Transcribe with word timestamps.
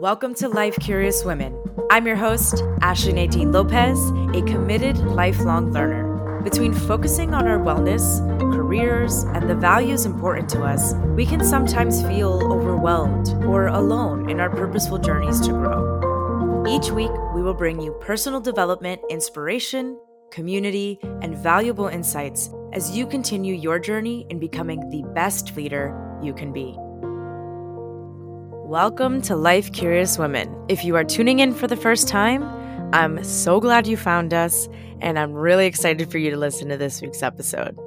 Welcome 0.00 0.34
to 0.36 0.48
Life 0.48 0.76
Curious 0.80 1.24
Women. 1.24 1.56
I'm 1.88 2.04
your 2.04 2.16
host, 2.16 2.64
Ashley 2.82 3.12
Nadine 3.12 3.52
Lopez, 3.52 3.98
a 4.34 4.42
committed 4.42 4.98
lifelong 4.98 5.72
learner. 5.72 6.42
Between 6.42 6.74
focusing 6.74 7.32
on 7.32 7.46
our 7.46 7.58
wellness, 7.58 8.18
careers, 8.52 9.22
and 9.22 9.48
the 9.48 9.54
values 9.54 10.04
important 10.04 10.48
to 10.50 10.64
us, 10.64 10.94
we 11.14 11.24
can 11.24 11.44
sometimes 11.44 12.02
feel 12.02 12.52
overwhelmed 12.52 13.28
or 13.44 13.68
alone 13.68 14.28
in 14.28 14.40
our 14.40 14.50
purposeful 14.50 14.98
journeys 14.98 15.40
to 15.42 15.52
grow. 15.52 16.64
Each 16.68 16.90
week, 16.90 17.12
we 17.32 17.42
will 17.42 17.54
bring 17.54 17.80
you 17.80 17.92
personal 18.00 18.40
development, 18.40 19.00
inspiration, 19.10 19.96
community, 20.32 20.98
and 21.22 21.38
valuable 21.38 21.86
insights 21.86 22.50
as 22.72 22.96
you 22.96 23.06
continue 23.06 23.54
your 23.54 23.78
journey 23.78 24.26
in 24.28 24.40
becoming 24.40 24.90
the 24.90 25.04
best 25.14 25.56
leader 25.56 26.18
you 26.20 26.34
can 26.34 26.52
be. 26.52 26.76
Welcome 28.64 29.20
to 29.22 29.36
Life 29.36 29.72
Curious 29.72 30.16
Women. 30.16 30.50
If 30.68 30.86
you 30.86 30.96
are 30.96 31.04
tuning 31.04 31.40
in 31.40 31.52
for 31.52 31.66
the 31.66 31.76
first 31.76 32.08
time, 32.08 32.42
I'm 32.94 33.22
so 33.22 33.60
glad 33.60 33.86
you 33.86 33.98
found 33.98 34.32
us, 34.32 34.70
and 35.02 35.18
I'm 35.18 35.34
really 35.34 35.66
excited 35.66 36.10
for 36.10 36.16
you 36.16 36.30
to 36.30 36.38
listen 36.38 36.70
to 36.70 36.78
this 36.78 37.02
week's 37.02 37.22
episode. 37.22 37.78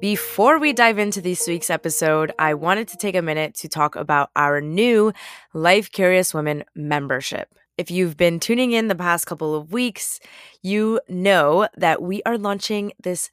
Before 0.00 0.58
we 0.58 0.72
dive 0.72 0.98
into 0.98 1.20
this 1.20 1.46
week's 1.46 1.70
episode, 1.70 2.32
I 2.40 2.54
wanted 2.54 2.88
to 2.88 2.96
take 2.96 3.14
a 3.14 3.22
minute 3.22 3.54
to 3.58 3.68
talk 3.68 3.94
about 3.94 4.30
our 4.34 4.60
new 4.60 5.12
Life 5.54 5.92
Curious 5.92 6.34
Women 6.34 6.64
membership. 6.74 7.54
If 7.78 7.92
you've 7.92 8.16
been 8.16 8.40
tuning 8.40 8.72
in 8.72 8.88
the 8.88 8.96
past 8.96 9.26
couple 9.26 9.54
of 9.54 9.72
weeks, 9.72 10.18
you 10.60 11.00
know 11.08 11.68
that 11.76 12.02
we 12.02 12.20
are 12.24 12.36
launching 12.36 12.92
this 13.00 13.30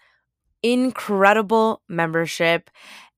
incredible 0.62 1.82
membership 1.90 2.70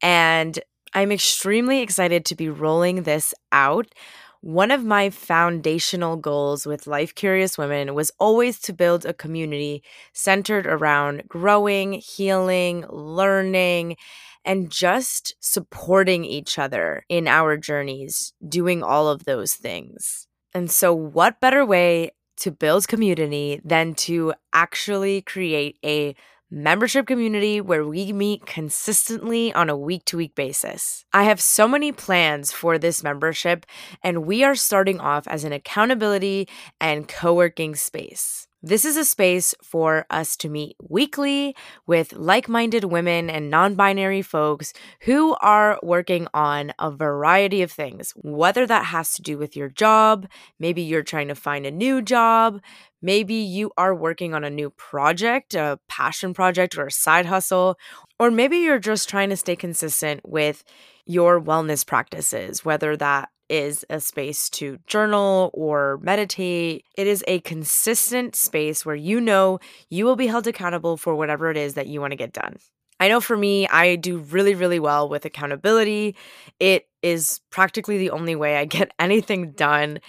and 0.02 0.58
I'm 0.96 1.12
extremely 1.12 1.82
excited 1.82 2.24
to 2.26 2.36
be 2.36 2.48
rolling 2.48 3.04
this 3.04 3.34
out. 3.52 3.94
One 4.40 4.72
of 4.72 4.86
my 4.86 5.10
foundational 5.10 6.16
goals 6.16 6.66
with 6.66 6.88
Life 6.88 7.14
Curious 7.14 7.58
Women 7.58 7.94
was 7.94 8.14
always 8.18 8.62
to 8.62 8.74
build 8.74 9.06
a 9.06 9.14
community 9.14 9.84
centered 10.14 10.66
around 10.66 11.24
growing, 11.28 11.94
healing, 11.94 12.86
learning, 12.90 13.98
and 14.46 14.72
just 14.72 15.36
supporting 15.42 16.24
each 16.24 16.58
other 16.58 17.04
in 17.10 17.28
our 17.28 17.58
journeys, 17.58 18.32
doing 18.48 18.82
all 18.82 19.10
of 19.10 19.26
those 19.26 19.54
things. 19.54 20.28
And 20.54 20.72
so, 20.72 20.94
what 20.94 21.42
better 21.42 21.66
way 21.66 22.12
to 22.38 22.52
build 22.52 22.88
community 22.88 23.60
than 23.66 23.96
to 23.96 24.34
actually 24.54 25.24
create 25.24 25.78
a 25.84 26.16
membership 26.56 27.06
community 27.06 27.60
where 27.60 27.84
we 27.84 28.14
meet 28.14 28.46
consistently 28.46 29.54
on 29.54 29.70
a 29.70 29.76
week 29.76 30.06
to 30.06 30.16
week 30.16 30.34
basis. 30.36 31.04
I 31.12 31.24
have 31.24 31.42
so 31.42 31.68
many 31.68 31.92
plans 31.92 32.54
for 32.54 32.78
this 32.78 33.04
membership, 33.04 33.66
and 34.02 34.26
we 34.26 34.46
are 34.46 34.56
starting 34.56 35.02
off 35.02 35.28
as 35.28 35.44
an 35.44 35.52
accountability 35.52 36.48
and 36.80 37.10
co 37.10 37.34
working 37.34 37.76
space. 37.76 38.45
This 38.66 38.84
is 38.84 38.98
a 38.98 39.06
space 39.06 39.54
for 39.62 40.08
us 40.10 40.36
to 40.38 40.50
meet 40.50 40.76
weekly 40.90 41.56
with 41.86 42.14
like 42.14 42.50
minded 42.50 42.86
women 42.86 43.30
and 43.30 43.52
non 43.52 43.76
binary 43.76 44.24
folks 44.24 44.74
who 45.02 45.36
are 45.40 45.80
working 45.84 46.28
on 46.34 46.74
a 46.80 46.90
variety 46.90 47.62
of 47.62 47.72
things, 47.72 48.12
whether 48.16 48.66
that 48.66 48.86
has 48.86 49.14
to 49.14 49.22
do 49.22 49.38
with 49.38 49.56
your 49.56 49.70
job, 49.70 50.28
maybe 50.58 50.82
you're 50.82 51.04
trying 51.04 51.28
to 51.28 51.36
find 51.36 51.68
a 51.68 51.72
new 51.72 52.02
job, 52.02 52.60
maybe 53.04 53.36
you 53.36 53.70
are 53.78 53.94
working 53.94 54.34
on 54.34 54.44
a 54.44 54.50
new 54.50 54.72
project, 54.72 55.54
a 55.54 55.80
passion 55.88 56.34
project, 56.34 56.76
or 56.76 56.88
a 56.88 56.92
side 56.92 57.28
hustle, 57.28 57.78
or 58.20 58.32
maybe 58.32 58.58
you're 58.58 58.80
just 58.80 59.08
trying 59.08 59.30
to 59.30 59.38
stay 59.38 59.56
consistent 59.56 60.22
with 60.28 60.64
your 61.06 61.40
wellness 61.40 61.86
practices, 61.86 62.66
whether 62.66 62.98
that 62.98 63.30
is 63.50 63.86
a 63.90 64.00
space 64.00 64.50
to 64.52 64.80
journal 64.88 65.52
or 65.54 66.00
meditate. 66.02 66.86
It 66.98 67.08
is 67.08 67.24
a 67.28 67.40
consistent 67.42 68.36
space 68.36 68.86
where 68.86 68.96
you 68.96 69.22
know 69.22 69.60
you 69.90 70.06
will 70.06 70.16
be 70.16 70.28
held 70.28 70.48
accountable 70.48 70.98
for 70.98 71.16
whatever 71.16 71.52
it 71.52 71.58
is 71.58 71.76
that 71.76 71.88
you 71.88 72.02
want 72.02 72.12
to 72.12 72.18
get 72.18 72.34
done. 72.34 72.58
I 73.00 73.10
know 73.10 73.20
for 73.20 73.36
me, 73.36 73.68
I 73.68 73.98
do 73.98 74.20
really, 74.20 74.56
really 74.56 74.80
well 74.80 75.10
with 75.10 75.26
accountability. 75.26 76.16
It 76.60 76.88
is 77.02 77.42
practically 77.52 77.98
the 77.98 78.12
only 78.12 78.36
way 78.36 78.58
I 78.58 78.66
get 78.66 78.92
anything 79.00 79.52
done. 79.52 80.00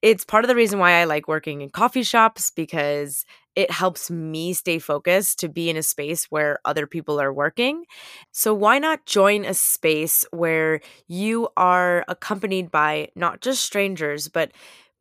It's 0.00 0.24
part 0.24 0.44
of 0.44 0.48
the 0.48 0.54
reason 0.54 0.78
why 0.78 0.92
I 0.92 1.04
like 1.04 1.26
working 1.26 1.60
in 1.60 1.70
coffee 1.70 2.04
shops 2.04 2.52
because 2.54 3.24
it 3.58 3.72
helps 3.72 4.10
me 4.10 4.52
stay 4.54 4.78
focused 4.78 5.40
to 5.40 5.48
be 5.48 5.68
in 5.68 5.76
a 5.76 5.82
space 5.82 6.26
where 6.30 6.60
other 6.64 6.86
people 6.86 7.20
are 7.20 7.32
working. 7.32 7.84
So, 8.32 8.54
why 8.54 8.78
not 8.78 9.04
join 9.06 9.44
a 9.44 9.54
space 9.54 10.24
where 10.30 10.80
you 11.08 11.48
are 11.56 12.04
accompanied 12.08 12.70
by 12.70 13.08
not 13.16 13.40
just 13.40 13.64
strangers, 13.64 14.28
but 14.28 14.52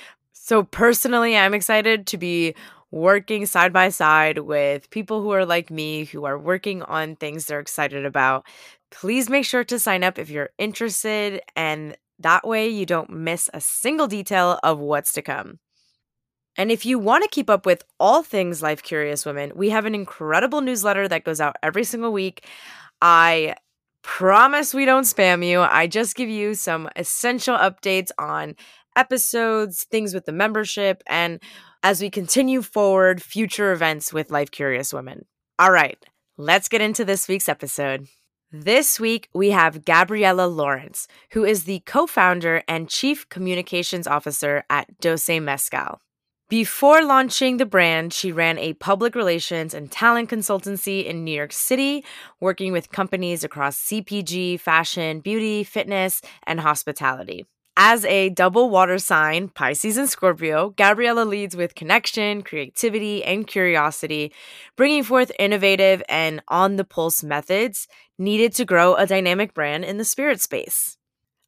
So, 0.46 0.62
personally, 0.62 1.38
I'm 1.38 1.54
excited 1.54 2.06
to 2.08 2.18
be 2.18 2.54
working 2.90 3.46
side 3.46 3.72
by 3.72 3.88
side 3.88 4.40
with 4.40 4.90
people 4.90 5.22
who 5.22 5.30
are 5.30 5.46
like 5.46 5.70
me, 5.70 6.04
who 6.04 6.26
are 6.26 6.38
working 6.38 6.82
on 6.82 7.16
things 7.16 7.46
they're 7.46 7.60
excited 7.60 8.04
about. 8.04 8.44
Please 8.90 9.30
make 9.30 9.46
sure 9.46 9.64
to 9.64 9.78
sign 9.78 10.04
up 10.04 10.18
if 10.18 10.28
you're 10.28 10.50
interested, 10.58 11.40
and 11.56 11.96
that 12.18 12.46
way 12.46 12.68
you 12.68 12.84
don't 12.84 13.08
miss 13.08 13.48
a 13.54 13.60
single 13.62 14.06
detail 14.06 14.60
of 14.62 14.78
what's 14.78 15.14
to 15.14 15.22
come. 15.22 15.60
And 16.58 16.70
if 16.70 16.84
you 16.84 16.98
want 16.98 17.24
to 17.24 17.30
keep 17.30 17.48
up 17.48 17.64
with 17.64 17.82
all 17.98 18.22
things 18.22 18.62
Life 18.62 18.82
Curious 18.82 19.24
Women, 19.24 19.50
we 19.54 19.70
have 19.70 19.86
an 19.86 19.94
incredible 19.94 20.60
newsletter 20.60 21.08
that 21.08 21.24
goes 21.24 21.40
out 21.40 21.56
every 21.62 21.84
single 21.84 22.12
week. 22.12 22.46
I 23.00 23.54
promise 24.02 24.74
we 24.74 24.84
don't 24.84 25.04
spam 25.04 25.44
you. 25.44 25.62
I 25.62 25.86
just 25.86 26.14
give 26.14 26.28
you 26.28 26.54
some 26.54 26.90
essential 26.96 27.56
updates 27.56 28.10
on 28.18 28.56
episodes, 28.96 29.84
things 29.84 30.14
with 30.14 30.24
the 30.24 30.32
membership, 30.32 31.02
and 31.06 31.40
as 31.82 32.00
we 32.00 32.10
continue 32.10 32.62
forward, 32.62 33.22
future 33.22 33.72
events 33.72 34.12
with 34.12 34.30
Life 34.30 34.50
Curious 34.50 34.92
Women. 34.92 35.26
All 35.58 35.70
right, 35.70 35.98
let's 36.36 36.68
get 36.68 36.80
into 36.80 37.04
this 37.04 37.28
week's 37.28 37.48
episode. 37.48 38.08
This 38.50 39.00
week, 39.00 39.28
we 39.34 39.50
have 39.50 39.84
Gabriela 39.84 40.46
Lawrence, 40.46 41.08
who 41.32 41.44
is 41.44 41.64
the 41.64 41.80
co 41.80 42.06
founder 42.06 42.62
and 42.68 42.88
chief 42.88 43.28
communications 43.28 44.06
officer 44.06 44.64
at 44.70 45.00
Doce 45.00 45.42
Mezcal. 45.42 46.00
Before 46.48 47.02
launching 47.02 47.56
the 47.56 47.66
brand, 47.66 48.12
she 48.12 48.30
ran 48.30 48.58
a 48.58 48.74
public 48.74 49.14
relations 49.14 49.74
and 49.74 49.90
talent 49.90 50.30
consultancy 50.30 51.04
in 51.04 51.24
New 51.24 51.34
York 51.34 51.52
City, 51.52 52.04
working 52.38 52.70
with 52.70 52.92
companies 52.92 53.42
across 53.42 53.76
CPG, 53.76 54.60
fashion, 54.60 55.20
beauty, 55.20 55.64
fitness, 55.64 56.20
and 56.46 56.60
hospitality. 56.60 57.46
As 57.76 58.04
a 58.04 58.28
double 58.28 58.70
water 58.70 58.98
sign, 58.98 59.48
Pisces 59.48 59.96
and 59.96 60.08
Scorpio, 60.08 60.70
Gabriela 60.70 61.24
leads 61.24 61.56
with 61.56 61.74
connection, 61.74 62.42
creativity, 62.42 63.24
and 63.24 63.48
curiosity, 63.48 64.32
bringing 64.76 65.02
forth 65.02 65.32
innovative 65.40 66.00
and 66.08 66.40
on 66.46 66.76
the 66.76 66.84
pulse 66.84 67.24
methods 67.24 67.88
needed 68.16 68.54
to 68.54 68.64
grow 68.64 68.94
a 68.94 69.08
dynamic 69.08 69.54
brand 69.54 69.84
in 69.84 69.98
the 69.98 70.04
spirit 70.04 70.40
space. 70.40 70.96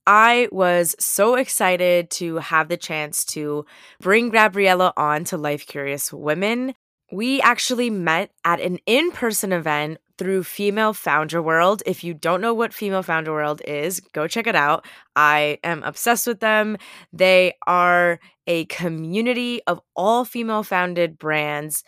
I 0.05 0.49
was 0.51 0.97
so 0.99 1.37
excited 1.37 2.11
to 2.11 2.39
have 2.39 2.69
the 2.69 2.77
chance 2.77 3.25
to 3.27 3.65
bring 4.01 4.31
Gabriela 4.31 4.93
on 4.97 5.23
to 5.25 5.37
Life 5.37 5.67
Curious 5.67 6.13
Women. 6.13 6.75
We 7.13 7.41
actually 7.41 7.91
met 7.91 8.33
at 8.45 8.61
an 8.61 8.79
in 8.87 9.13
person 9.13 9.53
event 9.53 9.99
through 10.19 10.45
Female 10.45 10.93
Founder 10.93 11.43
World. 11.43 11.83
If 11.87 12.03
you 12.03 12.15
don't 12.15 12.41
know 12.41 12.55
what 12.55 12.73
Female 12.73 13.03
Founder 13.03 13.33
World 13.33 13.61
is, 13.67 14.01
go 14.13 14.27
check 14.27 14.47
it 14.47 14.57
out. 14.57 14.87
I 15.15 15.59
am 15.63 15.83
obsessed 15.83 16.27
with 16.27 16.41
them. 16.41 16.77
They 17.13 17.55
are 17.67 18.19
a 18.47 18.65
community 18.67 19.61
of 19.67 19.81
all 19.95 20.25
female 20.25 20.63
founded 20.63 21.19
brands. 21.19 21.85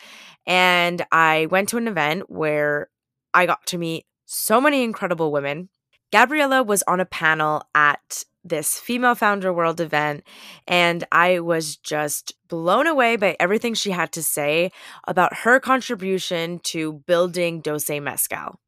And 0.46 1.04
I 1.12 1.46
went 1.50 1.68
to 1.70 1.76
an 1.76 1.88
event 1.88 2.28
where 2.28 2.88
I 3.32 3.46
got 3.46 3.66
to 3.66 3.78
meet 3.78 4.06
so 4.26 4.60
many 4.60 4.82
incredible 4.82 5.32
women. 5.32 5.68
Gabriela 6.10 6.62
was 6.62 6.82
on 6.84 7.00
a 7.00 7.04
panel 7.04 7.62
at 7.74 8.24
this 8.42 8.78
Female 8.78 9.14
Founder 9.14 9.52
World 9.52 9.80
event, 9.80 10.24
and 10.66 11.04
I 11.12 11.40
was 11.40 11.76
just 11.76 12.32
blown 12.48 12.86
away 12.86 13.16
by 13.16 13.36
everything 13.38 13.74
she 13.74 13.90
had 13.90 14.12
to 14.12 14.22
say 14.22 14.72
about 15.06 15.38
her 15.38 15.60
contribution 15.60 16.60
to 16.64 16.94
building 17.06 17.60
Doce 17.60 18.02
Mezcal. 18.02 18.58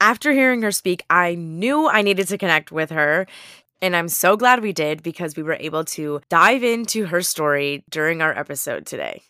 After 0.00 0.32
hearing 0.32 0.62
her 0.62 0.72
speak, 0.72 1.04
I 1.08 1.36
knew 1.36 1.88
I 1.88 2.02
needed 2.02 2.28
to 2.28 2.36
connect 2.36 2.72
with 2.72 2.90
her. 2.90 3.26
And 3.80 3.96
I'm 3.96 4.08
so 4.08 4.36
glad 4.36 4.60
we 4.60 4.72
did 4.72 5.02
because 5.02 5.36
we 5.36 5.42
were 5.42 5.56
able 5.58 5.84
to 5.86 6.20
dive 6.28 6.62
into 6.62 7.06
her 7.06 7.22
story 7.22 7.84
during 7.88 8.20
our 8.20 8.36
episode 8.36 8.84
today. 8.84 9.22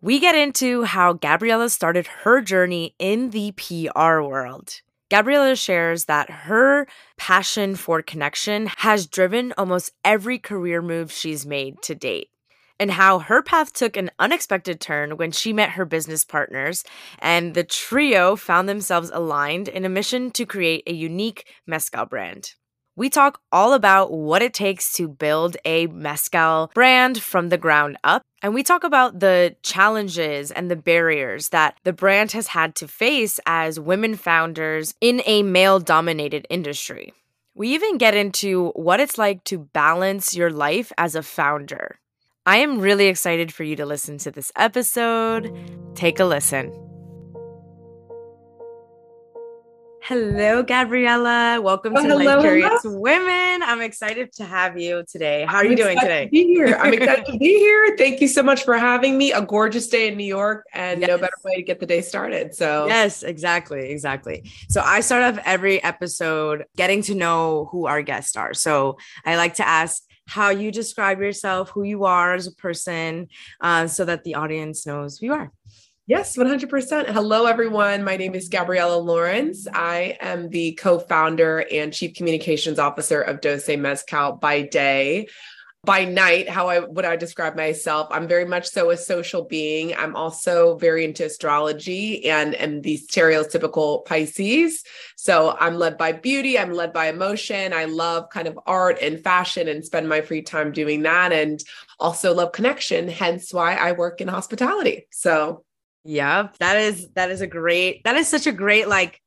We 0.00 0.18
get 0.18 0.34
into 0.34 0.84
how 0.84 1.12
Gabriela 1.12 1.68
started 1.68 2.06
her 2.22 2.40
journey 2.40 2.94
in 2.98 3.30
the 3.30 3.52
PR 3.52 4.20
world. 4.20 4.80
Gabriela 5.10 5.56
shares 5.56 6.04
that 6.04 6.30
her 6.30 6.86
passion 7.16 7.76
for 7.76 8.02
connection 8.02 8.66
has 8.78 9.06
driven 9.06 9.54
almost 9.56 9.92
every 10.04 10.38
career 10.38 10.82
move 10.82 11.10
she's 11.10 11.46
made 11.46 11.80
to 11.82 11.94
date, 11.94 12.28
and 12.78 12.90
how 12.90 13.18
her 13.18 13.42
path 13.42 13.72
took 13.72 13.96
an 13.96 14.10
unexpected 14.18 14.80
turn 14.80 15.16
when 15.16 15.32
she 15.32 15.52
met 15.52 15.70
her 15.70 15.86
business 15.86 16.24
partners, 16.24 16.84
and 17.20 17.54
the 17.54 17.64
trio 17.64 18.36
found 18.36 18.68
themselves 18.68 19.10
aligned 19.14 19.66
in 19.68 19.86
a 19.86 19.88
mission 19.88 20.30
to 20.32 20.44
create 20.44 20.82
a 20.86 20.92
unique 20.92 21.46
mezcal 21.66 22.04
brand. 22.04 22.52
We 22.98 23.08
talk 23.08 23.40
all 23.52 23.74
about 23.74 24.10
what 24.10 24.42
it 24.42 24.52
takes 24.52 24.92
to 24.94 25.06
build 25.06 25.56
a 25.64 25.86
mezcal 25.86 26.72
brand 26.74 27.22
from 27.22 27.48
the 27.48 27.56
ground 27.56 27.96
up. 28.02 28.22
And 28.42 28.52
we 28.52 28.64
talk 28.64 28.82
about 28.82 29.20
the 29.20 29.54
challenges 29.62 30.50
and 30.50 30.68
the 30.68 30.74
barriers 30.74 31.50
that 31.50 31.76
the 31.84 31.92
brand 31.92 32.32
has 32.32 32.48
had 32.48 32.74
to 32.74 32.88
face 32.88 33.38
as 33.46 33.78
women 33.78 34.16
founders 34.16 34.94
in 35.00 35.22
a 35.26 35.44
male 35.44 35.78
dominated 35.78 36.44
industry. 36.50 37.14
We 37.54 37.68
even 37.68 37.98
get 37.98 38.16
into 38.16 38.70
what 38.70 38.98
it's 38.98 39.16
like 39.16 39.44
to 39.44 39.58
balance 39.58 40.34
your 40.34 40.50
life 40.50 40.90
as 40.98 41.14
a 41.14 41.22
founder. 41.22 42.00
I 42.46 42.56
am 42.56 42.80
really 42.80 43.06
excited 43.06 43.54
for 43.54 43.62
you 43.62 43.76
to 43.76 43.86
listen 43.86 44.18
to 44.18 44.32
this 44.32 44.50
episode. 44.56 45.56
Take 45.94 46.18
a 46.18 46.24
listen. 46.24 46.87
Hello, 50.08 50.62
Gabriela. 50.62 51.60
Welcome 51.60 51.94
to 51.94 52.00
hello, 52.00 52.16
Life 52.16 52.40
Curious 52.40 52.82
hello. 52.82 52.98
Women. 52.98 53.62
I'm 53.62 53.82
excited 53.82 54.32
to 54.36 54.46
have 54.46 54.78
you 54.78 55.04
today. 55.06 55.44
How 55.46 55.58
are 55.58 55.64
I'm 55.64 55.70
you 55.70 55.76
doing 55.76 55.98
today? 56.00 56.24
To 56.24 56.30
be 56.30 56.44
here. 56.44 56.78
I'm 56.80 56.94
excited 56.94 57.26
to 57.26 57.36
be 57.36 57.58
here. 57.58 57.94
Thank 57.98 58.22
you 58.22 58.26
so 58.26 58.42
much 58.42 58.64
for 58.64 58.78
having 58.78 59.18
me. 59.18 59.32
A 59.32 59.42
gorgeous 59.42 59.86
day 59.86 60.08
in 60.08 60.16
New 60.16 60.24
York, 60.24 60.64
and 60.72 61.02
yes. 61.02 61.08
no 61.08 61.18
better 61.18 61.36
way 61.44 61.56
to 61.56 61.62
get 61.62 61.78
the 61.78 61.84
day 61.84 62.00
started. 62.00 62.54
So, 62.54 62.86
yes, 62.86 63.22
exactly, 63.22 63.90
exactly. 63.90 64.50
So, 64.70 64.80
I 64.80 65.00
start 65.00 65.24
off 65.24 65.44
every 65.44 65.84
episode 65.84 66.64
getting 66.74 67.02
to 67.02 67.14
know 67.14 67.68
who 67.70 67.86
our 67.86 68.00
guests 68.00 68.34
are. 68.34 68.54
So, 68.54 68.96
I 69.26 69.36
like 69.36 69.56
to 69.56 69.68
ask 69.68 70.02
how 70.26 70.48
you 70.48 70.72
describe 70.72 71.20
yourself, 71.20 71.68
who 71.68 71.82
you 71.82 72.04
are 72.04 72.32
as 72.32 72.46
a 72.46 72.52
person, 72.52 73.28
uh, 73.60 73.86
so 73.86 74.06
that 74.06 74.24
the 74.24 74.36
audience 74.36 74.86
knows 74.86 75.18
who 75.18 75.26
you 75.26 75.34
are. 75.34 75.52
Yes, 76.08 76.38
100%. 76.38 77.10
Hello, 77.10 77.44
everyone. 77.44 78.02
My 78.02 78.16
name 78.16 78.34
is 78.34 78.48
Gabriela 78.48 78.96
Lawrence. 78.96 79.68
I 79.74 80.16
am 80.20 80.48
the 80.48 80.72
co 80.72 80.98
founder 80.98 81.66
and 81.70 81.92
chief 81.92 82.14
communications 82.14 82.78
officer 82.78 83.20
of 83.20 83.42
Doce 83.42 83.78
Mezcal 83.78 84.32
by 84.36 84.62
day. 84.62 85.26
By 85.84 86.06
night, 86.06 86.48
how 86.48 86.68
I 86.70 86.78
would 86.78 87.04
I 87.04 87.16
describe 87.16 87.56
myself? 87.56 88.08
I'm 88.10 88.26
very 88.26 88.46
much 88.46 88.70
so 88.70 88.88
a 88.88 88.96
social 88.96 89.44
being. 89.44 89.94
I'm 89.96 90.16
also 90.16 90.78
very 90.78 91.04
into 91.04 91.26
astrology 91.26 92.24
and 92.24 92.54
am 92.54 92.80
the 92.80 92.96
stereotypical 92.96 94.06
Pisces. 94.06 94.84
So 95.16 95.58
I'm 95.60 95.74
led 95.74 95.98
by 95.98 96.12
beauty. 96.12 96.58
I'm 96.58 96.72
led 96.72 96.94
by 96.94 97.08
emotion. 97.08 97.74
I 97.74 97.84
love 97.84 98.30
kind 98.30 98.48
of 98.48 98.58
art 98.64 98.98
and 99.02 99.22
fashion 99.22 99.68
and 99.68 99.84
spend 99.84 100.08
my 100.08 100.22
free 100.22 100.40
time 100.40 100.72
doing 100.72 101.02
that. 101.02 101.32
And 101.34 101.62
also 102.00 102.32
love 102.32 102.52
connection. 102.52 103.08
Hence 103.08 103.52
why 103.52 103.74
I 103.74 103.92
work 103.92 104.22
in 104.22 104.28
hospitality. 104.28 105.06
So 105.10 105.64
Yep. 106.08 106.56
That 106.58 106.76
is 106.78 107.08
that 107.16 107.30
is 107.30 107.42
a 107.42 107.46
great 107.46 108.02
that 108.04 108.16
is 108.16 108.26
such 108.26 108.46
a 108.46 108.52
great 108.52 108.88
like 108.88 109.20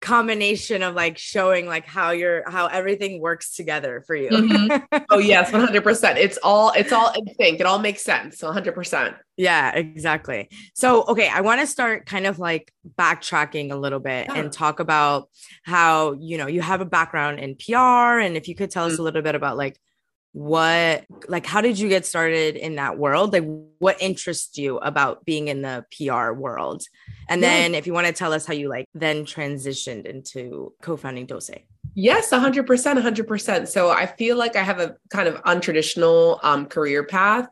combination 0.00 0.82
of 0.82 0.96
like 0.96 1.16
showing 1.16 1.66
like 1.66 1.86
how 1.86 2.10
you're 2.10 2.48
how 2.50 2.66
everything 2.66 3.20
works 3.20 3.54
together 3.54 4.02
for 4.04 4.16
you. 4.16 4.28
mm-hmm. 4.28 5.04
Oh 5.10 5.18
yes, 5.18 5.52
100%. 5.52 6.16
It's 6.16 6.36
all 6.42 6.72
it's 6.72 6.92
all 6.92 7.12
in 7.12 7.32
sync. 7.36 7.60
It 7.60 7.66
all 7.66 7.78
makes 7.78 8.02
sense. 8.02 8.40
100%. 8.40 9.14
Yeah, 9.36 9.70
exactly. 9.76 10.48
So, 10.74 11.04
okay, 11.04 11.28
I 11.28 11.40
want 11.42 11.60
to 11.60 11.68
start 11.68 12.04
kind 12.04 12.26
of 12.26 12.40
like 12.40 12.72
backtracking 12.98 13.70
a 13.70 13.76
little 13.76 14.00
bit 14.00 14.26
yeah. 14.26 14.40
and 14.40 14.52
talk 14.52 14.80
about 14.80 15.28
how, 15.62 16.14
you 16.14 16.36
know, 16.36 16.48
you 16.48 16.62
have 16.62 16.80
a 16.80 16.84
background 16.84 17.38
in 17.38 17.54
PR 17.54 18.18
and 18.18 18.36
if 18.36 18.48
you 18.48 18.56
could 18.56 18.72
tell 18.72 18.86
us 18.86 18.98
a 18.98 19.02
little 19.02 19.22
bit 19.22 19.36
about 19.36 19.56
like 19.56 19.78
what 20.32 21.04
like 21.28 21.46
how 21.46 21.60
did 21.60 21.78
you 21.78 21.88
get 21.88 22.06
started 22.06 22.56
in 22.56 22.76
that 22.76 22.98
world? 22.98 23.32
Like 23.32 23.44
what 23.78 24.00
interests 24.00 24.58
you 24.58 24.78
about 24.78 25.24
being 25.24 25.48
in 25.48 25.62
the 25.62 25.84
pr 25.90 26.32
world? 26.32 26.82
And 27.28 27.40
yeah. 27.40 27.48
then 27.48 27.74
if 27.74 27.86
you 27.86 27.92
want 27.92 28.06
to 28.06 28.12
tell 28.12 28.32
us 28.32 28.46
how 28.46 28.54
you 28.54 28.68
like 28.68 28.86
then 28.94 29.24
transitioned 29.24 30.06
into 30.06 30.72
co-founding 30.82 31.26
Doce. 31.26 31.64
Yes 31.94 32.30
100% 32.30 32.64
100% 32.64 33.66
so 33.66 33.90
i 33.90 34.06
feel 34.06 34.36
like 34.36 34.54
i 34.54 34.62
have 34.62 34.78
a 34.78 34.94
kind 35.10 35.26
of 35.26 35.42
untraditional 35.42 36.38
um, 36.44 36.66
career 36.66 37.02
path 37.02 37.48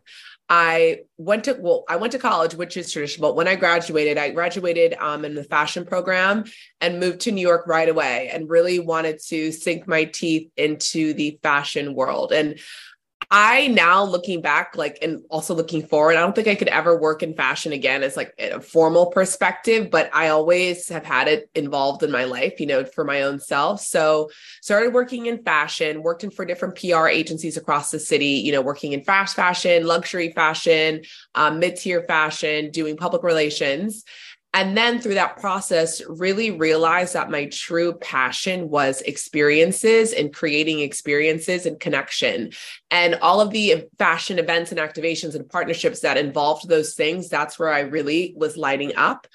I 0.48 1.00
went 1.16 1.44
to 1.44 1.54
well, 1.54 1.84
I 1.88 1.96
went 1.96 2.12
to 2.12 2.18
college, 2.18 2.54
which 2.54 2.76
is 2.76 2.92
traditional. 2.92 3.30
But 3.30 3.36
when 3.36 3.48
I 3.48 3.56
graduated, 3.56 4.16
I 4.16 4.30
graduated 4.30 4.94
um, 4.94 5.24
in 5.24 5.34
the 5.34 5.42
fashion 5.42 5.84
program 5.84 6.44
and 6.80 7.00
moved 7.00 7.20
to 7.22 7.32
New 7.32 7.40
York 7.40 7.66
right 7.66 7.88
away, 7.88 8.30
and 8.32 8.48
really 8.48 8.78
wanted 8.78 9.20
to 9.28 9.50
sink 9.50 9.88
my 9.88 10.04
teeth 10.04 10.50
into 10.56 11.14
the 11.14 11.38
fashion 11.42 11.94
world. 11.94 12.32
And 12.32 12.60
I 13.30 13.66
now 13.68 14.04
looking 14.04 14.40
back, 14.40 14.76
like, 14.76 14.98
and 15.02 15.22
also 15.30 15.54
looking 15.54 15.84
forward, 15.84 16.16
I 16.16 16.20
don't 16.20 16.34
think 16.34 16.46
I 16.46 16.54
could 16.54 16.68
ever 16.68 16.96
work 16.96 17.22
in 17.22 17.34
fashion 17.34 17.72
again 17.72 18.04
as 18.04 18.16
like 18.16 18.32
a 18.38 18.60
formal 18.60 19.06
perspective, 19.06 19.90
but 19.90 20.08
I 20.14 20.28
always 20.28 20.88
have 20.88 21.04
had 21.04 21.26
it 21.26 21.50
involved 21.54 22.04
in 22.04 22.12
my 22.12 22.24
life, 22.24 22.60
you 22.60 22.66
know, 22.66 22.84
for 22.84 23.04
my 23.04 23.22
own 23.22 23.40
self. 23.40 23.80
So 23.80 24.30
started 24.62 24.94
working 24.94 25.26
in 25.26 25.42
fashion, 25.42 26.02
worked 26.02 26.22
in 26.22 26.30
for 26.30 26.44
different 26.44 26.76
PR 26.76 27.08
agencies 27.08 27.56
across 27.56 27.90
the 27.90 27.98
city, 27.98 28.26
you 28.26 28.52
know, 28.52 28.62
working 28.62 28.92
in 28.92 29.02
fast 29.02 29.34
fashion, 29.34 29.86
luxury 29.86 30.32
fashion, 30.32 31.02
um, 31.34 31.58
mid 31.58 31.76
tier 31.76 32.02
fashion, 32.02 32.70
doing 32.70 32.96
public 32.96 33.24
relations. 33.24 34.04
And 34.56 34.74
then 34.74 35.02
through 35.02 35.14
that 35.14 35.36
process, 35.36 36.00
really 36.08 36.50
realized 36.50 37.12
that 37.12 37.30
my 37.30 37.44
true 37.44 37.92
passion 37.92 38.70
was 38.70 39.02
experiences 39.02 40.14
and 40.14 40.32
creating 40.32 40.80
experiences 40.80 41.66
and 41.66 41.78
connection. 41.78 42.52
And 42.90 43.16
all 43.16 43.42
of 43.42 43.50
the 43.50 43.84
fashion 43.98 44.38
events 44.38 44.72
and 44.72 44.80
activations 44.80 45.34
and 45.34 45.46
partnerships 45.46 46.00
that 46.00 46.16
involved 46.16 46.70
those 46.70 46.94
things, 46.94 47.28
that's 47.28 47.58
where 47.58 47.68
I 47.68 47.80
really 47.80 48.32
was 48.34 48.56
lighting 48.56 48.96
up. 48.96 49.26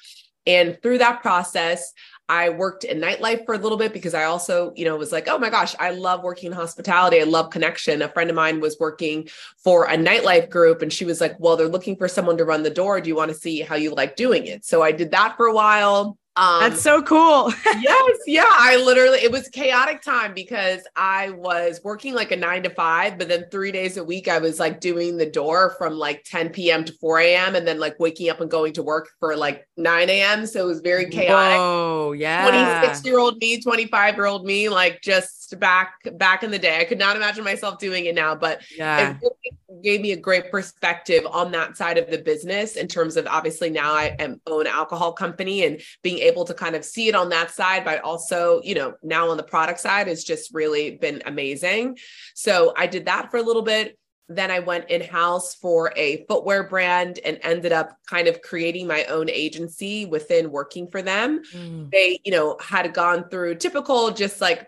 And 0.48 0.82
through 0.82 0.98
that 0.98 1.22
process, 1.22 1.94
I 2.30 2.50
worked 2.50 2.86
in 2.86 3.00
nightlife 3.02 3.46
for 3.46 3.56
a 3.56 3.58
little 3.58 3.78
bit 3.78 3.92
because 3.92 4.14
I 4.14 4.24
also, 4.24 4.74
you 4.76 4.86
know, 4.86 4.96
was 4.96 5.12
like, 5.12 5.28
oh 5.28 5.38
my 5.38 5.50
gosh, 5.50 5.76
I 5.80 5.92
love 5.92 6.24
working 6.24 6.48
in 6.48 6.54
hospitality. 6.56 7.20
I 7.20 7.26
love 7.26 7.50
connection. 7.50 8.02
A 8.02 8.08
friend 8.08 8.30
of 8.30 8.36
mine 8.36 8.62
was 8.62 8.78
working 8.80 9.28
for 9.58 9.86
a 9.86 9.98
nightlife 9.98 10.50
group 10.50 10.82
and 10.82 10.94
she 10.94 11.04
was 11.04 11.20
like, 11.20 11.36
well, 11.40 11.58
they're 11.58 11.68
looking 11.68 11.98
for 11.98 12.08
someone 12.08 12.38
to 12.38 12.46
run 12.46 12.64
the 12.64 12.70
door. 12.70 13.02
Do 13.02 13.10
you 13.10 13.16
want 13.16 13.30
to 13.30 13.38
see 13.38 13.60
how 13.60 13.76
you 13.76 13.94
like 13.94 14.16
doing 14.16 14.48
it? 14.48 14.64
So 14.64 14.82
I 14.82 14.94
did 14.94 15.12
that 15.12 15.36
for 15.36 15.48
a 15.48 15.54
while. 15.54 16.18
Um, 16.38 16.62
That's 16.62 16.82
so 16.82 17.02
cool. 17.02 17.54
yes. 17.66 18.20
Yeah. 18.26 18.46
I 18.48 18.78
literally, 18.78 19.20
it 19.20 19.32
was 19.32 19.50
chaotic 19.50 20.02
time 20.02 20.34
because 20.34 20.82
I 20.96 21.32
was 21.32 21.82
working 21.84 22.14
like 22.14 22.32
a 22.32 22.38
nine 22.38 22.64
to 22.64 22.70
five, 22.70 23.18
but 23.18 23.28
then 23.28 23.46
three 23.52 23.72
days 23.72 23.98
a 23.98 24.04
week, 24.04 24.28
I 24.28 24.38
was 24.38 24.60
like 24.60 24.80
doing 24.80 25.18
the 25.18 25.26
door 25.26 25.76
from 25.78 25.98
like 25.98 26.24
10 26.24 26.50
p.m. 26.50 26.86
to 26.86 26.94
4 26.94 27.20
a.m. 27.20 27.56
and 27.56 27.68
then 27.68 27.80
like 27.80 28.00
waking 28.00 28.30
up 28.30 28.40
and 28.40 28.50
going 28.50 28.74
to 28.74 28.84
work 28.84 29.10
for 29.20 29.36
like 29.36 29.68
9 29.76 30.10
a.m. 30.10 30.46
So 30.46 30.64
it 30.64 30.68
was 30.68 30.80
very 30.80 31.10
chaotic. 31.10 31.58
Oh, 31.60 32.14
yeah. 32.14 32.80
26 32.82 33.06
year 33.06 33.20
old 33.20 33.38
me, 33.40 33.62
25 33.62 34.16
year 34.16 34.26
old 34.26 34.46
me, 34.46 34.70
like 34.70 35.02
just 35.02 35.41
back 35.60 35.96
back 36.14 36.44
in 36.44 36.52
the 36.52 36.60
day. 36.60 36.80
I 36.80 36.86
could 36.86 37.00
not 37.00 37.16
imagine 37.16 37.44
myself 37.44 37.80
doing 37.80 38.06
it 38.06 38.16
now, 38.16 38.36
but 38.36 38.62
yeah. 38.76 39.12
it 39.12 39.18
really 39.22 39.82
gave 39.84 40.02
me 40.02 40.12
a 40.12 40.18
great 40.18 40.52
perspective 40.52 41.26
on 41.30 41.52
that 41.52 41.78
side 41.78 41.98
of 41.98 42.10
the 42.10 42.18
business 42.18 42.76
in 42.76 42.88
terms 42.88 43.18
of 43.18 43.28
obviously 43.28 43.70
now 43.70 43.94
I 43.94 44.16
am 44.20 44.42
own 44.48 44.68
alcohol 44.68 45.14
company 45.14 45.66
and 45.66 45.82
being 46.04 46.20
able 46.20 46.46
to 46.46 46.54
kind 46.54 46.76
of 46.76 46.86
see 46.86 47.08
it 47.08 47.16
on 47.16 47.30
that 47.30 47.52
side, 47.52 47.86
but 47.86 48.02
also, 48.02 48.62
you 48.64 48.76
know, 48.76 48.96
now 49.04 49.30
on 49.30 49.38
the 49.38 49.44
product 49.44 49.80
side 49.80 50.08
has 50.08 50.24
just 50.24 50.54
really 50.54 50.98
been 50.98 51.22
amazing. 51.26 51.98
So 52.36 52.74
I 52.78 52.88
did 52.88 53.06
that 53.06 53.32
for 53.32 53.38
a 53.38 53.44
little 53.44 53.62
bit. 53.62 53.98
Then 54.28 54.50
I 54.50 54.60
went 54.60 54.90
in 54.90 55.02
house 55.02 55.56
for 55.56 55.92
a 55.98 56.26
footwear 56.28 56.64
brand 56.64 57.20
and 57.26 57.38
ended 57.44 57.74
up 57.74 57.98
kind 58.08 58.28
of 58.28 58.42
creating 58.42 58.88
my 58.88 59.04
own 59.06 59.30
agency 59.30 60.06
within 60.06 60.52
working 60.52 60.88
for 60.88 61.02
them. 61.02 61.42
Mm. 61.54 61.92
They, 61.92 62.20
you 62.24 62.32
know, 62.32 62.58
had 62.62 62.94
gone 62.94 63.28
through 63.30 63.56
typical 63.56 64.12
just 64.12 64.40
like 64.40 64.68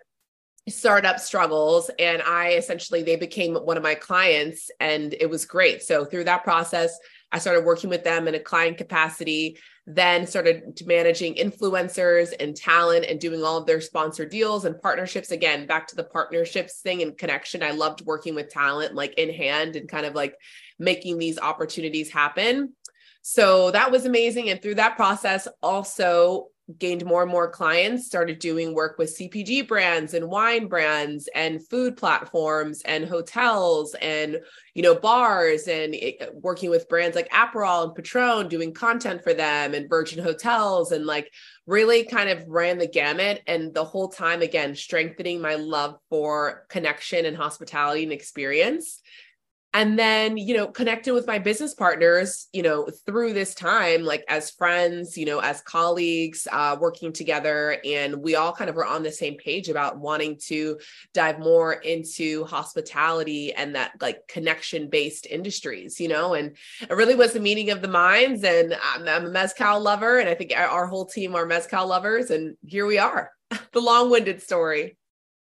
startup 0.69 1.19
struggles 1.19 1.91
and 1.99 2.21
i 2.21 2.51
essentially 2.51 3.03
they 3.03 3.17
became 3.17 3.53
one 3.55 3.75
of 3.75 3.83
my 3.83 3.95
clients 3.95 4.71
and 4.79 5.13
it 5.19 5.29
was 5.29 5.45
great 5.45 5.83
so 5.83 6.05
through 6.05 6.23
that 6.23 6.43
process 6.43 6.97
I 7.33 7.39
started 7.39 7.65
working 7.65 7.89
with 7.89 8.03
them 8.03 8.27
in 8.27 8.35
a 8.35 8.39
client 8.39 8.77
capacity, 8.77 9.57
then 9.87 10.27
started 10.27 10.79
managing 10.85 11.33
influencers 11.33 12.31
and 12.39 12.55
talent 12.55 13.05
and 13.05 13.19
doing 13.19 13.43
all 13.43 13.57
of 13.57 13.65
their 13.65 13.81
sponsor 13.81 14.23
deals 14.23 14.65
and 14.65 14.79
partnerships. 14.79 15.31
Again, 15.31 15.65
back 15.65 15.87
to 15.87 15.95
the 15.95 16.03
partnerships 16.03 16.81
thing 16.81 17.01
and 17.01 17.17
connection. 17.17 17.63
I 17.63 17.71
loved 17.71 18.05
working 18.05 18.35
with 18.35 18.49
talent 18.49 18.93
like 18.93 19.15
in 19.15 19.33
hand 19.33 19.75
and 19.75 19.89
kind 19.89 20.05
of 20.05 20.13
like 20.13 20.35
making 20.77 21.17
these 21.17 21.39
opportunities 21.39 22.11
happen. 22.11 22.73
So 23.23 23.71
that 23.71 23.91
was 23.91 24.05
amazing. 24.05 24.51
And 24.51 24.61
through 24.61 24.75
that 24.75 24.95
process, 24.95 25.47
also 25.63 26.49
gained 26.77 27.05
more 27.05 27.23
and 27.23 27.31
more 27.31 27.49
clients, 27.49 28.05
started 28.05 28.39
doing 28.39 28.73
work 28.73 28.97
with 28.97 29.17
CPG 29.17 29.67
brands 29.67 30.13
and 30.13 30.29
wine 30.29 30.67
brands 30.67 31.27
and 31.35 31.67
food 31.67 31.97
platforms 31.97 32.81
and 32.85 33.05
hotels 33.05 33.95
and 34.01 34.39
you 34.73 34.81
know 34.81 34.95
bars 34.95 35.67
and 35.67 35.93
it, 35.93 36.29
working 36.33 36.69
with 36.69 36.87
brands 36.87 37.15
like 37.15 37.29
Aperol 37.31 37.83
and 37.85 37.95
Patron 37.95 38.47
doing 38.47 38.73
content 38.73 39.23
for 39.23 39.33
them 39.33 39.73
and 39.73 39.89
Virgin 39.89 40.23
Hotels 40.23 40.91
and 40.93 41.05
like 41.05 41.31
really 41.67 42.05
kind 42.05 42.29
of 42.29 42.47
ran 42.47 42.77
the 42.77 42.87
gamut 42.87 43.41
and 43.45 43.73
the 43.73 43.83
whole 43.83 44.07
time 44.07 44.41
again 44.41 44.75
strengthening 44.75 45.41
my 45.41 45.55
love 45.55 45.97
for 46.09 46.65
connection 46.69 47.25
and 47.25 47.35
hospitality 47.35 48.03
and 48.03 48.13
experience 48.13 49.01
and 49.73 49.97
then 49.97 50.37
you 50.37 50.55
know 50.55 50.67
connected 50.67 51.13
with 51.13 51.27
my 51.27 51.39
business 51.39 51.73
partners 51.73 52.47
you 52.53 52.61
know 52.61 52.87
through 53.05 53.33
this 53.33 53.55
time 53.55 54.03
like 54.03 54.23
as 54.27 54.51
friends 54.51 55.17
you 55.17 55.25
know 55.25 55.39
as 55.39 55.61
colleagues 55.61 56.47
uh, 56.51 56.77
working 56.79 57.11
together. 57.13 57.77
And 57.85 58.17
we 58.17 58.35
all 58.35 58.53
kind 58.53 58.69
of 58.69 58.75
were 58.75 58.85
on 58.85 59.03
the 59.03 59.11
same 59.11 59.35
page 59.35 59.69
about 59.69 59.97
wanting 59.97 60.37
to 60.47 60.79
dive 61.13 61.39
more 61.39 61.73
into 61.73 62.45
hospitality 62.45 63.53
and 63.53 63.75
that 63.75 63.93
like 64.01 64.27
connection 64.27 64.89
based 64.89 65.25
industries 65.25 65.99
you 65.99 66.07
know? 66.07 66.33
And 66.33 66.55
it 66.81 66.91
really 66.91 67.15
was 67.15 67.33
the 67.33 67.39
meeting 67.39 67.69
of 67.71 67.81
the 67.81 67.87
minds. 67.87 68.43
And 68.43 68.75
I'm, 68.81 69.07
I'm 69.07 69.25
a 69.25 69.29
mezcal 69.29 69.79
lover 69.81 70.19
and 70.19 70.29
i 70.29 70.35
think 70.35 70.53
our 70.55 70.87
whole 70.87 71.05
team 71.05 71.35
are 71.35 71.45
mezcal 71.45 71.87
lovers. 71.87 72.29
And 72.29 72.55
here 72.65 72.85
we 72.85 72.97
are. 72.97 73.31
The 73.71 73.81
long-winded 73.81 74.41
story. 74.41 74.97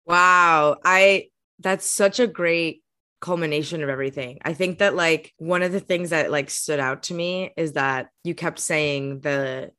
Wow. 0.06 0.76
I 0.84 1.28
that's 1.60 1.86
such 1.86 2.20
a 2.20 2.26
great 2.26 2.83
culmination 3.24 3.82
of 3.82 3.88
everything. 3.88 4.38
I 4.44 4.52
think 4.52 4.80
that 4.80 4.94
like 4.94 5.32
one 5.38 5.62
of 5.62 5.72
the 5.72 5.80
things 5.80 6.10
that 6.10 6.30
like 6.30 6.50
stood 6.50 6.78
out 6.78 7.04
to 7.04 7.14
me 7.14 7.54
is 7.56 7.72
that 7.72 8.10
you 8.22 8.34
kept 8.34 8.58
saying 8.58 9.20
the 9.20 9.70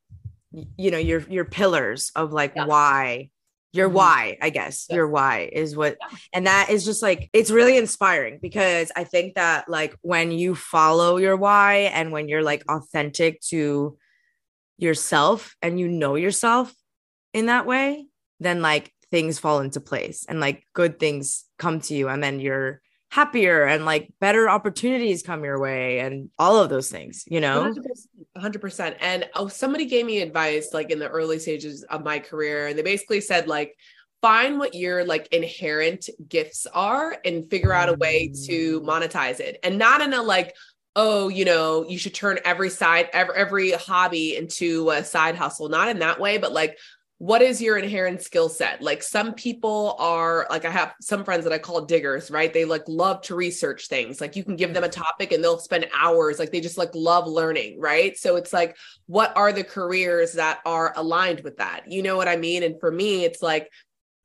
you 0.76 0.90
know 0.90 0.98
your 0.98 1.20
your 1.20 1.44
pillars 1.44 2.10
of 2.16 2.32
like 2.32 2.54
yeah. 2.56 2.66
why 2.66 3.30
your 3.72 3.88
mm-hmm. 3.88 3.96
why 3.96 4.38
i 4.40 4.48
guess 4.48 4.86
yeah. 4.88 4.96
your 4.96 5.08
why 5.08 5.48
is 5.52 5.76
what 5.76 5.96
yeah. 6.00 6.18
and 6.32 6.46
that 6.46 6.70
is 6.70 6.84
just 6.84 7.02
like 7.02 7.28
it's 7.34 7.50
really 7.50 7.76
inspiring 7.76 8.38
because 8.40 8.90
i 8.96 9.04
think 9.04 9.34
that 9.34 9.68
like 9.68 9.94
when 10.00 10.30
you 10.30 10.54
follow 10.54 11.18
your 11.18 11.36
why 11.36 11.90
and 11.92 12.10
when 12.10 12.26
you're 12.26 12.42
like 12.42 12.64
authentic 12.70 13.40
to 13.42 13.98
yourself 14.78 15.56
and 15.60 15.78
you 15.78 15.88
know 15.88 16.14
yourself 16.14 16.72
in 17.34 17.46
that 17.46 17.66
way 17.66 18.06
then 18.40 18.62
like 18.62 18.92
things 19.10 19.38
fall 19.38 19.60
into 19.60 19.80
place 19.80 20.24
and 20.28 20.40
like 20.40 20.66
good 20.72 20.98
things 20.98 21.44
come 21.58 21.80
to 21.80 21.94
you 21.94 22.08
and 22.08 22.22
then 22.22 22.40
you're 22.40 22.80
happier 23.10 23.64
and 23.64 23.84
like 23.84 24.12
better 24.20 24.48
opportunities 24.48 25.22
come 25.22 25.44
your 25.44 25.58
way 25.58 26.00
and 26.00 26.28
all 26.38 26.58
of 26.58 26.68
those 26.68 26.90
things 26.90 27.24
you 27.28 27.40
know 27.40 27.72
100%, 28.36 28.58
100%. 28.58 28.96
and 29.00 29.28
oh 29.34 29.48
somebody 29.48 29.86
gave 29.86 30.04
me 30.04 30.20
advice 30.20 30.70
like 30.74 30.90
in 30.90 30.98
the 30.98 31.08
early 31.08 31.38
stages 31.38 31.84
of 31.84 32.04
my 32.04 32.18
career 32.18 32.66
and 32.66 32.76
they 32.76 32.82
basically 32.82 33.20
said 33.20 33.46
like 33.46 33.76
find 34.22 34.58
what 34.58 34.74
your 34.74 35.04
like 35.04 35.28
inherent 35.28 36.08
gifts 36.28 36.66
are 36.74 37.16
and 37.24 37.48
figure 37.48 37.72
out 37.72 37.88
a 37.88 37.94
way 37.94 38.28
to 38.44 38.80
mm. 38.80 38.84
monetize 38.84 39.40
it 39.40 39.58
and 39.62 39.78
not 39.78 40.00
in 40.00 40.12
a 40.12 40.22
like 40.22 40.54
oh 40.96 41.28
you 41.28 41.44
know 41.44 41.86
you 41.88 41.98
should 41.98 42.14
turn 42.14 42.38
every 42.44 42.70
side 42.70 43.08
every, 43.12 43.36
every 43.36 43.70
hobby 43.72 44.36
into 44.36 44.90
a 44.90 45.04
side 45.04 45.36
hustle 45.36 45.68
not 45.68 45.88
in 45.88 46.00
that 46.00 46.18
way 46.18 46.38
but 46.38 46.52
like 46.52 46.76
what 47.18 47.40
is 47.40 47.62
your 47.62 47.78
inherent 47.78 48.20
skill 48.20 48.48
set? 48.48 48.82
Like 48.82 49.02
some 49.02 49.32
people 49.32 49.96
are 49.98 50.46
like 50.50 50.66
i 50.66 50.70
have 50.70 50.94
some 51.00 51.24
friends 51.24 51.44
that 51.44 51.52
i 51.52 51.58
call 51.58 51.80
diggers 51.80 52.30
right? 52.30 52.52
They 52.52 52.64
like 52.64 52.82
love 52.86 53.22
to 53.22 53.34
research 53.34 53.88
things. 53.88 54.20
Like 54.20 54.36
you 54.36 54.44
can 54.44 54.56
give 54.56 54.74
them 54.74 54.84
a 54.84 54.88
topic 54.88 55.32
and 55.32 55.42
they'll 55.42 55.58
spend 55.58 55.86
hours 55.94 56.38
like 56.38 56.52
they 56.52 56.60
just 56.60 56.78
like 56.78 56.94
love 56.94 57.26
learning 57.26 57.80
right? 57.80 58.16
So 58.16 58.36
it's 58.36 58.52
like 58.52 58.76
what 59.06 59.34
are 59.36 59.52
the 59.52 59.64
careers 59.64 60.34
that 60.34 60.60
are 60.66 60.92
aligned 60.96 61.40
with 61.40 61.56
that? 61.56 61.90
You 61.90 62.02
know 62.02 62.16
what 62.16 62.28
i 62.28 62.36
mean? 62.36 62.62
And 62.62 62.78
for 62.78 62.90
me 62.90 63.24
it's 63.24 63.42
like 63.42 63.70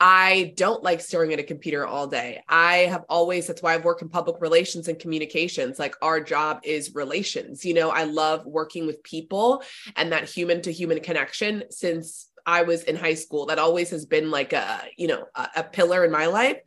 I 0.03 0.53
don't 0.57 0.81
like 0.81 1.00
staring 1.00 1.31
at 1.31 1.39
a 1.39 1.43
computer 1.43 1.86
all 1.86 2.07
day. 2.07 2.41
I 2.50 2.77
have 2.89 3.03
always, 3.07 3.45
that's 3.45 3.62
why 3.62 3.75
I've 3.75 3.86
worked 3.86 4.01
in 4.01 4.10
public 4.10 4.41
relations 4.41 4.88
and 4.88 4.98
communications. 4.98 5.77
Like 5.77 5.93
our 6.01 6.19
job 6.19 6.62
is 6.63 6.95
relations. 6.95 7.63
You 7.63 7.75
know, 7.75 7.91
I 7.91 8.05
love 8.05 8.43
working 8.48 8.88
with 8.88 9.03
people 9.03 9.62
and 9.95 10.12
that 10.12 10.27
human 10.27 10.63
to 10.63 10.71
human 10.71 11.01
connection 11.01 11.65
since 11.69 12.30
I 12.45 12.63
was 12.63 12.83
in 12.83 12.95
high 12.95 13.15
school. 13.15 13.45
That 13.48 13.60
always 13.60 13.89
has 13.91 14.05
been 14.05 14.31
like 14.31 14.53
a, 14.53 14.81
you 14.98 15.07
know, 15.07 15.25
a, 15.36 15.48
a 15.57 15.63
pillar 15.63 16.03
in 16.05 16.12
my 16.12 16.27
life. 16.27 16.57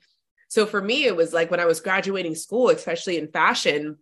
So 0.49 0.67
for 0.67 0.81
me, 0.81 1.05
it 1.05 1.17
was 1.17 1.33
like 1.33 1.51
when 1.51 1.61
I 1.61 1.67
was 1.67 1.81
graduating 1.81 2.35
school, 2.35 2.69
especially 2.71 3.19
in 3.19 3.29
fashion, 3.29 3.99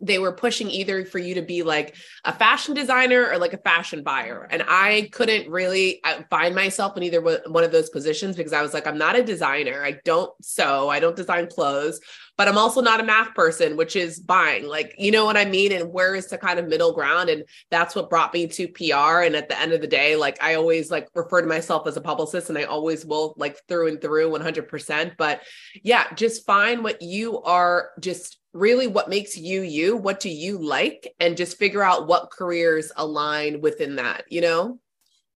they 0.00 0.18
were 0.18 0.32
pushing 0.32 0.70
either 0.70 1.04
for 1.04 1.18
you 1.18 1.34
to 1.34 1.42
be 1.42 1.62
like 1.62 1.94
a 2.24 2.32
fashion 2.32 2.74
designer 2.74 3.28
or 3.30 3.38
like 3.38 3.52
a 3.52 3.58
fashion 3.58 4.02
buyer. 4.02 4.48
And 4.50 4.64
I 4.66 5.10
couldn't 5.12 5.50
really 5.50 6.00
uh, 6.04 6.22
find 6.30 6.54
myself 6.54 6.96
in 6.96 7.02
either 7.02 7.20
one 7.20 7.64
of 7.64 7.72
those 7.72 7.90
positions 7.90 8.36
because 8.36 8.54
I 8.54 8.62
was 8.62 8.72
like, 8.72 8.86
I'm 8.86 8.98
not 8.98 9.18
a 9.18 9.22
designer. 9.22 9.84
I 9.84 10.00
don't 10.04 10.32
sew, 10.42 10.88
I 10.88 11.00
don't 11.00 11.16
design 11.16 11.48
clothes, 11.48 12.00
but 12.40 12.48
I'm 12.48 12.56
also 12.56 12.80
not 12.80 13.00
a 13.00 13.04
math 13.04 13.34
person, 13.34 13.76
which 13.76 13.96
is 13.96 14.18
buying. 14.18 14.66
Like, 14.66 14.94
you 14.96 15.10
know 15.10 15.26
what 15.26 15.36
I 15.36 15.44
mean? 15.44 15.72
And 15.72 15.92
where 15.92 16.14
is 16.14 16.28
the 16.28 16.38
kind 16.38 16.58
of 16.58 16.68
middle 16.68 16.94
ground? 16.94 17.28
And 17.28 17.44
that's 17.70 17.94
what 17.94 18.08
brought 18.08 18.32
me 18.32 18.46
to 18.46 18.66
PR. 18.66 19.24
And 19.24 19.36
at 19.36 19.50
the 19.50 19.60
end 19.60 19.74
of 19.74 19.82
the 19.82 19.86
day, 19.86 20.16
like, 20.16 20.42
I 20.42 20.54
always 20.54 20.90
like 20.90 21.06
refer 21.14 21.42
to 21.42 21.46
myself 21.46 21.86
as 21.86 21.98
a 21.98 22.00
publicist 22.00 22.48
and 22.48 22.56
I 22.56 22.62
always 22.62 23.04
will, 23.04 23.34
like, 23.36 23.58
through 23.68 23.88
and 23.88 24.00
through 24.00 24.30
100%. 24.30 25.18
But 25.18 25.42
yeah, 25.82 26.10
just 26.14 26.46
find 26.46 26.82
what 26.82 27.02
you 27.02 27.42
are 27.42 27.90
just 28.00 28.38
really 28.54 28.86
what 28.86 29.10
makes 29.10 29.36
you 29.36 29.60
you 29.60 29.98
what 29.98 30.18
do 30.18 30.30
you 30.30 30.56
like 30.56 31.12
and 31.20 31.36
just 31.36 31.58
figure 31.58 31.82
out 31.82 32.08
what 32.08 32.30
careers 32.30 32.90
align 32.96 33.60
within 33.60 33.96
that 33.96 34.24
you 34.28 34.40
know 34.40 34.80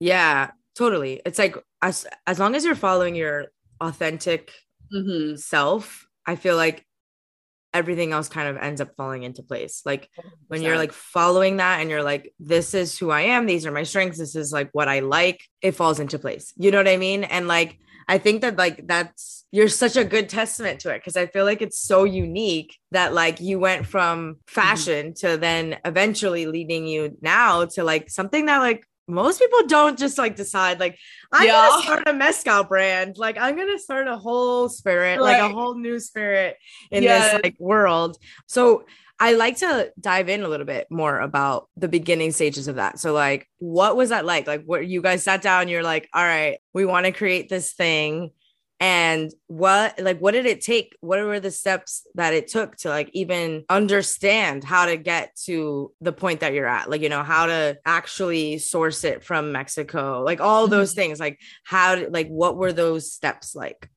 yeah 0.01 0.51
totally 0.75 1.21
it's 1.25 1.39
like 1.39 1.55
as 1.81 2.07
as 2.27 2.41
long 2.41 2.57
as 2.57 2.65
you're 2.65 2.75
following 2.75 3.15
your 3.15 3.53
authentic 3.81 4.51
mm-hmm. 4.93 5.37
self 5.37 6.09
i 6.27 6.35
feel 6.35 6.57
like 6.57 6.85
everything 7.75 8.13
else 8.13 8.29
kind 8.29 8.49
of 8.49 8.57
ends 8.57 8.81
up 8.81 8.97
falling 8.97 9.25
into 9.25 9.43
place. 9.43 9.83
Like 9.85 10.09
when 10.47 10.63
you're 10.63 10.79
like 10.79 10.93
following 10.93 11.59
that 11.59 11.81
and 11.81 11.91
you're 11.91 12.03
like 12.03 12.33
this 12.39 12.73
is 12.73 12.99
who 12.99 13.11
i 13.11 13.23
am 13.23 13.47
these 13.47 13.67
are 13.67 13.73
my 13.73 13.83
strengths 13.83 14.19
this 14.19 14.37
is 14.37 14.53
like 14.53 14.71
what 14.73 14.89
i 14.89 15.01
like 15.01 15.43
it 15.61 15.73
falls 15.73 16.01
into 16.01 16.19
place. 16.19 16.55
You 16.57 16.71
know 16.71 16.79
what 16.79 16.89
i 16.89 16.97
mean? 16.97 17.25
And 17.25 17.49
like 17.49 17.79
I 18.07 18.19
think 18.19 18.43
that 18.43 18.57
like 18.57 18.87
that's 18.87 19.45
you're 19.51 19.69
such 19.69 19.97
a 19.97 20.05
good 20.05 20.29
testament 20.29 20.81
to 20.81 20.91
it 20.91 20.99
because 20.99 21.17
I 21.17 21.27
feel 21.27 21.45
like 21.45 21.63
it's 21.63 21.81
so 21.81 22.05
unique 22.05 22.77
that 22.91 23.15
like 23.15 23.41
you 23.41 23.59
went 23.59 23.87
from 23.87 24.37
fashion 24.47 25.13
mm-hmm. 25.13 25.27
to 25.29 25.37
then 25.37 25.79
eventually 25.85 26.47
leading 26.47 26.87
you 26.87 27.17
now 27.21 27.65
to 27.67 27.85
like 27.85 28.11
something 28.11 28.47
that 28.47 28.59
like 28.59 28.85
most 29.07 29.39
people 29.39 29.67
don't 29.67 29.99
just 29.99 30.17
like 30.17 30.37
decide 30.37 30.81
like 30.81 30.99
I'm 31.33 31.47
yeah. 31.47 31.69
gonna 31.69 31.83
start 31.83 32.09
a 32.09 32.13
mezcal 32.15 32.65
brand. 32.65 33.19
Like 33.19 33.37
I'm 33.39 33.57
gonna 33.57 33.79
start 33.79 34.09
a 34.09 34.17
whole 34.17 34.69
spirit, 34.69 35.21
right. 35.21 35.41
like 35.41 35.51
a 35.51 35.55
whole 35.55 35.75
new 35.75 36.01
spirit 36.01 36.57
in 36.91 37.03
yes. 37.03 37.33
this 37.33 37.43
like 37.43 37.57
world. 37.59 38.19
So 38.47 38.85
I 39.21 39.35
like 39.35 39.59
to 39.59 39.93
dive 40.01 40.29
in 40.29 40.43
a 40.43 40.49
little 40.49 40.67
bit 40.67 40.89
more 40.91 41.21
about 41.21 41.69
the 41.77 41.89
beginning 41.89 42.33
stages 42.33 42.67
of 42.67 42.77
that. 42.77 42.99
So, 42.99 43.13
like, 43.13 43.49
what 43.59 43.97
was 43.97 44.09
that 44.09 44.25
like? 44.25 44.47
Like, 44.47 44.65
what 44.65 44.87
you 44.87 45.03
guys 45.03 45.23
sat 45.23 45.41
down, 45.41 45.69
you're 45.69 45.85
like, 45.85 46.09
all 46.13 46.23
right, 46.23 46.59
we 46.73 46.85
want 46.85 47.07
to 47.07 47.13
create 47.13 47.49
this 47.49 47.73
thing. 47.73 48.33
And 48.87 49.33
what, 49.47 49.99
like, 49.99 50.19
what 50.19 50.33
did 50.33 50.45
it 50.45 50.61
take? 50.61 50.95
What 51.01 51.19
were 51.25 51.41
the 51.41 51.51
steps 51.51 52.07
that 52.17 52.35
it 52.35 52.49
took 52.49 52.77
to, 52.79 52.91
like, 52.91 53.09
even 53.15 53.65
understand 53.71 54.63
how 54.63 54.85
to 54.85 54.99
get 54.99 55.35
to 55.47 55.91
the 56.03 56.13
point 56.13 56.41
that 56.41 56.53
you're 56.53 56.67
at? 56.67 56.91
Like, 56.91 57.01
you 57.01 57.09
know, 57.09 57.23
how 57.23 57.47
to 57.47 57.79
actually 57.87 58.59
source 58.59 59.03
it 59.05 59.25
from 59.25 59.53
Mexico, 59.53 60.23
like, 60.23 60.43
all 60.43 60.69
those 60.69 60.91
mm-hmm. 60.91 61.01
things. 61.01 61.19
Like, 61.19 61.41
how, 61.65 61.97
like, 62.11 62.29
what 62.29 62.59
were 62.59 62.75
those 62.75 63.11
steps 63.11 63.55
like? 63.55 63.89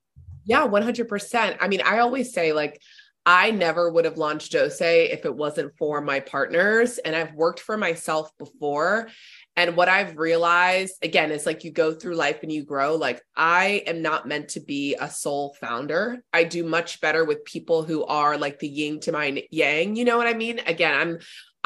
Yeah, 0.45 0.65
100%. 0.65 1.57
I 1.59 1.67
mean, 1.67 1.81
I 1.81 1.99
always 1.99 2.31
say, 2.31 2.53
like, 2.53 2.81
I 3.25 3.51
never 3.51 3.91
would 3.91 4.05
have 4.05 4.17
launched 4.17 4.53
Doce 4.53 5.09
if 5.11 5.25
it 5.25 5.35
wasn't 5.35 5.75
for 5.77 5.99
my 5.99 6.21
partners. 6.21 6.97
And 6.97 7.13
I've 7.13 7.33
worked 7.33 7.59
for 7.59 7.75
myself 7.75 8.31
before. 8.39 9.09
And 9.57 9.75
what 9.75 9.89
I've 9.89 10.17
realized 10.17 10.93
again 11.01 11.31
is 11.31 11.47
like 11.47 11.63
you 11.63 11.71
go 11.71 11.93
through 11.93 12.15
life 12.15 12.43
and 12.43 12.51
you 12.51 12.63
grow. 12.63 12.95
Like, 12.95 13.23
I 13.35 13.83
am 13.87 14.03
not 14.03 14.27
meant 14.27 14.49
to 14.49 14.59
be 14.59 14.95
a 14.99 15.09
sole 15.09 15.57
founder. 15.59 16.23
I 16.31 16.43
do 16.43 16.63
much 16.63 17.01
better 17.01 17.25
with 17.25 17.43
people 17.43 17.81
who 17.81 18.05
are 18.05 18.37
like 18.37 18.59
the 18.59 18.67
yin 18.67 18.99
to 19.01 19.11
my 19.11 19.43
yang. 19.49 19.95
You 19.95 20.05
know 20.05 20.15
what 20.15 20.27
I 20.27 20.33
mean? 20.33 20.59
Again, 20.67 20.93
I'm 20.93 21.17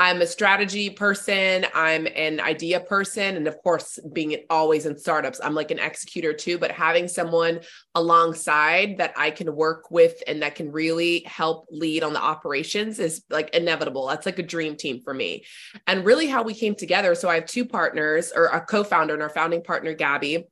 I'm 0.01 0.19
a 0.23 0.25
strategy 0.25 0.89
person, 0.89 1.67
I'm 1.75 2.07
an 2.15 2.39
idea 2.39 2.79
person, 2.79 3.37
and 3.37 3.47
of 3.47 3.55
course, 3.61 3.99
being 4.11 4.35
always 4.49 4.87
in 4.87 4.97
startups, 4.97 5.39
I'm 5.43 5.53
like 5.53 5.69
an 5.69 5.77
executor 5.77 6.33
too. 6.33 6.57
But 6.57 6.71
having 6.71 7.07
someone 7.07 7.59
alongside 7.93 8.97
that 8.97 9.13
I 9.15 9.29
can 9.29 9.55
work 9.55 9.91
with 9.91 10.15
and 10.25 10.41
that 10.41 10.55
can 10.55 10.71
really 10.71 11.21
help 11.27 11.67
lead 11.69 12.01
on 12.01 12.13
the 12.13 12.19
operations 12.19 12.97
is 12.97 13.23
like 13.29 13.51
inevitable. 13.51 14.07
That's 14.07 14.25
like 14.25 14.39
a 14.39 14.43
dream 14.43 14.75
team 14.75 15.01
for 15.03 15.13
me. 15.13 15.45
And 15.85 16.03
really, 16.03 16.25
how 16.25 16.41
we 16.41 16.55
came 16.55 16.73
together. 16.73 17.13
So 17.13 17.29
I 17.29 17.35
have 17.35 17.45
two 17.45 17.65
partners, 17.65 18.33
or 18.35 18.45
a 18.45 18.59
co 18.59 18.83
founder, 18.83 19.13
and 19.13 19.21
our 19.21 19.29
founding 19.29 19.61
partner, 19.61 19.93
Gabby 19.93 20.47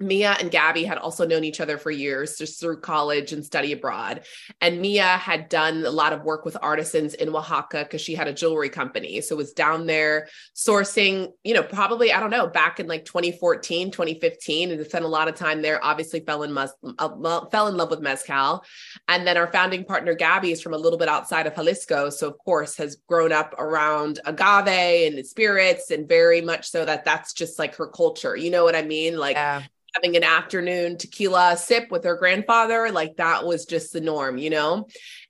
Mia 0.00 0.36
and 0.40 0.50
Gabby 0.50 0.84
had 0.84 0.98
also 0.98 1.26
known 1.26 1.44
each 1.44 1.60
other 1.60 1.76
for 1.76 1.90
years 1.90 2.38
just 2.38 2.58
through 2.58 2.80
college 2.80 3.32
and 3.32 3.44
study 3.44 3.72
abroad. 3.72 4.22
And 4.60 4.80
Mia 4.80 5.04
had 5.04 5.50
done 5.50 5.84
a 5.84 5.90
lot 5.90 6.14
of 6.14 6.24
work 6.24 6.46
with 6.46 6.56
artisans 6.62 7.12
in 7.14 7.28
Oaxaca 7.28 7.84
because 7.84 8.00
she 8.00 8.14
had 8.14 8.26
a 8.26 8.32
jewelry 8.32 8.70
company. 8.70 9.20
So 9.20 9.36
was 9.36 9.52
down 9.52 9.86
there 9.86 10.28
sourcing, 10.56 11.32
you 11.44 11.52
know, 11.52 11.62
probably, 11.62 12.12
I 12.12 12.20
don't 12.20 12.30
know, 12.30 12.46
back 12.46 12.80
in 12.80 12.86
like 12.86 13.04
2014, 13.04 13.90
2015, 13.90 14.70
and 14.70 14.86
spent 14.86 15.04
a 15.04 15.08
lot 15.08 15.28
of 15.28 15.34
time 15.34 15.60
there. 15.60 15.84
Obviously 15.84 16.20
fell 16.20 16.44
in, 16.44 16.52
mus- 16.52 16.72
uh, 16.98 17.46
fell 17.50 17.68
in 17.68 17.76
love 17.76 17.90
with 17.90 18.00
Mezcal. 18.00 18.64
And 19.06 19.26
then 19.26 19.36
our 19.36 19.52
founding 19.52 19.84
partner, 19.84 20.14
Gabby, 20.14 20.52
is 20.52 20.62
from 20.62 20.72
a 20.72 20.78
little 20.78 20.98
bit 20.98 21.08
outside 21.08 21.46
of 21.46 21.54
Jalisco. 21.54 22.08
So 22.08 22.28
of 22.28 22.38
course 22.38 22.76
has 22.78 22.96
grown 23.06 23.32
up 23.32 23.54
around 23.58 24.20
agave 24.24 25.14
and 25.14 25.26
spirits 25.26 25.90
and 25.90 26.08
very 26.08 26.40
much 26.40 26.70
so 26.70 26.84
that 26.86 27.04
that's 27.04 27.34
just 27.34 27.58
like 27.58 27.76
her 27.76 27.86
culture. 27.86 28.34
You 28.34 28.50
know 28.50 28.64
what 28.64 28.74
I 28.74 28.82
mean? 28.82 29.18
Like, 29.18 29.36
yeah 29.36 29.62
having 29.94 30.16
an 30.16 30.24
afternoon 30.24 30.96
tequila 30.96 31.56
sip 31.56 31.90
with 31.90 32.04
her 32.04 32.16
grandfather. 32.16 32.90
Like 32.90 33.16
that 33.16 33.44
was 33.44 33.66
just 33.66 33.92
the 33.92 34.00
norm, 34.00 34.38
you 34.38 34.50
know? 34.50 34.86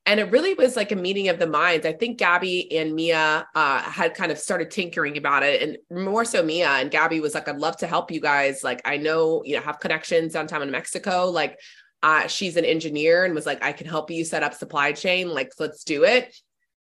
And 0.07 0.19
it 0.19 0.31
really 0.31 0.55
was 0.55 0.76
like 0.76 0.93
a 0.93 0.97
meeting 0.97 1.29
of 1.29 1.38
the 1.38 1.47
minds. 1.47 1.87
I 1.87 1.93
think 1.93 2.19
Gabby 2.19 2.71
and 2.76 2.95
Mia 2.95 3.47
uh, 3.55 3.79
had 3.83 4.14
kind 4.14 4.33
of 4.33 4.38
started 4.38 4.71
tinkering 4.71 5.19
about 5.19 5.43
it, 5.43 5.62
and 5.62 6.05
more 6.05 6.25
so 6.25 6.43
Mia. 6.43 6.69
And 6.69 6.90
Gabby 6.90 7.21
was 7.21 7.35
like, 7.35 7.49
"I'd 7.49 7.59
love 7.59 7.76
to 7.79 7.87
help 7.87 8.11
you 8.11 8.21
guys. 8.21 8.64
Like, 8.64 8.81
I 8.85 8.97
know 8.97 9.43
you 9.45 9.57
know 9.57 9.62
have 9.62 9.79
connections 9.79 10.33
downtown 10.33 10.62
in 10.62 10.71
Mexico. 10.71 11.26
Like, 11.26 11.61
uh, 12.02 12.26
she's 12.26 12.57
an 12.57 12.64
engineer, 12.64 13.25
and 13.25 13.35
was 13.35 13.47
like, 13.47 13.62
I 13.62 13.73
can 13.73 13.87
help 13.87 14.11
you 14.11 14.25
set 14.25 14.43
up 14.43 14.55
supply 14.55 14.93
chain. 14.93 15.29
Like, 15.29 15.52
let's 15.59 15.85
do 15.85 16.05
it." 16.05 16.35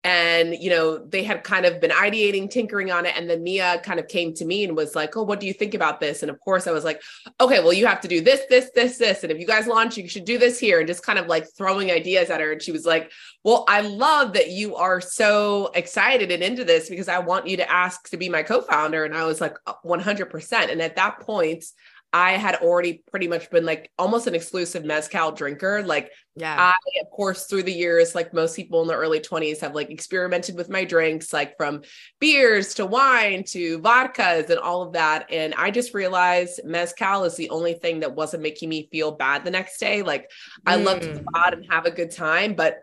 And 0.05 0.55
you 0.55 0.71
know 0.71 0.99
they 0.99 1.25
had 1.25 1.43
kind 1.43 1.67
of 1.67 1.81
been 1.81 1.91
ideating 1.91 2.49
tinkering 2.49 2.91
on 2.91 3.05
it. 3.05 3.15
And 3.17 3.29
then 3.29 3.43
mia 3.43 3.81
kind 3.85 3.99
of 3.99 4.07
came 4.07 4.33
to 4.35 4.45
me 4.45 4.65
and 4.65 4.77
was 4.77 4.95
like 4.95 5.17
oh 5.17 5.23
what 5.23 5.41
do 5.41 5.47
you 5.47 5.53
think 5.53 5.75
about 5.75 5.99
this? 6.01 6.23
And 6.23 6.31
of 6.31 6.39
course 6.41 6.67
i 6.67 6.71
was 6.71 6.85
like 6.85 7.03
okay 7.41 7.61
well 7.61 7.73
you 7.73 7.87
have 7.87 8.01
to 8.03 8.09
do 8.09 8.21
this 8.21 8.43
this 8.49 8.71
this 8.75 8.99
this. 8.99 9.23
And 9.23 9.33
if 9.33 9.39
you 9.39 9.47
guys 9.47 9.67
launch 9.67 9.97
you 9.97 10.09
should 10.09 10.25
do 10.25 10.39
this 10.39 10.59
here. 10.59 10.79
And 10.79 10.87
just 10.87 11.03
kind 11.03 11.19
of 11.19 11.27
like 11.27 11.47
throwing 11.57 11.91
ideas 11.91 12.31
at 12.31 12.41
her. 12.41 12.53
And 12.53 12.63
she 12.63 12.73
was 12.73 12.87
like 12.87 13.11
well 13.43 13.65
i 13.69 13.81
love 13.81 14.35
that 14.35 14.51
you 14.51 14.77
are 14.77 15.01
so 15.01 15.71
excited 15.75 16.31
and 16.31 16.43
into 16.43 16.65
this 16.65 16.89
because 16.89 17.09
i 17.09 17.19
want 17.19 17.47
you 17.47 17.57
to 17.57 17.71
ask 17.71 18.09
to 18.11 18.17
be 18.17 18.29
my 18.29 18.43
co-founder. 18.43 19.05
And 19.05 19.17
i 19.17 19.25
was 19.25 19.41
like 19.41 19.57
100% 19.85 20.71
and 20.71 20.81
at 20.81 20.97
that 20.97 21.21
point 21.21 21.65
I 22.13 22.33
had 22.33 22.57
already 22.57 23.03
pretty 23.11 23.29
much 23.29 23.51
been 23.51 23.67
like 23.67 23.91
almost 23.99 24.27
an 24.27 24.35
exclusive 24.35 24.85
mezcal 24.85 25.33
drinker. 25.33 25.83
Like, 25.83 26.11
yeah, 26.37 26.57
I, 26.59 27.01
of 27.03 27.11
course, 27.11 27.47
through 27.47 27.65
the 27.65 27.73
years, 27.73 28.15
like 28.15 28.33
most 28.33 28.57
people 28.57 28.81
in 28.81 28.89
the 28.89 28.95
early 28.95 29.21
20s, 29.21 29.61
have 29.61 29.75
like 29.75 29.91
experimented 29.91 30.57
with 30.57 30.71
my 30.71 30.85
drinks, 30.85 31.33
like 31.33 31.57
from 31.59 31.83
beers 32.19 32.75
to 32.75 32.87
wine 32.87 33.45
to 33.49 33.79
vodkas 33.81 34.49
and 34.49 34.59
all 34.59 34.83
of 34.83 34.95
that. 34.95 35.27
And 35.31 35.55
I 35.59 35.71
just 35.71 35.93
realized 35.93 36.61
mezcal 36.65 37.25
is 37.25 37.37
the 37.37 37.51
only 37.51 37.75
thing 37.75 38.01
that 38.01 38.15
wasn't 38.15 38.43
making 38.43 38.71
me 38.71 38.89
feel 38.91 39.13
bad 39.13 39.45
the 39.45 39.51
next 39.51 39.79
day. 39.79 40.01
Like, 40.01 40.31
I 40.65 40.79
mm. 40.79 40.85
love 40.85 41.01
to 41.01 41.13
go 41.13 41.25
out 41.37 41.53
and 41.53 41.67
have 41.71 41.85
a 41.85 41.91
good 41.91 42.11
time, 42.11 42.55
but 42.55 42.79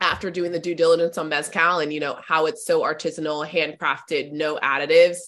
after 0.00 0.30
doing 0.30 0.52
the 0.52 0.58
due 0.58 0.74
diligence 0.74 1.16
on 1.16 1.28
mezcal 1.28 1.78
and 1.78 1.92
you 1.92 2.00
know 2.00 2.18
how 2.22 2.46
it's 2.46 2.66
so 2.66 2.82
artisanal 2.82 3.48
handcrafted 3.48 4.30
no 4.32 4.56
additives 4.56 5.18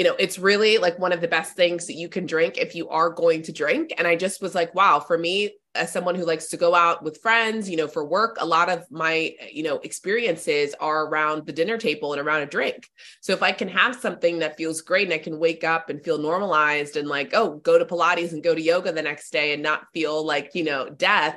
you 0.00 0.04
know, 0.04 0.16
it's 0.18 0.38
really 0.38 0.78
like 0.78 0.98
one 0.98 1.12
of 1.12 1.20
the 1.20 1.28
best 1.28 1.56
things 1.56 1.86
that 1.86 1.92
you 1.92 2.08
can 2.08 2.24
drink 2.24 2.56
if 2.56 2.74
you 2.74 2.88
are 2.88 3.10
going 3.10 3.42
to 3.42 3.52
drink. 3.52 3.92
And 3.98 4.06
I 4.06 4.16
just 4.16 4.40
was 4.40 4.54
like, 4.54 4.74
wow, 4.74 4.98
for 4.98 5.18
me, 5.18 5.50
as 5.74 5.92
someone 5.92 6.14
who 6.14 6.24
likes 6.24 6.48
to 6.48 6.56
go 6.56 6.74
out 6.74 7.02
with 7.02 7.20
friends, 7.20 7.68
you 7.68 7.76
know, 7.76 7.86
for 7.86 8.06
work, 8.06 8.38
a 8.40 8.46
lot 8.46 8.70
of 8.70 8.90
my, 8.90 9.34
you 9.52 9.62
know, 9.62 9.76
experiences 9.80 10.74
are 10.80 11.04
around 11.04 11.44
the 11.44 11.52
dinner 11.52 11.76
table 11.76 12.14
and 12.14 12.22
around 12.22 12.40
a 12.40 12.46
drink. 12.46 12.88
So 13.20 13.34
if 13.34 13.42
I 13.42 13.52
can 13.52 13.68
have 13.68 13.94
something 13.94 14.38
that 14.38 14.56
feels 14.56 14.80
great 14.80 15.04
and 15.04 15.12
I 15.12 15.18
can 15.18 15.38
wake 15.38 15.64
up 15.64 15.90
and 15.90 16.02
feel 16.02 16.16
normalized 16.16 16.96
and 16.96 17.06
like, 17.06 17.34
oh, 17.34 17.56
go 17.56 17.78
to 17.78 17.84
Pilates 17.84 18.32
and 18.32 18.42
go 18.42 18.54
to 18.54 18.62
yoga 18.62 18.92
the 18.92 19.02
next 19.02 19.30
day 19.34 19.52
and 19.52 19.62
not 19.62 19.82
feel 19.92 20.24
like, 20.24 20.52
you 20.54 20.64
know, 20.64 20.88
death, 20.88 21.36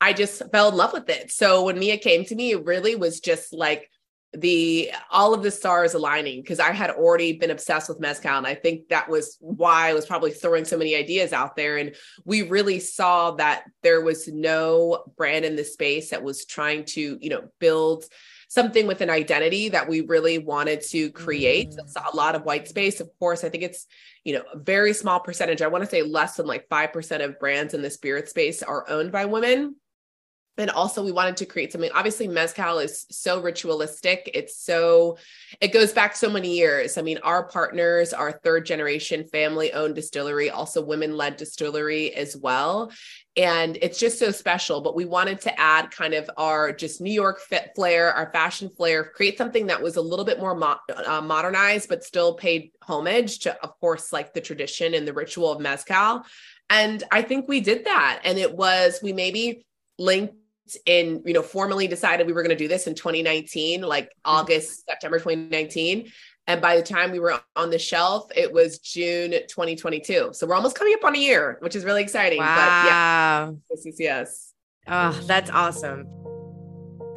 I 0.00 0.14
just 0.14 0.40
fell 0.50 0.70
in 0.70 0.74
love 0.74 0.94
with 0.94 1.10
it. 1.10 1.30
So 1.30 1.64
when 1.64 1.78
Mia 1.78 1.98
came 1.98 2.24
to 2.24 2.34
me, 2.34 2.52
it 2.52 2.64
really 2.64 2.96
was 2.96 3.20
just 3.20 3.52
like, 3.52 3.90
the 4.32 4.92
all 5.10 5.34
of 5.34 5.42
the 5.42 5.50
stars 5.50 5.94
aligning 5.94 6.40
because 6.40 6.60
I 6.60 6.70
had 6.70 6.90
already 6.90 7.32
been 7.32 7.50
obsessed 7.50 7.88
with 7.88 7.98
mezcal 7.98 8.38
and 8.38 8.46
I 8.46 8.54
think 8.54 8.88
that 8.88 9.08
was 9.08 9.36
why 9.40 9.88
I 9.88 9.94
was 9.94 10.06
probably 10.06 10.30
throwing 10.30 10.64
so 10.64 10.78
many 10.78 10.94
ideas 10.94 11.32
out 11.32 11.56
there 11.56 11.78
and 11.78 11.96
we 12.24 12.42
really 12.42 12.78
saw 12.78 13.32
that 13.32 13.64
there 13.82 14.00
was 14.00 14.28
no 14.28 15.04
brand 15.16 15.44
in 15.44 15.56
the 15.56 15.64
space 15.64 16.10
that 16.10 16.22
was 16.22 16.44
trying 16.44 16.84
to 16.86 17.18
you 17.20 17.30
know 17.30 17.48
build 17.58 18.04
something 18.48 18.86
with 18.86 19.00
an 19.00 19.10
identity 19.10 19.68
that 19.68 19.88
we 19.88 20.00
really 20.00 20.38
wanted 20.38 20.80
to 20.80 21.10
create. 21.10 21.70
Mm. 21.70 22.12
a 22.12 22.16
lot 22.16 22.34
of 22.34 22.42
white 22.44 22.66
space. 22.68 23.00
Of 23.00 23.08
course 23.18 23.42
I 23.42 23.48
think 23.48 23.64
it's 23.64 23.86
you 24.22 24.34
know 24.34 24.44
a 24.52 24.58
very 24.58 24.92
small 24.92 25.18
percentage 25.18 25.60
I 25.60 25.66
want 25.66 25.82
to 25.82 25.90
say 25.90 26.02
less 26.02 26.36
than 26.36 26.46
like 26.46 26.68
5% 26.68 27.24
of 27.24 27.40
brands 27.40 27.74
in 27.74 27.82
the 27.82 27.90
spirit 27.90 28.28
space 28.28 28.62
are 28.62 28.88
owned 28.88 29.10
by 29.10 29.24
women 29.24 29.74
and 30.60 30.70
also 30.70 31.04
we 31.04 31.12
wanted 31.12 31.36
to 31.38 31.46
create 31.46 31.72
something. 31.72 31.90
Obviously 31.94 32.28
mezcal 32.28 32.78
is 32.78 33.06
so 33.10 33.40
ritualistic. 33.40 34.30
It's 34.34 34.56
so 34.56 35.18
it 35.60 35.72
goes 35.72 35.92
back 35.92 36.14
so 36.14 36.30
many 36.30 36.56
years. 36.56 36.98
I 36.98 37.02
mean 37.02 37.18
our 37.22 37.44
partners 37.44 38.12
our 38.12 38.32
third 38.32 38.66
generation 38.66 39.24
family 39.24 39.72
owned 39.72 39.94
distillery 39.94 40.50
also 40.50 40.84
women 40.84 41.16
led 41.16 41.36
distillery 41.36 42.14
as 42.14 42.36
well. 42.36 42.92
And 43.36 43.78
it's 43.80 43.98
just 43.98 44.18
so 44.18 44.30
special 44.30 44.80
but 44.80 44.94
we 44.94 45.04
wanted 45.04 45.40
to 45.42 45.60
add 45.60 45.90
kind 45.90 46.14
of 46.14 46.28
our 46.36 46.72
just 46.72 47.00
new 47.00 47.12
york 47.12 47.40
fit 47.40 47.70
flair 47.74 48.12
our 48.12 48.30
fashion 48.32 48.68
flair 48.68 49.04
create 49.04 49.38
something 49.38 49.68
that 49.68 49.80
was 49.80 49.96
a 49.96 50.02
little 50.02 50.24
bit 50.24 50.40
more 50.40 50.54
mo- 50.54 50.78
uh, 51.06 51.20
modernized 51.20 51.88
but 51.88 52.02
still 52.02 52.34
paid 52.34 52.72
homage 52.82 53.38
to 53.40 53.62
of 53.62 53.78
course 53.80 54.12
like 54.12 54.34
the 54.34 54.40
tradition 54.40 54.94
and 54.94 55.06
the 55.06 55.12
ritual 55.12 55.52
of 55.52 55.60
mezcal. 55.60 56.24
And 56.68 57.02
i 57.10 57.22
think 57.22 57.48
we 57.48 57.60
did 57.60 57.84
that. 57.84 58.20
And 58.24 58.38
it 58.38 58.54
was 58.54 59.00
we 59.02 59.12
maybe 59.12 59.64
linked 59.98 60.34
in 60.86 61.22
you 61.24 61.32
know 61.32 61.42
formally 61.42 61.86
decided 61.86 62.26
we 62.26 62.32
were 62.32 62.42
going 62.42 62.56
to 62.56 62.56
do 62.56 62.68
this 62.68 62.86
in 62.86 62.94
2019 62.94 63.82
like 63.82 64.06
mm-hmm. 64.06 64.36
august 64.36 64.86
september 64.86 65.18
2019 65.18 66.10
and 66.46 66.60
by 66.60 66.76
the 66.76 66.82
time 66.82 67.10
we 67.10 67.18
were 67.18 67.40
on 67.56 67.70
the 67.70 67.78
shelf 67.78 68.30
it 68.34 68.52
was 68.52 68.78
june 68.78 69.30
2022 69.30 70.30
so 70.32 70.46
we're 70.46 70.54
almost 70.54 70.76
coming 70.76 70.94
up 70.94 71.04
on 71.04 71.14
a 71.14 71.18
year 71.18 71.58
which 71.60 71.76
is 71.76 71.84
really 71.84 72.02
exciting 72.02 72.38
wow. 72.38 72.56
but 72.56 72.88
yeah. 72.88 73.50
Yes 73.84 73.96
yes. 73.98 74.52
Oh 74.88 75.20
that's 75.26 75.50
awesome 75.50 76.06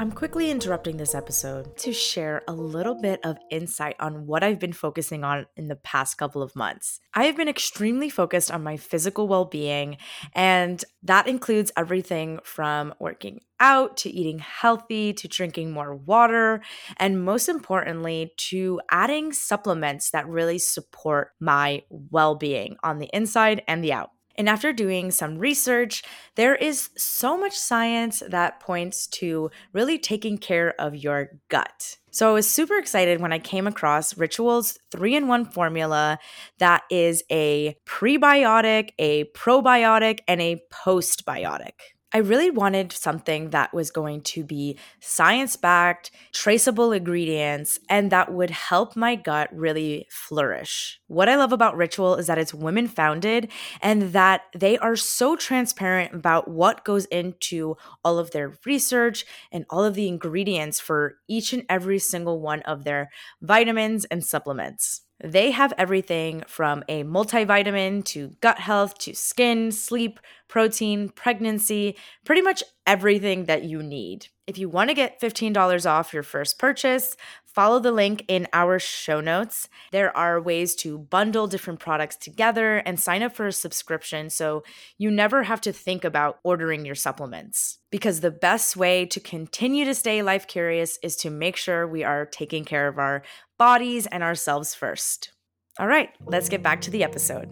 I'm 0.04 0.12
quickly 0.12 0.52
interrupting 0.52 0.98
this 0.98 1.16
episode 1.16 1.78
to 1.78 1.94
share 1.94 2.42
a 2.46 2.52
little 2.52 2.94
bit 2.94 3.22
of 3.24 3.38
insight 3.50 3.96
on 4.02 4.28
what 4.28 4.44
I've 4.44 4.60
been 4.60 4.74
focusing 4.74 5.24
on 5.24 5.46
in 5.56 5.70
the 5.70 5.78
past 5.78 6.18
couple 6.18 6.42
of 6.42 6.58
months. 6.58 7.00
I 7.13 7.24
have 7.24 7.38
been 7.38 7.48
extremely 7.48 8.10
focused 8.10 8.52
on 8.52 8.63
my 8.63 8.76
physical 8.76 9.30
well 9.30 9.46
being, 9.46 9.96
and 10.34 10.84
that 11.04 11.30
includes 11.30 11.72
everything 11.78 12.39
from 12.44 12.94
working 13.00 13.39
out 13.62 13.96
to 13.96 14.10
eating 14.10 14.39
healthy 14.39 15.13
to 15.13 15.30
drinking 15.30 15.72
more 15.72 15.96
water, 15.96 16.62
and 16.98 17.24
most 17.24 17.48
importantly, 17.48 18.34
to 18.50 18.82
adding 18.92 19.32
supplements 19.32 20.12
that 20.12 20.28
really 20.28 20.60
support 20.60 21.30
my 21.39 21.82
well 21.89 22.36
being 22.36 22.76
on 22.84 23.00
the 23.00 23.10
inside 23.13 23.63
and 23.70 23.82
the 23.82 23.94
out. 23.94 24.10
And 24.36 24.50
after 24.50 24.74
doing 24.74 25.12
some 25.12 25.38
research, 25.38 26.04
there 26.36 26.56
is 26.56 26.89
so 26.98 27.38
much 27.38 27.58
science 27.58 28.24
that 28.28 28.60
points 28.60 29.08
to 29.08 29.52
really 29.74 30.00
taking 30.00 30.38
care 30.38 30.74
of 30.80 30.96
your 30.96 31.39
gut. 31.50 31.98
So 32.12 32.30
I 32.30 32.34
was 32.34 32.50
super 32.50 32.78
excited 32.78 33.22
when 33.22 33.34
I 33.34 33.39
came 33.39 33.65
across 33.65 34.17
Ritual's 34.17 34.78
three 34.91 35.15
in 35.15 35.28
one 35.28 35.46
formula 35.46 36.19
that 36.60 36.84
is 36.91 37.24
a 37.32 37.76
prebiotic, 37.88 38.91
a 39.00 39.26
probiotic, 39.36 40.19
and 40.28 40.41
a 40.41 40.62
postbiotic. 40.72 41.74
I 42.15 42.19
really 42.19 42.52
wanted 42.52 42.91
something 42.91 43.49
that 43.49 43.73
was 43.73 43.89
going 43.89 44.21
to 44.21 44.43
be 44.43 44.78
science 44.99 45.56
backed, 45.56 46.12
traceable 46.32 46.91
ingredients, 46.91 47.80
and 47.89 48.12
that 48.12 48.32
would 48.32 48.52
help 48.52 48.95
my 48.95 49.15
gut 49.15 49.49
really 49.52 50.06
flourish. 50.12 51.02
What 51.08 51.28
I 51.28 51.36
love 51.36 51.52
about 51.52 51.76
Ritual 51.76 52.15
is 52.17 52.28
that 52.28 52.38
it's 52.38 52.54
women 52.54 52.88
founded 52.88 53.52
and 53.82 54.13
that 54.13 54.43
they 54.56 54.78
are 54.78 54.95
so 54.95 55.36
transparent 55.36 56.13
about 56.13 56.47
what 56.47 56.86
goes 56.86 57.06
into 57.06 57.78
all 58.06 58.19
of 58.19 58.30
their 58.30 58.54
research 58.63 59.26
and 59.52 59.65
all 59.71 59.84
of 59.84 59.95
the 59.95 60.08
ingredients 60.08 60.80
for 60.80 61.17
each 61.28 61.52
and 61.52 61.63
every 61.67 61.97
single 61.97 62.39
one 62.39 62.62
of 62.62 62.84
their 62.84 63.10
vitamins 63.41 64.06
and 64.06 64.23
supplements. 64.23 65.02
They 65.24 65.52
have 65.52 65.74
everything 65.78 66.44
from 66.48 66.84
a 66.90 67.06
multivitamin 67.06 68.04
to 68.06 68.36
gut 68.42 68.60
health 68.60 68.98
to 69.00 69.16
skin, 69.16 69.72
sleep, 69.72 70.20
protein, 70.50 71.08
pregnancy, 71.10 71.96
pretty 72.26 72.42
much 72.42 72.62
everything 72.86 73.46
that 73.46 73.64
you 73.64 73.82
need. 73.82 74.28
If 74.46 74.58
you 74.58 74.68
want 74.68 74.90
to 74.90 74.94
get 74.94 75.22
$15 75.22 75.90
off 75.90 76.14
your 76.14 76.22
first 76.22 76.60
purchase, 76.60 77.16
follow 77.46 77.80
the 77.80 77.94
link 77.94 78.26
in 78.28 78.48
our 78.52 78.78
show 78.78 79.22
notes. 79.22 79.70
There 79.94 80.16
are 80.18 80.42
ways 80.42 80.76
to 80.76 80.98
bundle 80.98 81.48
different 81.48 81.80
products 81.80 82.18
together 82.18 82.78
and 82.78 83.00
sign 83.00 83.24
up 83.24 83.34
for 83.34 83.48
a 83.48 83.54
subscription 83.54 84.30
so 84.30 84.64
you 84.98 85.10
never 85.10 85.44
have 85.44 85.62
to 85.62 85.72
think 85.72 86.04
about 86.04 86.40
ordering 86.44 86.86
your 86.86 86.96
supplements. 86.96 87.80
Because 87.90 88.20
the 88.20 88.32
best 88.32 88.76
way 88.76 89.06
to 89.06 89.20
continue 89.22 89.86
to 89.86 89.96
stay 89.96 90.22
life 90.22 90.46
curious 90.48 91.00
is 91.02 91.16
to 91.18 91.30
make 91.30 91.56
sure 91.56 91.88
we 91.88 92.04
are 92.04 92.26
taking 92.26 92.66
care 92.66 92.88
of 92.88 92.98
our 92.98 93.24
bodies 93.63 94.08
and 94.08 94.21
ourselves 94.23 94.76
first. 94.76 95.32
All 95.80 95.88
right, 95.88 96.10
let's 96.26 96.49
get 96.49 96.62
back 96.62 96.82
to 96.82 96.91
the 96.91 97.04
episode 97.04 97.49